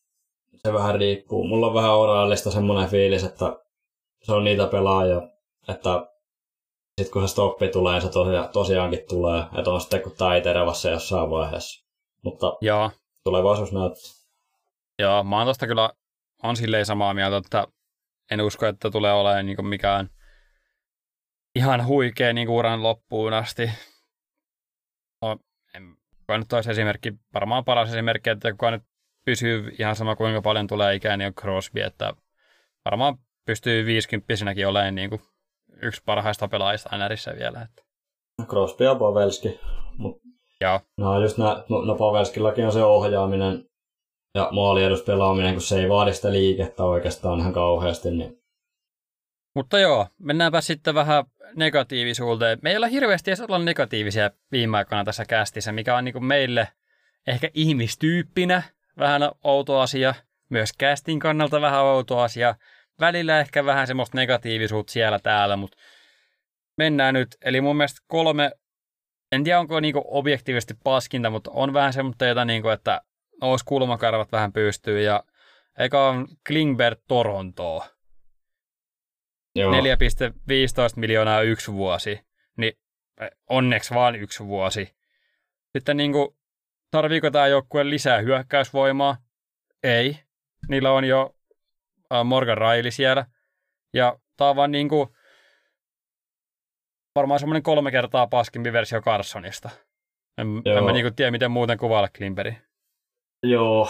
se 0.67 0.73
vähän 0.73 0.95
riippuu. 0.95 1.49
Mulla 1.49 1.67
on 1.67 1.75
vähän 1.75 1.95
oraalista 1.95 2.51
semmoinen 2.51 2.91
fiilis, 2.91 3.25
että 3.25 3.57
se 4.23 4.33
on 4.33 4.45
niitä 4.45 4.67
pelaajia, 4.67 5.23
että 5.69 6.07
sitten 7.01 7.13
kun 7.13 7.29
se 7.29 7.33
stoppi 7.33 7.69
tulee, 7.69 8.01
se 8.01 8.09
tosia, 8.09 8.49
tosiaankin 8.49 9.05
tulee. 9.09 9.45
Että 9.59 9.71
on 9.71 9.81
sitten 9.81 10.03
kun 10.03 10.13
taiteravassa 10.19 10.91
jossain 10.91 11.31
vaiheessa. 11.31 11.87
Mutta 12.25 12.57
Joo. 12.61 12.91
tulevaisuus 13.25 13.73
näyttää. 13.73 14.13
Joo, 14.99 15.25
mä 15.25 15.37
oon 15.39 15.47
tosta 15.47 15.67
kyllä 15.67 15.91
on 16.43 16.57
silleen 16.57 16.87
samaa 16.87 17.15
mieltä, 17.15 17.37
että 17.37 17.67
en 18.31 18.41
usko, 18.41 18.67
että 18.67 18.91
tulee 18.91 19.13
olemaan 19.13 19.47
niin 19.47 19.67
mikään 19.67 20.11
ihan 21.57 21.87
huikea 21.87 22.33
niin 22.33 22.49
uran 22.49 22.83
loppuun 22.83 23.33
asti. 23.33 23.71
No, 25.23 25.37
en, 25.75 25.97
kuka 26.19 26.39
nyt 26.39 26.53
olisi 26.53 26.71
esimerkki, 26.71 27.13
varmaan 27.35 27.65
paras 27.65 27.89
esimerkki, 27.89 28.31
että 28.31 28.51
kuka 28.51 28.71
nyt 28.71 28.83
pysyy 29.25 29.75
ihan 29.79 29.97
sama 29.97 30.17
kuinka 30.17 30.43
paljon 30.43 30.67
tulee 30.67 30.95
ikään, 30.95 31.19
niin 31.19 31.27
on 31.27 31.35
Crosby, 31.35 31.81
että 31.81 32.13
varmaan 32.85 33.19
pystyy 33.47 33.87
50 33.87 34.27
olemaan 34.69 34.95
niin 34.95 35.11
kuin 35.11 35.23
yksi 35.83 36.03
parhaista 36.07 36.49
pelaajista 36.49 36.99
NRissä 36.99 37.35
vielä. 37.39 37.63
Että. 37.63 37.83
Crosby 38.49 38.85
ja 38.85 38.95
Pavelski. 38.95 39.61
Mut 39.99 40.23
Joo. 40.63 40.81
No 40.99 41.21
just 41.21 41.39
nää, 41.39 41.65
no, 41.69 41.85
no 41.85 41.95
Pavelskillakin 41.95 42.67
on 42.67 42.73
se 42.73 42.83
ohjaaminen 42.83 43.65
ja 44.35 44.49
maalieduspelaaminen, 44.53 45.55
kun 45.55 45.63
se 45.63 45.81
ei 45.81 45.89
vaadi 45.89 46.13
sitä 46.13 46.33
liikettä 46.33 46.85
oikeastaan 46.85 47.41
ihan 47.41 47.53
kauheasti, 47.53 48.11
niin 48.11 48.39
Mutta 49.55 49.79
joo, 49.79 50.07
mennäänpä 50.19 50.61
sitten 50.61 50.95
vähän 50.95 51.25
negatiivisuuteen. 51.57 52.59
Me 52.63 52.71
ei 52.71 52.77
olla 52.77 52.87
hirveästi 52.87 53.31
edes 53.31 53.41
olla 53.41 53.59
negatiivisia 53.59 54.31
viime 54.53 54.77
aikoina 54.77 55.05
tässä 55.05 55.25
kästissä, 55.25 55.73
mikä 55.73 55.97
on 55.97 56.05
niin 56.05 56.13
kuin 56.13 56.25
meille 56.25 56.69
ehkä 57.27 57.51
ihmistyyppinä 57.55 58.63
vähän 58.99 59.23
outo 59.45 59.81
asia, 59.81 60.15
myös 60.49 60.73
castin 60.81 61.19
kannalta 61.19 61.61
vähän 61.61 61.83
outo 61.83 62.19
asia. 62.19 62.55
Välillä 63.01 63.41
ehkä 63.41 63.65
vähän 63.65 63.87
semmoista 63.87 64.17
negatiivisuutta 64.17 64.93
siellä 64.93 65.19
täällä, 65.19 65.57
mutta 65.57 65.77
mennään 66.79 67.15
nyt. 67.15 67.29
Eli 67.45 67.61
mun 67.61 67.77
mielestä 67.77 68.01
kolme, 68.07 68.53
en 69.33 69.45
tiedä 69.45 69.61
onko 69.61 69.81
niinku 69.81 70.05
objektiivisesti 70.07 70.75
paskinta, 70.85 71.31
mutta 71.31 71.51
on 71.55 71.73
vähän 71.73 71.93
semmoista, 71.93 72.27
jota 72.27 72.45
niinku, 72.45 72.69
että 72.69 73.01
nousi 73.41 73.65
kulmakarvat 73.65 74.33
vähän 74.33 74.53
pystyy 74.53 75.03
ja 75.03 75.25
eikä 75.79 76.01
on 76.01 76.29
Klingberg 76.47 76.99
Torontoa. 77.09 77.87
joo. 79.55 79.73
4,15 79.73 79.79
miljoonaa 80.97 81.43
yksi 81.43 81.73
vuosi, 81.73 82.21
niin 82.57 82.73
onneksi 83.49 83.95
vaan 83.95 84.17
yksi 84.17 84.45
vuosi. 84.45 84.95
Sitten 85.73 85.97
niin 85.97 86.13
kuin, 86.13 86.37
tarviiko 86.93 87.31
tämä 87.31 87.47
joukkue 87.47 87.91
lisää 87.91 88.19
hyökkäysvoimaa? 88.19 89.17
Ei. 89.83 90.19
Niillä 90.69 90.93
on 90.93 91.05
jo 91.05 91.35
Morgan 92.25 92.59
Riley 92.59 92.91
siellä. 92.91 93.27
Ja 93.95 94.19
tämä 94.37 94.51
on 94.51 94.57
vaan 94.57 94.71
niin 94.71 94.89
kuin, 94.89 95.09
varmaan 97.15 97.41
semmoinen 97.41 97.63
kolme 97.63 97.91
kertaa 97.91 98.27
paskimpi 98.27 98.73
versio 98.73 99.01
Carsonista. 99.01 99.71
En, 100.39 100.47
en 100.77 100.85
mä 100.85 100.93
niin 100.93 101.05
kuin 101.05 101.15
tiedä, 101.15 101.31
miten 101.31 101.51
muuten 101.51 101.79
kuvailla 101.79 102.09
Klimperi. 102.17 102.57
Joo, 103.43 103.89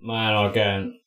mä 0.00 0.30
en 0.30 0.36
oikein... 0.36 1.00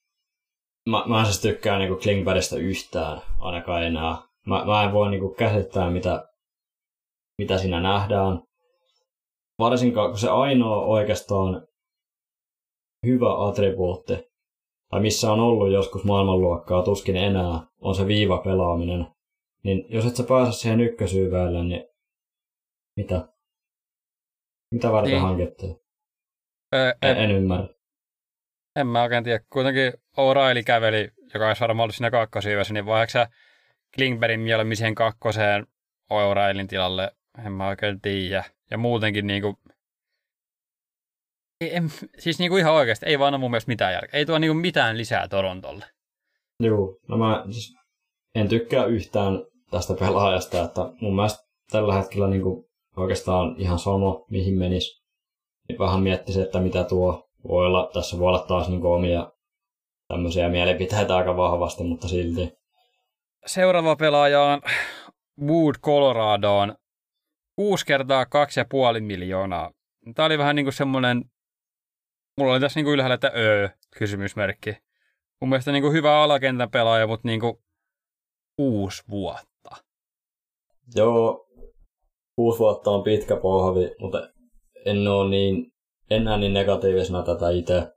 Mä, 0.89 1.03
mä 1.05 1.19
en 1.19 1.25
siis 1.25 1.41
tykkää 1.41 1.77
niinku 1.77 1.97
Klingbergistä 2.03 2.55
yhtään, 2.55 3.21
ainakaan 3.39 3.83
enää. 3.83 4.17
Mä, 4.47 4.65
mä 4.65 4.83
en 4.83 4.93
voi 4.93 5.09
niinku 5.11 5.33
käsittää, 5.33 5.89
mitä, 5.89 6.29
mitä 7.37 7.57
siinä 7.57 7.79
nähdään. 7.79 8.46
Varsinkaan, 9.59 10.09
kun 10.09 10.19
se 10.19 10.29
ainoa 10.29 10.85
oikeastaan 10.85 11.67
hyvä 13.05 13.47
attribuutti, 13.47 14.13
tai 14.89 14.99
missä 15.01 15.31
on 15.31 15.39
ollut 15.39 15.71
joskus 15.71 16.03
maailmanluokkaa, 16.03 16.83
tuskin 16.83 17.15
enää, 17.15 17.67
on 17.81 17.95
se 17.95 18.07
viivapelaaminen. 18.07 19.07
Niin 19.63 19.85
jos 19.89 20.05
et 20.05 20.15
sä 20.15 20.23
pääse 20.23 20.51
siihen 20.51 20.79
ykkösyyväille, 20.81 21.63
niin 21.63 21.87
mitä? 22.97 23.27
Mitä 24.73 24.91
varten 24.91 25.11
Niin. 25.11 25.21
hankittiin? 25.21 25.79
Öö, 26.75 26.91
En, 27.01 27.17
en 27.17 27.31
ymmärrä. 27.31 27.67
En 28.75 28.87
mä 28.87 29.03
oikein 29.03 29.23
tiedä. 29.23 29.43
Kuitenkin 29.49 29.93
O'Reilly 29.93 30.63
käveli, 30.65 31.11
joka 31.33 31.47
olisi 31.47 31.61
varmaan 31.61 31.83
ollut 31.83 31.95
siinä 31.95 32.11
kakkosyydessä, 32.11 32.73
niin 32.73 32.85
voidaanko 32.85 33.09
sä 33.11 33.27
Klingbergin 33.95 34.39
mieluummin 34.39 34.77
siihen 34.77 34.95
kakkoseen 34.95 35.67
O'Reillyn 36.13 36.67
tilalle? 36.67 37.11
En 37.45 37.51
mä 37.51 37.67
oikein 37.67 38.01
tiedä. 38.01 38.43
Ja 38.71 38.77
muutenkin 38.77 39.27
niinku... 39.27 39.55
Ei, 41.61 41.75
en, 41.75 41.89
siis 42.19 42.39
niinku 42.39 42.57
ihan 42.57 42.73
oikeasti, 42.73 43.05
ei 43.05 43.19
vaan 43.19 43.33
ole 43.33 43.39
mun 43.39 43.51
mielestä 43.51 43.69
mitään 43.69 43.93
järkeä. 43.93 44.19
Ei 44.19 44.25
tuo 44.25 44.37
niinku 44.37 44.53
mitään 44.53 44.97
lisää 44.97 45.27
Torontolle. 45.27 45.85
Joo, 46.59 46.97
no 47.07 47.17
mä 47.17 47.45
siis 47.51 47.75
en 48.35 48.49
tykkää 48.49 48.85
yhtään 48.85 49.45
tästä 49.71 49.93
pelaajasta, 49.93 50.63
että 50.63 50.81
mun 51.01 51.15
mielestä 51.15 51.43
tällä 51.71 51.93
hetkellä 51.93 52.27
niin 52.27 52.41
kuin 52.41 52.65
oikeastaan 52.97 53.55
ihan 53.57 53.79
sama, 53.79 54.25
mihin 54.29 54.57
menisi. 54.57 55.03
Niin 55.69 55.79
vähän 55.79 56.03
miettisi, 56.03 56.41
että 56.41 56.59
mitä 56.59 56.83
tuo 56.83 57.29
voi 57.47 57.65
olla. 57.65 57.89
Tässä 57.93 58.19
voi 58.19 58.27
olla 58.27 58.45
taas 58.47 58.69
niin 58.69 58.85
omia 58.85 59.31
tämmöisiä 60.07 60.49
mielipiteitä 60.49 61.15
aika 61.15 61.37
vahvasti, 61.37 61.83
mutta 61.83 62.07
silti. 62.07 62.51
Seuraava 63.45 63.95
pelaaja 63.95 64.41
on 64.41 64.61
Wood 65.41 65.75
Coloradoon 65.81 66.75
6 67.57 67.85
kertaa 67.85 68.23
2,5 68.23 68.29
miljoonaa. 68.99 69.71
Tämä 70.15 70.25
oli 70.25 70.37
vähän 70.37 70.55
niin 70.55 70.65
kuin 70.65 70.73
semmoinen, 70.73 71.25
mulla 72.37 72.51
oli 72.53 72.59
tässä 72.59 72.77
niin 72.77 72.85
kuin 72.85 72.93
ylhäällä, 72.93 73.13
että 73.13 73.31
öö, 73.35 73.69
kysymysmerkki. 73.97 74.77
Mun 75.41 75.49
mielestä 75.49 75.71
niin 75.71 75.83
kuin 75.83 75.93
hyvä 75.93 76.23
alakentän 76.23 76.71
pelaaja, 76.71 77.07
mutta 77.07 77.27
niin 77.27 77.39
kuin 77.39 77.57
kuusi 78.55 79.03
vuotta. 79.09 79.75
Joo, 80.95 81.47
kuusi 82.35 82.59
vuotta 82.59 82.91
on 82.91 83.03
pitkä 83.03 83.35
pohvi, 83.35 83.95
mutta 83.99 84.29
en 84.85 85.07
ole 85.07 85.29
niin, 85.29 85.71
enää 86.09 86.37
niin 86.37 86.53
negatiivisena 86.53 87.23
tätä 87.23 87.49
itse. 87.49 87.93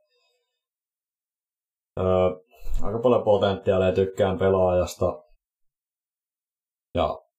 Öö, 2.01 2.31
aika 2.83 2.99
paljon 2.99 3.25
potentiaalia 3.25 3.93
tykkään 3.93 4.39
pelaajasta. 4.39 5.25
Ja 6.95 7.30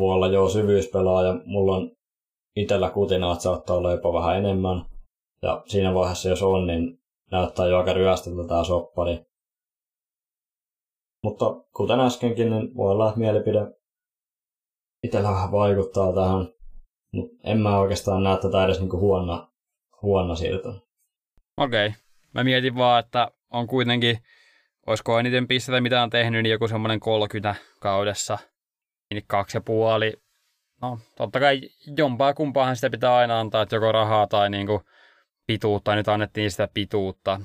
voi 0.00 0.14
olla 0.14 0.26
jo 0.26 0.48
syvyyspelaaja. 0.48 1.34
Mulla 1.44 1.76
on 1.76 1.90
itsellä 2.56 2.90
kutinaat 2.90 3.40
saattaa 3.40 3.76
olla 3.76 3.92
jopa 3.92 4.12
vähän 4.12 4.36
enemmän. 4.36 4.84
Ja 5.42 5.62
siinä 5.66 5.94
vaiheessa, 5.94 6.28
jos 6.28 6.42
on, 6.42 6.66
niin 6.66 7.00
näyttää 7.30 7.66
jo 7.66 7.78
aika 7.78 7.92
ryöstöltä 7.92 8.48
tämä 8.48 8.64
soppari. 8.64 9.18
Mutta 11.22 11.44
kuten 11.76 12.00
äskenkin, 12.00 12.50
niin 12.50 12.76
voi 12.76 12.92
olla, 12.92 13.08
että 13.08 13.20
mielipide 13.20 13.60
itsellä 15.02 15.28
vähän 15.28 15.52
vaikuttaa 15.52 16.12
tähän. 16.12 16.48
Mutta 17.12 17.36
en 17.44 17.60
mä 17.60 17.78
oikeastaan 17.78 18.22
näe 18.22 18.36
tätä 18.36 18.64
edes 18.64 18.80
niinku 18.80 19.00
huono, 19.00 19.48
huono 20.02 20.34
siirto. 20.34 20.68
Okei. 21.56 21.86
Okay. 21.86 22.00
Mä 22.34 22.44
mietin 22.44 22.74
vaan, 22.74 23.04
että 23.04 23.30
on 23.50 23.66
kuitenkin, 23.66 24.18
olisiko 24.86 25.18
eniten 25.18 25.48
pistetä 25.48 25.80
mitä 25.80 26.02
on 26.02 26.10
tehnyt, 26.10 26.42
niin 26.42 26.50
joku 26.50 26.68
semmoinen 26.68 27.00
30 27.00 27.54
kaudessa. 27.80 28.38
Niin 29.10 29.24
kaksi 29.26 29.56
ja 29.56 29.60
puoli. 29.60 30.12
No, 30.82 30.98
totta 31.16 31.40
kai 31.40 31.60
jompaa 31.96 32.34
kumpaahan 32.34 32.76
sitä 32.76 32.90
pitää 32.90 33.16
aina 33.16 33.40
antaa, 33.40 33.62
että 33.62 33.76
joko 33.76 33.92
rahaa 33.92 34.26
tai 34.26 34.50
niinku 34.50 34.82
pituutta. 35.46 35.94
Nyt 35.94 36.08
annettiin 36.08 36.50
sitä 36.50 36.68
pituutta. 36.74 37.40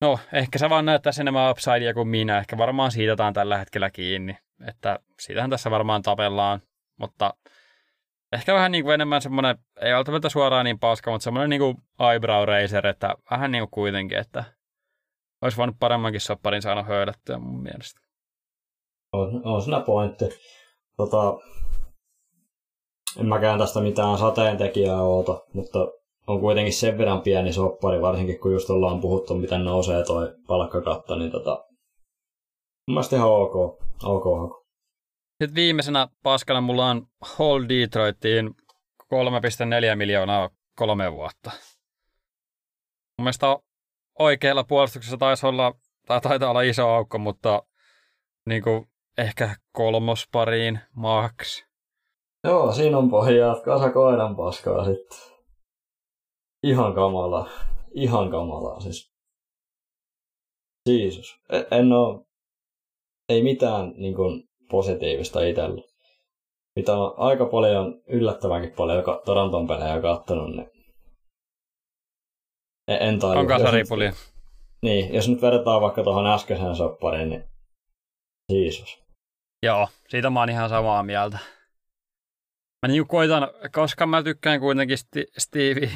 No, 0.00 0.18
ehkä 0.32 0.58
sä 0.58 0.70
vaan 0.70 0.84
näyttää 0.84 1.12
enemmän 1.20 1.50
upsidea 1.50 1.94
kuin 1.94 2.08
minä. 2.08 2.38
Ehkä 2.38 2.58
varmaan 2.58 2.90
siitä 2.90 3.12
otetaan 3.12 3.32
tällä 3.32 3.58
hetkellä 3.58 3.90
kiinni. 3.90 4.38
Että 4.66 4.98
siitähän 5.20 5.50
tässä 5.50 5.70
varmaan 5.70 6.02
tapellaan. 6.02 6.60
Mutta 6.96 7.34
ehkä 8.32 8.54
vähän 8.54 8.72
niin 8.72 8.84
kuin 8.84 8.94
enemmän 8.94 9.22
semmoinen, 9.22 9.58
ei 9.80 9.92
välttämättä 9.92 10.28
suoraan 10.28 10.64
niin 10.64 10.78
paska, 10.78 11.10
mutta 11.10 11.24
semmoinen 11.24 11.50
niin 11.50 11.60
kuin 11.60 11.76
eyebrow 12.10 12.48
raiser, 12.48 12.86
että 12.86 13.14
vähän 13.30 13.50
niin 13.50 13.62
kuin 13.62 13.70
kuitenkin, 13.70 14.18
että 14.18 14.44
olisi 15.40 15.56
voinut 15.56 15.76
paremmankin 15.78 16.20
sopparin 16.20 16.62
saanut 16.62 16.86
höydättyä 16.86 17.38
mun 17.38 17.62
mielestä. 17.62 18.03
On, 19.14 19.40
on 19.44 19.62
siinä 19.62 19.80
pointti. 19.80 20.24
Tota, 20.96 21.38
en 23.20 23.26
mäkään 23.26 23.58
tästä 23.58 23.80
mitään 23.80 24.18
sateentekijää 24.18 25.02
oota, 25.02 25.42
mutta 25.52 25.78
on 26.26 26.40
kuitenkin 26.40 26.72
sen 26.72 26.98
verran 26.98 27.20
pieni 27.20 27.52
soppari, 27.52 28.02
varsinkin 28.02 28.40
kun 28.40 28.52
just 28.52 28.70
ollaan 28.70 29.00
puhuttu, 29.00 29.34
miten 29.34 29.64
nousee 29.64 30.04
toi 30.04 30.34
palkkakatto, 30.46 31.16
niin 31.16 31.30
tota, 31.30 31.64
mun 32.86 32.94
mielestä 32.94 33.16
ihan 33.16 33.30
ok, 33.30 33.56
ok, 34.04 34.26
ok. 34.26 34.64
Sitten 35.42 35.54
viimeisenä 35.54 36.08
paskana 36.22 36.60
mulla 36.60 36.90
on 36.90 37.06
Hall 37.20 37.64
Detroitiin 37.68 38.50
3,4 39.02 39.96
miljoonaa 39.96 40.50
kolme 40.76 41.12
vuotta. 41.12 41.50
Mun 43.18 43.24
mielestä 43.24 43.46
oikealla 44.18 44.64
puolustuksessa 44.64 45.16
taisi 45.16 45.46
olla, 45.46 45.74
tai 46.06 46.20
taitaa 46.20 46.50
olla 46.50 46.62
iso 46.62 46.88
aukko, 46.88 47.18
mutta 47.18 47.62
niin 48.46 48.62
kuin 48.62 48.88
ehkä 49.18 49.56
kolmospariin 49.72 50.80
max. 50.96 51.64
Joo, 52.44 52.72
siinä 52.72 52.98
on 52.98 53.10
pohjaa, 53.10 53.60
kasa 53.60 53.90
koiran 53.90 54.36
paskaa 54.36 54.84
sitten 54.84 55.18
ihan 56.64 56.94
kamala. 56.94 57.50
Ihan 57.94 58.30
kamala. 58.30 58.80
Siis. 58.80 59.12
Jeesus. 60.88 61.40
E, 61.50 61.78
en 61.78 61.92
oo, 61.92 62.26
ei 63.28 63.42
mitään 63.42 63.92
niin 63.96 64.14
kuin, 64.14 64.48
positiivista 64.70 65.44
itsellä. 65.44 65.82
Mitä 66.76 66.96
on 66.96 67.14
aika 67.16 67.46
paljon, 67.46 68.02
yllättävänkin 68.08 68.72
paljon 68.76 68.98
joka 68.98 69.22
Toronton 69.24 69.66
pelejä 69.66 70.00
kattonut, 70.00 70.56
niin 70.56 70.70
en, 72.88 73.08
en 73.08 73.18
tajua. 73.18 73.40
On 73.40 73.46
kasaripulia. 73.46 74.12
Niin, 74.82 75.14
jos 75.14 75.28
nyt 75.28 75.42
verrataan 75.42 75.82
vaikka 75.82 76.02
tuohon 76.02 76.26
äskeiseen 76.26 76.76
soppariin, 76.76 77.28
niin 77.28 77.44
Jeesus. 78.52 79.03
Joo, 79.64 79.88
siitä 80.08 80.30
mä 80.30 80.40
oon 80.40 80.50
ihan 80.50 80.68
samaa 80.68 81.02
mieltä. 81.02 81.38
Mä 82.82 82.88
niin 82.88 83.06
koitan, 83.06 83.48
koska 83.72 84.06
mä 84.06 84.22
tykkään 84.22 84.60
kuitenkin 84.60 84.98
Sti- 84.98 85.32
Stevie, 85.38 85.90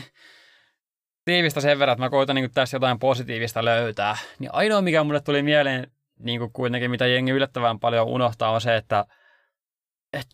tiivistä 1.25 1.61
sen 1.61 1.79
verran, 1.79 1.93
että 1.93 2.05
mä 2.05 2.11
koitan 2.11 2.37
niin 2.37 2.51
tässä 2.55 2.77
jotain 2.77 2.99
positiivista 2.99 3.65
löytää. 3.65 4.17
Niin 4.39 4.55
ainoa, 4.55 4.83
mikä 4.83 5.05
mulle 5.05 5.21
tuli 5.21 5.43
mieleen 5.43 5.91
niin 6.19 6.41
kuin 6.41 6.53
kuitenkin, 6.53 6.91
mitä 6.91 7.07
jengi 7.07 7.31
yllättävän 7.31 7.79
paljon 7.81 8.07
unohtaa, 8.07 8.51
on 8.51 8.61
se, 8.61 8.77
että 8.77 9.05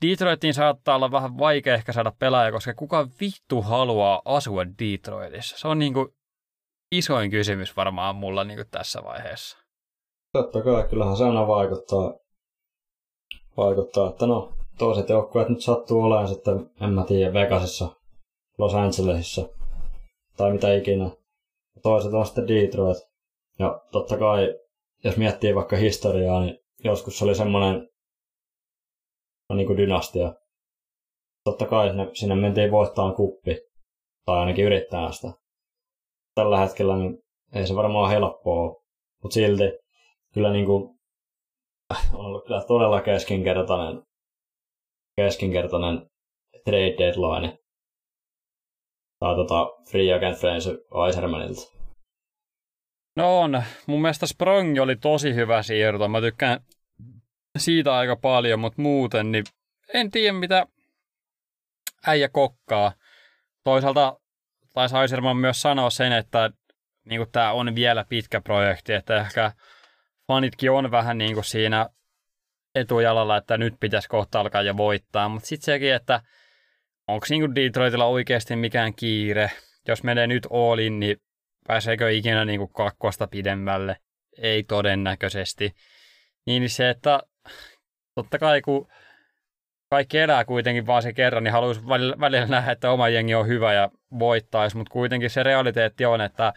Detroitiin 0.06 0.54
saattaa 0.54 0.96
olla 0.96 1.10
vähän 1.10 1.38
vaikea 1.38 1.74
ehkä 1.74 1.92
saada 1.92 2.12
pelaaja, 2.18 2.52
koska 2.52 2.74
kuka 2.74 3.08
vittu 3.20 3.62
haluaa 3.62 4.22
asua 4.24 4.64
Detroitissa? 4.66 5.58
Se 5.58 5.68
on 5.68 5.78
niin 5.78 5.94
kuin 5.94 6.08
isoin 6.92 7.30
kysymys 7.30 7.76
varmaan 7.76 8.16
mulla 8.16 8.44
niin 8.44 8.58
kuin 8.58 8.70
tässä 8.70 9.04
vaiheessa. 9.04 9.58
Totta 10.32 10.62
kai, 10.62 10.88
kyllähän 10.88 11.16
se 11.16 11.24
aina 11.24 11.46
vaikuttaa, 11.46 12.23
vaikuttaa 13.56 14.08
että 14.10 14.26
no, 14.26 14.52
toiset 14.78 15.08
joukkueet 15.08 15.48
nyt 15.48 15.60
sattuu 15.60 16.02
olemaan 16.02 16.28
sitten, 16.28 16.70
en 16.80 16.90
mä 16.90 17.04
tiedä, 17.04 17.32
Vegasissa, 17.32 17.88
Los 18.58 18.74
Angelesissa, 18.74 19.48
tai 20.36 20.52
mitä 20.52 20.74
ikinä. 20.74 21.10
Toiset 21.82 22.12
on 22.12 22.26
sitten 22.26 22.48
Detroit. 22.48 22.98
Ja 23.58 23.80
totta 23.92 24.18
kai, 24.18 24.54
jos 25.04 25.16
miettii 25.16 25.54
vaikka 25.54 25.76
historiaa, 25.76 26.40
niin 26.40 26.58
joskus 26.84 27.22
oli 27.22 27.34
semmoinen 27.34 27.88
no, 29.50 29.56
niin 29.56 29.66
kuin 29.66 29.76
dynastia. 29.76 30.34
Totta 31.44 31.66
kai 31.66 31.96
ne, 31.96 32.10
sinne 32.12 32.34
mentiin 32.34 32.70
voittaa 32.70 33.12
kuppi, 33.12 33.56
tai 34.24 34.38
ainakin 34.38 34.64
yrittää 34.64 35.12
sitä. 35.12 35.32
Tällä 36.34 36.58
hetkellä 36.58 36.96
niin 36.96 37.18
ei 37.52 37.66
se 37.66 37.74
varmaan 37.74 38.10
helppoa, 38.10 38.82
mutta 39.22 39.34
silti 39.34 39.64
kyllä 40.34 40.52
niin 40.52 40.66
kuin, 40.66 40.93
on 42.12 42.26
ollut 42.26 42.44
kyllä 42.46 42.64
todella 42.64 43.00
keskinkertainen, 43.00 44.02
keskinkertainen 45.16 46.10
trade 46.64 46.94
deadline 46.98 47.58
tai 49.20 49.34
tota 49.34 49.66
Free 49.90 50.14
Agent 50.14 50.38
Friends 50.38 50.68
Eisermanilta? 51.06 51.60
No 53.16 53.40
on. 53.40 53.62
Mun 53.86 54.02
mielestä 54.02 54.26
Sprong 54.26 54.80
oli 54.80 54.96
tosi 54.96 55.34
hyvä 55.34 55.62
siirto. 55.62 56.08
Mä 56.08 56.20
tykkään 56.20 56.60
siitä 57.58 57.94
aika 57.96 58.16
paljon, 58.16 58.60
mutta 58.60 58.82
muuten 58.82 59.32
niin 59.32 59.44
en 59.94 60.10
tiedä 60.10 60.32
mitä 60.32 60.66
äijä 62.06 62.28
kokkaa. 62.28 62.92
Toisaalta 63.64 64.20
taisi 64.74 64.96
Eiserman 64.96 65.36
myös 65.36 65.62
sanoa 65.62 65.90
sen, 65.90 66.12
että 66.12 66.50
niin 67.04 67.26
tämä 67.32 67.52
on 67.52 67.74
vielä 67.74 68.04
pitkä 68.08 68.40
projekti, 68.40 68.92
että 68.92 69.20
ehkä 69.20 69.52
fanitkin 70.26 70.70
on 70.70 70.90
vähän 70.90 71.18
niin 71.18 71.34
kuin 71.34 71.44
siinä 71.44 71.88
etujalalla, 72.74 73.36
että 73.36 73.58
nyt 73.58 73.74
pitäisi 73.80 74.08
kohta 74.08 74.40
alkaa 74.40 74.62
jo 74.62 74.76
voittaa, 74.76 75.28
mutta 75.28 75.46
sitten 75.46 75.64
sekin, 75.64 75.94
että 75.94 76.20
onko 77.08 77.26
niin 77.30 77.54
Detroitilla 77.54 78.04
oikeasti 78.04 78.56
mikään 78.56 78.94
kiire? 78.94 79.50
Jos 79.88 80.02
menee 80.02 80.26
nyt 80.26 80.46
all 80.50 80.78
in, 80.78 81.00
niin 81.00 81.16
pääseekö 81.66 82.10
ikinä 82.10 82.44
niin 82.44 82.58
kuin 82.58 82.72
kakkosta 82.72 83.26
pidemmälle? 83.26 83.96
Ei 84.38 84.62
todennäköisesti. 84.62 85.74
Niin 86.46 86.70
se, 86.70 86.90
että 86.90 87.20
totta 88.14 88.38
kai 88.38 88.62
kun 88.62 88.88
kaikki 89.90 90.18
elää 90.18 90.44
kuitenkin 90.44 90.86
vaan 90.86 91.02
se 91.02 91.12
kerran, 91.12 91.44
niin 91.44 91.52
haluaisi 91.52 91.88
välillä, 91.88 92.16
välillä 92.20 92.46
nähdä, 92.46 92.72
että 92.72 92.90
oma 92.90 93.08
jengi 93.08 93.34
on 93.34 93.46
hyvä 93.46 93.72
ja 93.72 93.90
voittaisi, 94.18 94.76
mutta 94.76 94.92
kuitenkin 94.92 95.30
se 95.30 95.42
realiteetti 95.42 96.04
on, 96.04 96.20
että 96.20 96.52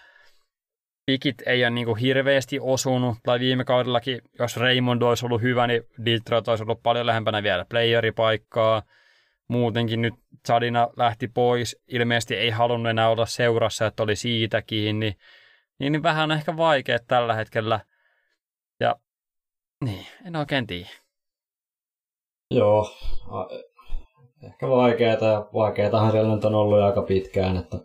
pikit 1.08 1.36
ei 1.46 1.64
ole 1.64 1.70
niin 1.70 1.98
hirveästi 1.98 2.60
osunut, 2.62 3.18
tai 3.24 3.40
viime 3.40 3.64
kaudellakin, 3.66 4.22
jos 4.40 4.58
Raymond 4.58 5.02
olisi 5.02 5.26
ollut 5.26 5.42
hyvä, 5.42 5.68
niin 5.68 5.84
Detroit 6.06 6.48
olisi 6.48 6.64
ollut 6.64 6.84
paljon 6.84 7.06
lähempänä 7.06 7.44
vielä 7.44 7.66
playeripaikkaa, 7.70 8.84
muutenkin 9.48 10.02
nyt 10.02 10.14
Sadina 10.48 10.88
lähti 10.98 11.28
pois, 11.28 11.82
ilmeisesti 11.88 12.36
ei 12.36 12.50
halunnut 12.50 12.90
enää 12.90 13.10
olla 13.10 13.26
seurassa, 13.26 13.86
että 13.86 14.04
oli 14.04 14.16
siitä 14.16 14.62
kiinni, 14.62 15.18
niin, 15.80 15.92
niin 15.92 16.04
vähän 16.04 16.32
ehkä 16.32 16.58
vaikea 16.58 17.00
tällä 17.08 17.34
hetkellä. 17.34 17.80
Ja 18.80 18.96
niin, 19.84 20.06
en 20.26 20.36
oikein 20.36 20.68
tiedä. 20.68 20.90
Joo, 22.52 22.92
ehkä 24.44 24.70
vaikeeta 24.70 25.26
ja 25.26 25.50
vaikeetahan 25.54 26.12
siellä 26.12 26.36
nyt 26.36 26.46
on 26.46 26.56
ollut 26.56 26.82
aika 26.82 27.02
pitkään, 27.02 27.58
että 27.58 27.78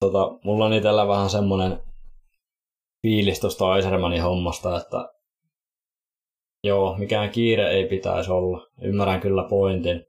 tota, 0.00 0.38
mulla 0.44 0.64
on 0.64 0.72
itsellä 0.72 1.08
vähän 1.08 1.30
semmonen 1.30 1.82
fiilis 3.02 3.40
tuosta 3.40 3.70
Aisermanin 3.70 4.22
hommasta, 4.22 4.76
että 4.76 5.12
joo, 6.64 6.96
mikään 6.98 7.30
kiire 7.30 7.70
ei 7.70 7.86
pitäisi 7.86 8.30
olla. 8.30 8.66
Ymmärrän 8.82 9.20
kyllä 9.20 9.42
pointin, 9.42 10.06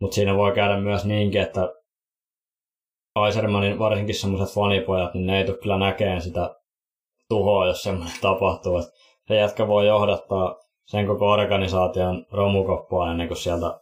mutta 0.00 0.14
siinä 0.14 0.36
voi 0.36 0.52
käydä 0.52 0.80
myös 0.80 1.04
niinkin, 1.04 1.40
että 1.40 1.72
Aisermanin 3.14 3.78
varsinkin 3.78 4.14
semmoiset 4.14 4.54
fanipojat, 4.54 5.14
niin 5.14 5.26
ne 5.26 5.38
ei 5.38 5.44
tule 5.44 5.58
kyllä 5.58 5.78
näkeen 5.78 6.22
sitä 6.22 6.54
tuhoa, 7.28 7.66
jos 7.66 7.82
semmoinen 7.82 8.20
tapahtuu. 8.22 8.78
Että 8.78 8.92
se 9.28 9.34
jätkä 9.34 9.68
voi 9.68 9.86
johdattaa 9.86 10.56
sen 10.86 11.06
koko 11.06 11.30
organisaation 11.30 12.26
romukoppaan 12.32 13.10
ennen 13.10 13.28
kuin 13.28 13.38
sieltä 13.38 13.80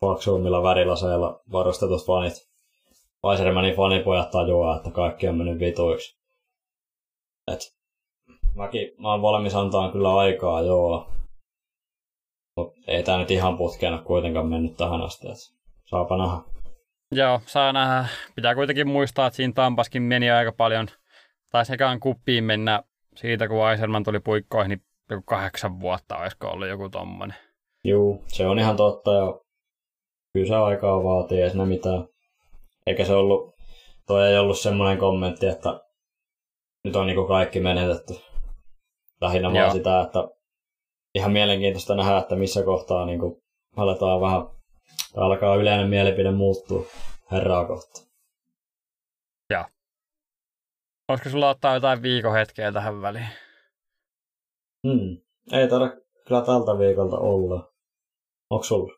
paksuimmilla 0.00 0.62
värilaseilla 0.62 1.40
varustetut 1.52 2.06
fanit, 2.06 2.49
Weisermanin 3.26 3.76
fanipojat 3.76 4.30
tajuaa, 4.30 4.76
että 4.76 4.90
kaikki 4.90 5.28
on 5.28 5.36
mennyt 5.36 5.58
vituiksi. 5.58 6.20
Et 7.52 7.60
mäkin, 8.54 8.92
mä 8.98 9.10
oon 9.10 9.22
valmis 9.22 9.54
antaa 9.54 9.92
kyllä 9.92 10.16
aikaa, 10.16 10.62
joo. 10.62 11.10
Mutta 12.56 12.80
ei 12.86 13.02
tää 13.02 13.18
nyt 13.18 13.30
ihan 13.30 13.58
putkeen 13.58 13.98
kuitenkaan 13.98 14.46
mennyt 14.46 14.76
tähän 14.76 15.02
asti, 15.02 15.28
et 15.28 15.36
saapa 15.86 16.18
nähdä. 16.18 16.36
Joo, 17.12 17.40
saa 17.46 17.72
nähdä. 17.72 18.08
Pitää 18.36 18.54
kuitenkin 18.54 18.88
muistaa, 18.88 19.26
että 19.26 19.36
siinä 19.36 19.52
Tampaskin 19.52 20.02
meni 20.02 20.30
aika 20.30 20.52
paljon, 20.52 20.88
tai 21.50 21.66
sekaan 21.66 22.00
kuppiin 22.00 22.44
mennä 22.44 22.82
siitä, 23.16 23.48
kun 23.48 23.64
Aiserman 23.64 24.04
tuli 24.04 24.20
puikkoihin, 24.20 24.68
niin 24.68 24.82
joku 25.10 25.22
kahdeksan 25.26 25.80
vuotta 25.80 26.16
olisiko 26.16 26.48
ollut 26.48 26.68
joku 26.68 26.88
tommonen. 26.88 27.36
Juu, 27.84 28.24
se 28.26 28.46
on 28.46 28.58
ihan 28.58 28.76
totta 28.76 29.12
ja 29.12 29.40
kyllä 30.32 30.46
se 30.46 30.56
aikaa 30.56 31.04
vaatii, 31.04 31.42
ei 31.42 31.50
siinä 31.50 31.66
mitään. 31.66 32.08
Eikä 32.86 33.04
se 33.04 33.12
ollut, 33.14 33.54
toi 34.06 34.28
ei 34.28 34.38
ollut 34.38 34.58
semmoinen 34.58 34.98
kommentti, 34.98 35.46
että 35.46 35.80
nyt 36.84 36.96
on 36.96 37.06
niinku 37.06 37.26
kaikki 37.26 37.60
menetetty. 37.60 38.14
Lähinnä 39.20 39.48
Joo. 39.48 39.54
vaan 39.54 39.72
sitä, 39.72 40.00
että 40.00 40.28
ihan 41.14 41.32
mielenkiintoista 41.32 41.94
nähdä, 41.94 42.18
että 42.18 42.36
missä 42.36 42.62
kohtaa 42.62 43.06
niinku 43.06 43.42
aletaan 43.76 44.20
vähän, 44.20 44.42
tai 45.14 45.24
alkaa 45.24 45.56
yleinen 45.56 45.88
mielipide 45.88 46.30
muuttua 46.30 46.86
herraa 47.30 47.64
kohtaan. 47.64 48.06
Joo. 49.50 49.64
Olisiko 51.08 51.30
sulla 51.30 51.48
ottaa 51.48 51.74
jotain 51.74 52.02
viikohetkeä 52.02 52.72
tähän 52.72 53.02
väliin? 53.02 53.28
Hmm. 54.88 55.16
Ei 55.52 55.68
tarvitse 55.68 56.06
kyllä 56.26 56.40
tältä 56.40 56.78
viikolta 56.78 57.18
olla. 57.18 57.72
Onko 58.50 58.64
sulla? 58.64 58.92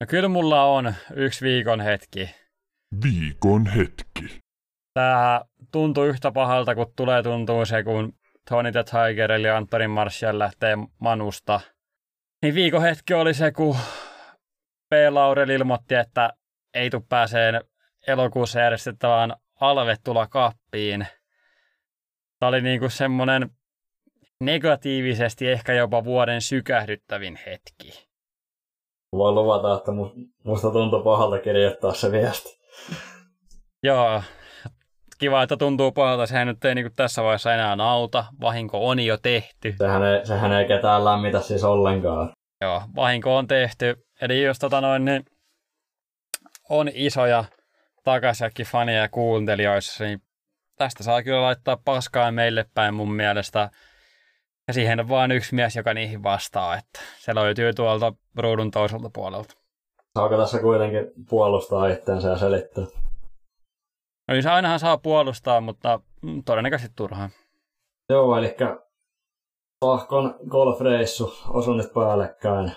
No 0.00 0.06
kyllä 0.08 0.28
mulla 0.28 0.64
on 0.64 0.94
yksi 1.16 1.44
viikon 1.44 1.80
hetki. 1.80 2.30
Viikon 3.04 3.66
hetki. 3.66 4.38
Tää 4.94 5.44
tuntuu 5.72 6.04
yhtä 6.04 6.32
pahalta, 6.32 6.74
kun 6.74 6.92
tulee 6.96 7.22
tuntuu 7.22 7.64
se, 7.64 7.82
kun 7.82 8.12
Tony 8.48 8.72
the 8.72 8.84
Tiger 8.84 9.32
eli 9.32 9.48
Antoni 9.48 9.88
Marshall 9.88 10.38
lähtee 10.38 10.76
Manusta. 11.00 11.60
Niin 12.42 12.54
viikon 12.54 12.82
hetki 12.82 13.14
oli 13.14 13.34
se, 13.34 13.52
kun 13.52 13.76
P. 14.88 14.92
Laurel 15.10 15.48
ilmoitti, 15.48 15.94
että 15.94 16.32
ei 16.74 16.90
tule 16.90 17.02
pääseen 17.08 17.60
elokuussa 18.06 18.60
järjestettävään 18.60 19.34
alvetula 19.60 20.26
kappiin. 20.26 21.06
Tämä 22.38 22.48
oli 22.48 22.60
niinku 22.60 22.88
semmoinen 22.88 23.50
negatiivisesti 24.40 25.48
ehkä 25.48 25.72
jopa 25.72 26.04
vuoden 26.04 26.40
sykähdyttävin 26.40 27.38
hetki. 27.46 28.08
Voin 29.12 29.34
luvata, 29.34 29.76
että 29.76 29.92
musta 30.44 30.70
tuntuu 30.70 31.02
pahalta 31.02 31.38
kirjoittaa 31.38 31.94
se 31.94 32.12
viesti. 32.12 32.59
Joo, 33.82 34.22
kiva, 35.18 35.42
että 35.42 35.56
tuntuu 35.56 35.92
pahalta. 35.92 36.26
Sehän 36.26 36.46
nyt 36.46 36.64
ei 36.64 36.74
niin 36.74 36.94
tässä 36.96 37.22
vaiheessa 37.22 37.54
enää 37.54 37.76
auta. 37.78 38.24
Vahinko 38.40 38.88
on 38.88 39.00
jo 39.00 39.16
tehty. 39.16 39.74
Sehän 39.78 40.02
ei, 40.02 40.26
sehän 40.26 40.52
ei 40.52 40.68
ketään 40.68 41.04
lämmitä 41.04 41.40
siis 41.40 41.64
ollenkaan. 41.64 42.32
Joo, 42.60 42.82
vahinko 42.96 43.36
on 43.36 43.46
tehty. 43.46 44.06
Eli 44.20 44.42
jos 44.42 44.58
tota 44.58 44.80
noin, 44.80 45.04
niin 45.04 45.24
on 46.68 46.90
isoja 46.94 47.44
takaisinkin 48.04 48.66
faneja 48.66 49.00
ja 49.00 49.08
kuuntelijoissa, 49.08 50.04
niin 50.04 50.22
tästä 50.76 51.02
saa 51.02 51.22
kyllä 51.22 51.42
laittaa 51.42 51.76
paskaa 51.84 52.32
meille 52.32 52.64
päin 52.74 52.94
mun 52.94 53.12
mielestä. 53.12 53.70
Ja 54.68 54.74
siihen 54.74 55.00
on 55.00 55.08
vain 55.08 55.32
yksi 55.32 55.54
mies, 55.54 55.76
joka 55.76 55.94
niihin 55.94 56.22
vastaa, 56.22 56.76
että 56.76 57.00
se 57.18 57.34
löytyy 57.34 57.74
tuolta 57.74 58.12
ruudun 58.36 58.70
toiselta 58.70 59.10
puolelta. 59.14 59.59
Saako 60.18 60.36
tässä 60.36 60.58
kuitenkin 60.58 61.12
puolustaa 61.30 61.88
itseensä 61.88 62.28
ja 62.28 62.38
selittää? 62.38 62.84
No 64.28 64.34
niin, 64.34 64.48
ainahan 64.48 64.80
saa 64.80 64.98
puolustaa, 64.98 65.60
mutta 65.60 66.00
todennäköisesti 66.44 66.92
turhaan. 66.96 67.30
Joo, 68.08 68.36
eli 68.36 68.56
Pahkon 69.80 70.34
golfreissu 70.48 71.32
osui 71.48 71.76
nyt 71.76 71.92
päällekkäin 71.94 72.72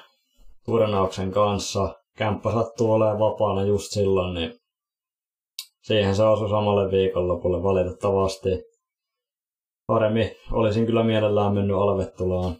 turnauksen 0.66 1.32
kanssa. 1.32 1.96
Kämppä 2.18 2.52
sattuu 2.52 2.92
olemaan 2.92 3.20
vapaana 3.20 3.64
just 3.64 3.92
silloin, 3.92 4.34
niin 4.34 4.54
siihen 5.82 6.16
se 6.16 6.24
osui 6.24 6.50
samalle 6.50 6.92
viikonlopulle 6.92 7.64
valitettavasti. 7.64 8.50
Paremmin 9.88 10.32
olisin 10.52 10.86
kyllä 10.86 11.04
mielellään 11.04 11.54
mennyt 11.54 11.78
Alvettulaan. 11.78 12.56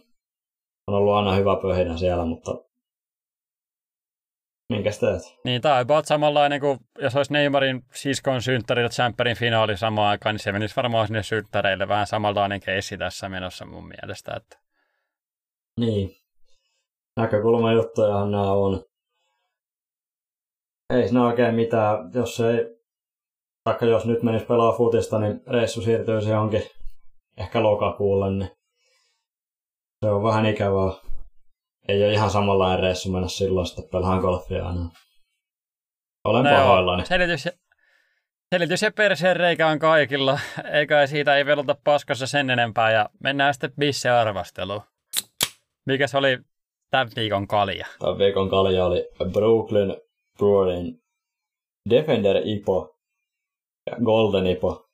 On 0.86 0.94
ollut 0.94 1.14
aina 1.14 1.34
hyvä 1.34 1.56
pöhinä 1.62 1.96
siellä, 1.96 2.24
mutta 2.24 2.54
Minkäs 4.68 4.98
teet? 4.98 5.22
Niin, 5.44 5.62
tämä 5.62 5.74
on 5.74 5.80
about 5.80 6.06
samanlainen 6.06 6.60
kuin 6.60 6.78
jos 6.98 7.16
olisi 7.16 7.32
Neymarin 7.32 7.82
siskon 7.94 8.42
synttäri 8.42 8.82
ja 8.82 8.88
Champerin 8.88 9.36
finaali 9.36 9.76
samaan 9.76 10.08
aikaan, 10.08 10.34
niin 10.34 10.42
se 10.42 10.52
menisi 10.52 10.76
varmaan 10.76 11.06
sinne 11.06 11.22
synttäreille. 11.22 11.88
Vähän 11.88 12.06
samanlainen 12.06 12.60
keissi 12.60 12.98
tässä 12.98 13.28
menossa 13.28 13.64
mun 13.64 13.88
mielestä. 13.88 14.34
Että... 14.36 14.58
Niin. 15.80 16.16
Näkökulmajuttujahan 17.16 18.30
nämä 18.30 18.52
on. 18.52 18.84
Ei 20.94 21.02
siinä 21.02 21.26
oikein 21.26 21.54
mitään. 21.54 22.10
Jos 22.14 22.40
ei, 22.40 22.76
taikka 23.64 23.86
jos 23.86 24.06
nyt 24.06 24.22
menisi 24.22 24.46
pelaa 24.46 24.76
futista, 24.76 25.18
niin 25.18 25.42
reissu 25.46 25.82
siirtyisi 25.82 26.30
johonkin 26.30 26.62
ehkä 27.36 27.62
lokakuulle, 27.62 28.30
niin 28.30 28.50
se 30.04 30.10
on 30.10 30.22
vähän 30.22 30.46
ikävää 30.46 30.92
ei 31.88 32.04
ole 32.04 32.12
ihan 32.12 32.30
samanlainen 32.30 32.80
reissu 32.80 33.12
mennä 33.12 33.28
silloin 33.28 33.66
sitten 33.66 33.88
pelaan 33.92 34.20
golfia 34.20 34.66
aina. 34.66 34.90
Olen 36.24 36.44
no 36.44 36.50
pahoillani. 36.50 37.06
Selitys, 37.06 37.48
selitys 38.54 38.82
ja 38.82 38.92
perseen 38.92 39.36
reikä 39.36 39.68
on 39.68 39.78
kaikilla, 39.78 40.38
eikä 40.72 41.06
siitä 41.06 41.36
ei 41.36 41.46
velota 41.46 41.76
paskassa 41.84 42.26
sen 42.26 42.50
enempää 42.50 42.92
ja 42.92 43.08
mennään 43.22 43.54
sitten 43.54 43.72
bisse-arvosteluun. 43.80 44.82
Mikäs 45.86 46.14
oli 46.14 46.38
tämän 46.90 47.10
viikon 47.16 47.48
kalja? 47.48 47.86
Tämän 47.98 48.18
viikon 48.18 48.50
kalja 48.50 48.84
oli 48.84 49.08
Brooklyn 49.32 49.96
Brewerin 50.38 51.02
Defender 51.90 52.36
Ipo 52.44 52.96
ja 53.90 53.96
Golden 54.04 54.46
Ipo. 54.46 54.88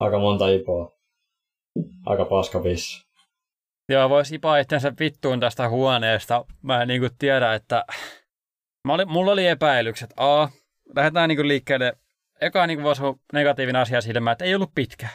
Aika 0.00 0.18
monta 0.18 0.48
Ipoa. 0.48 0.92
Aika 2.06 2.24
paska 2.24 2.60
bissi. 2.60 3.04
Joo, 3.88 4.10
voisi 4.10 4.34
ipaa 4.34 4.58
itsensä 4.58 4.92
vittuun 5.00 5.40
tästä 5.40 5.68
huoneesta. 5.68 6.44
Mä 6.62 6.82
en 6.82 6.88
niin 6.88 7.10
tiedä, 7.18 7.54
että... 7.54 7.84
Mä 8.84 8.94
oli, 8.94 9.04
mulla 9.04 9.32
oli 9.32 9.46
epäilykset. 9.46 10.10
A, 10.16 10.48
lähdetään 10.96 11.28
niin 11.28 11.48
liikkeelle. 11.48 11.92
Eka 12.40 12.66
niin 12.66 12.82
voisi 12.82 13.02
olla 13.02 13.18
negatiivinen 13.32 13.82
asia 13.82 14.00
silmään, 14.00 14.32
että 14.32 14.44
ei 14.44 14.54
ollut 14.54 14.74
pitkä. 14.74 15.08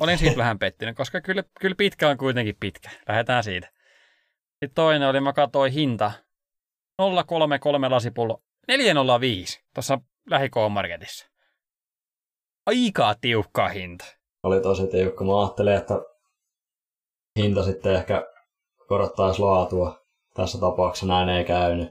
Olin 0.00 0.18
siitä 0.18 0.36
vähän 0.36 0.58
pettynyt, 0.58 0.96
koska 0.96 1.20
kyllä, 1.20 1.42
kyllä 1.60 1.74
pitkä 1.74 2.08
on 2.08 2.16
kuitenkin 2.16 2.56
pitkä. 2.60 2.90
Lähdetään 3.08 3.44
siitä. 3.44 3.68
Sitten 4.50 4.74
toinen 4.74 5.08
oli, 5.08 5.20
mä 5.20 5.32
katsoin 5.32 5.72
hinta. 5.72 6.12
033 7.26 7.88
lasipullo. 7.88 8.42
405 8.68 9.64
tuossa 9.74 9.98
lähikoomarketissa. 10.30 11.26
Aika 12.66 13.14
tiukka 13.20 13.68
hinta. 13.68 14.04
Oli 14.42 14.60
tosi 14.60 14.86
tiukka. 14.86 15.24
Mä 15.24 15.40
ajattelin, 15.40 15.74
että 15.76 15.94
hinta 17.36 17.62
sitten 17.62 17.94
ehkä 17.94 18.26
korottaisi 18.88 19.42
laatua. 19.42 20.00
Tässä 20.34 20.58
tapauksessa 20.60 21.06
näin 21.06 21.28
ei 21.28 21.44
käynyt. 21.44 21.88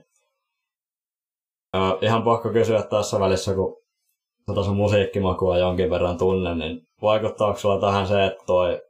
Ja 1.74 1.98
ihan 2.02 2.24
pakko 2.24 2.50
kysyä 2.50 2.84
tässä 2.84 3.20
välissä, 3.20 3.54
kun 3.54 4.66
sun 4.66 4.76
musiikkimakua 4.76 5.58
jonkin 5.58 5.89
verran 5.89 6.18
tunnen, 6.18 6.58
niin 6.58 6.88
vaikuttaako 7.02 7.60
sulla 7.60 7.82
tähän 7.82 8.08
se, 8.08 8.26
että 8.26 8.43
toi 8.46 8.82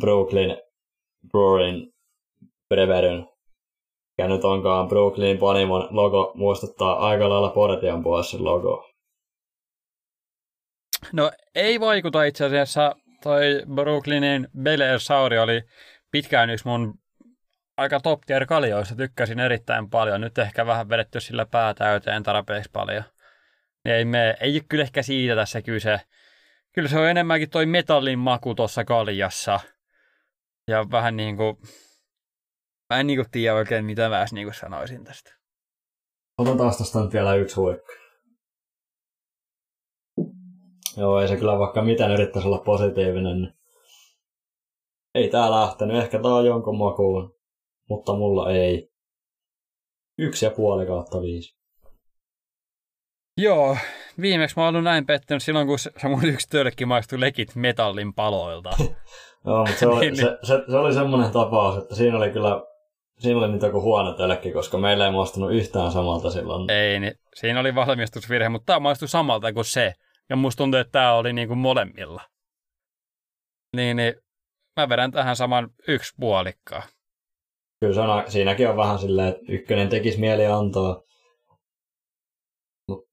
Brooklyn 0.00 0.62
Brewing 1.32 1.92
Breweryn, 2.68 3.28
ja 4.18 4.28
nyt 4.28 4.44
onkaan 4.44 4.88
Brooklyn 4.88 5.38
Panimon 5.38 5.88
logo, 5.90 6.32
muistuttaa 6.34 7.06
aika 7.06 7.28
lailla 7.28 7.50
Portion 7.50 8.02
Boysin 8.02 8.44
logo. 8.44 8.90
No 11.12 11.30
ei 11.54 11.80
vaikuta 11.80 12.24
itse 12.24 12.44
asiassa 12.44 12.94
toi 13.22 13.62
Brooklynin 13.74 14.48
Bel 14.62 14.80
Air 14.80 15.00
Sauri 15.00 15.38
oli 15.38 15.62
pitkään 16.10 16.50
yksi 16.50 16.68
mun 16.68 16.98
aika 17.76 18.00
top 18.00 18.20
tier 18.26 18.46
kaljoista, 18.46 18.96
tykkäsin 18.96 19.40
erittäin 19.40 19.90
paljon. 19.90 20.20
Nyt 20.20 20.38
ehkä 20.38 20.66
vähän 20.66 20.88
vedetty 20.88 21.20
sillä 21.20 21.46
pää 21.46 21.74
täyteen 21.74 22.22
tarpeeksi 22.22 22.70
paljon. 22.72 23.04
Niin 23.84 23.94
ei, 23.94 24.04
me, 24.04 24.36
ei 24.40 24.62
kyllä 24.68 24.84
ehkä 24.84 25.02
siitä 25.02 25.34
tässä 25.34 25.62
kyse. 25.62 26.00
Kyllä 26.72 26.88
se 26.88 26.98
on 26.98 27.08
enemmänkin 27.08 27.50
toi 27.50 27.66
metallin 27.66 28.18
maku 28.18 28.54
tuossa 28.54 28.84
kaljassa. 28.84 29.60
Ja 30.68 30.90
vähän 30.90 31.16
niin 31.16 31.36
kuin, 31.36 31.56
mä 32.90 33.00
en 33.00 33.06
niin 33.06 33.18
kuin 33.18 33.30
tiedä 33.30 33.54
oikein 33.54 33.84
mitä 33.84 34.08
mä 34.08 34.24
niin 34.32 34.46
kuin 34.46 34.54
sanoisin 34.54 35.04
tästä. 35.04 35.36
Otetaan 36.38 36.76
tästä 36.78 36.98
nyt 36.98 37.12
vielä 37.12 37.34
yksi 37.34 37.56
huikka. 37.56 38.05
Joo, 40.96 41.20
ei 41.20 41.28
se 41.28 41.36
kyllä 41.36 41.58
vaikka 41.58 41.82
miten 41.82 42.10
yrittäisi 42.10 42.48
olla 42.48 42.58
positiivinen, 42.58 43.42
niin 43.42 43.52
ei 45.14 45.28
tää 45.28 45.50
lähtenyt. 45.50 45.96
Ehkä 45.96 46.22
tää 46.22 46.34
on 46.34 46.46
jonkun 46.46 46.78
makuun, 46.78 47.34
mutta 47.88 48.14
mulla 48.14 48.50
ei. 48.50 48.90
Yksi 50.18 50.44
ja 50.44 50.50
puoli 50.50 50.86
kautta 50.86 51.22
viisi. 51.22 51.56
Joo, 53.38 53.76
viimeksi 54.20 54.56
mä 54.56 54.64
oon 54.64 54.84
näin 54.84 55.06
pettynyt 55.06 55.42
silloin, 55.42 55.66
kun 55.66 55.78
se 55.78 56.08
mun 56.08 56.24
yksi 56.24 56.48
tölkki 56.48 56.86
maistui 56.86 57.20
lekit 57.20 57.54
metallin 57.54 58.14
paloilta. 58.14 58.70
Joo, 59.46 59.58
mutta 59.58 59.78
se 59.78 59.86
oli, 59.86 60.00
Niin, 60.00 60.16
se, 60.16 60.38
se, 60.42 60.62
se 60.70 60.76
oli 60.76 60.94
semmoinen 60.94 61.30
tapaus, 61.30 61.82
että 61.82 61.94
siinä 61.94 62.16
oli 62.16 62.30
kyllä 62.30 62.62
siinä 63.18 63.38
oli 63.38 63.48
nyt 63.48 63.62
joku 63.62 63.82
huono 63.82 64.12
tölkki, 64.12 64.52
koska 64.52 64.78
meillä 64.78 65.06
ei 65.06 65.12
maistunut 65.12 65.52
yhtään 65.52 65.92
samalta 65.92 66.30
silloin. 66.30 66.70
Ei, 66.70 67.00
niin 67.00 67.14
siinä 67.34 67.60
oli 67.60 67.74
valmistusvirhe, 67.74 68.48
mutta 68.48 68.66
tämä 68.66 68.80
maistui 68.80 69.08
samalta 69.08 69.52
kuin 69.52 69.64
se. 69.64 69.92
Ja 70.30 70.36
musta 70.36 70.58
tuntuu, 70.58 70.80
että 70.80 70.92
tämä 70.92 71.14
oli 71.14 71.32
niin 71.32 71.48
kuin 71.48 71.58
molemmilla. 71.58 72.22
Niin, 73.76 73.96
niin 73.96 74.14
mä 74.80 74.88
vedän 74.88 75.10
tähän 75.10 75.36
saman 75.36 75.70
yksi 75.88 76.14
puolikkaa. 76.20 76.82
Kyllä 77.80 78.14
on, 78.14 78.30
siinäkin 78.30 78.68
on 78.68 78.76
vähän 78.76 78.98
silleen, 78.98 79.28
että 79.28 79.42
ykkönen 79.48 79.88
tekisi 79.88 80.20
mieli 80.20 80.46
antaa. 80.46 81.02
Mutta 82.88 83.08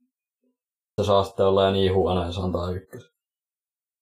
se 1.02 1.06
saa 1.06 1.24
sitten 1.24 1.46
olla 1.46 1.72
niin 1.72 1.94
huono, 1.94 2.26
jos 2.26 2.38
antaa 2.38 2.72
ykkösen. 2.72 3.14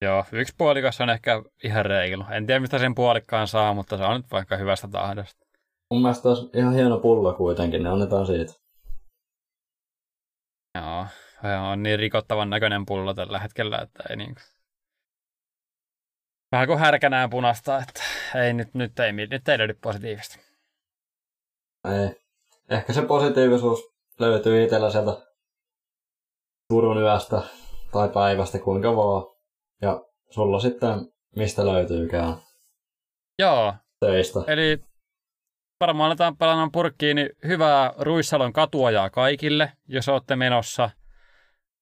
Joo, 0.02 0.26
yksi 0.32 0.54
puolikas 0.58 1.02
on 1.02 1.10
ehkä 1.10 1.44
ihan 1.64 1.86
reilu. 1.86 2.24
En 2.32 2.46
tiedä, 2.46 2.60
mistä 2.60 2.80
sen 2.80 2.96
puolikkaan 2.96 3.48
saa, 3.48 3.74
mutta 3.74 3.98
se 3.98 4.04
on 4.04 4.22
nyt 4.22 4.32
vaikka 4.32 4.58
hyvästä 4.58 4.88
tahdosta. 4.88 5.46
Mun 5.94 6.02
mielestä 6.02 6.30
olisi 6.30 6.50
ihan 6.54 6.74
hieno 6.74 7.00
pullo 7.00 7.34
kuitenkin, 7.34 7.84
niin 7.84 7.94
annetaan 7.94 8.26
siitä. 8.26 8.54
Joo, 10.76 11.06
on 11.72 11.84
niin 11.84 12.00
rikottavan 12.00 12.50
näköinen 12.50 12.86
pullo 12.86 13.14
tällä 13.14 13.40
hetkellä, 13.40 13.78
että 13.78 14.04
ei 14.10 14.16
niin 14.16 14.36
Vähän 16.52 16.68
kuin 16.68 16.80
härkänään 16.80 17.30
punasta, 17.30 17.78
että 17.78 18.02
ei 18.36 18.54
nyt, 18.54 18.74
nyt, 18.74 19.00
ei, 19.00 19.12
nyt 19.12 19.50
ei 19.50 19.58
löydy 19.58 19.74
positiivista. 19.82 20.40
Ei. 21.86 22.22
Ehkä 22.70 22.94
se 22.94 23.02
positiivisuus 23.02 23.80
löytyy 24.20 24.64
itsellä 24.64 24.92
sieltä 24.92 25.12
Turun 26.70 26.98
yöstä 26.98 27.42
tai 27.92 28.10
päivästä, 28.10 28.60
kuinka 28.60 28.96
vaan. 28.96 29.24
Ja 29.82 30.06
sulla 30.30 30.60
sitten 30.60 31.12
mistä 31.36 31.66
löytyykään 31.66 32.38
Joo, 33.40 33.74
töistä. 34.00 34.40
eli 34.48 34.80
varmaan 35.80 36.08
aletaan 36.08 36.38
pelaamaan 36.38 36.72
purkkiin, 36.72 37.16
niin 37.16 37.30
hyvää 37.48 37.94
Ruissalon 37.98 38.54
katuajaa 38.54 39.10
kaikille, 39.10 39.72
jos 39.88 40.10
olette 40.10 40.36
menossa. 40.36 40.90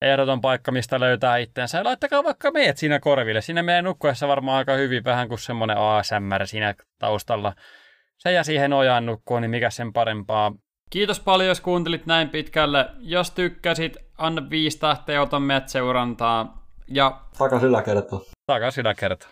Ehdoton 0.01 0.41
paikka, 0.41 0.71
mistä 0.71 0.99
löytää 0.99 1.37
itsensä. 1.37 1.77
Ja 1.77 1.83
laittakaa 1.83 2.23
vaikka 2.23 2.51
meidät 2.51 2.77
siinä 2.77 2.99
korville. 2.99 3.41
Siinä 3.41 3.63
meidän 3.63 3.85
nukkuessa 3.85 4.27
varmaan 4.27 4.57
aika 4.57 4.73
hyvin, 4.73 5.03
vähän 5.03 5.27
kuin 5.27 5.39
semmoinen 5.39 5.77
ASMR 5.77 6.47
siinä 6.47 6.75
taustalla. 6.99 7.53
Se 8.17 8.31
ja 8.31 8.43
siihen 8.43 8.73
ojaan 8.73 9.05
nukkuu, 9.05 9.39
niin 9.39 9.51
mikä 9.51 9.69
sen 9.69 9.93
parempaa. 9.93 10.51
Kiitos 10.89 11.19
paljon, 11.19 11.47
jos 11.47 11.61
kuuntelit 11.61 12.05
näin 12.05 12.29
pitkälle. 12.29 12.85
Jos 12.99 13.31
tykkäsit, 13.31 13.97
anna 14.17 14.49
viisi 14.49 14.79
tähteä, 14.79 15.21
ota 15.21 15.39
meidät 15.39 15.69
seurantaa. 15.69 16.67
Ja 16.87 17.21
Takas 17.37 17.63
yläkerta. 17.63 18.19
takaisin 18.45 18.81
yläkerta. 18.81 19.27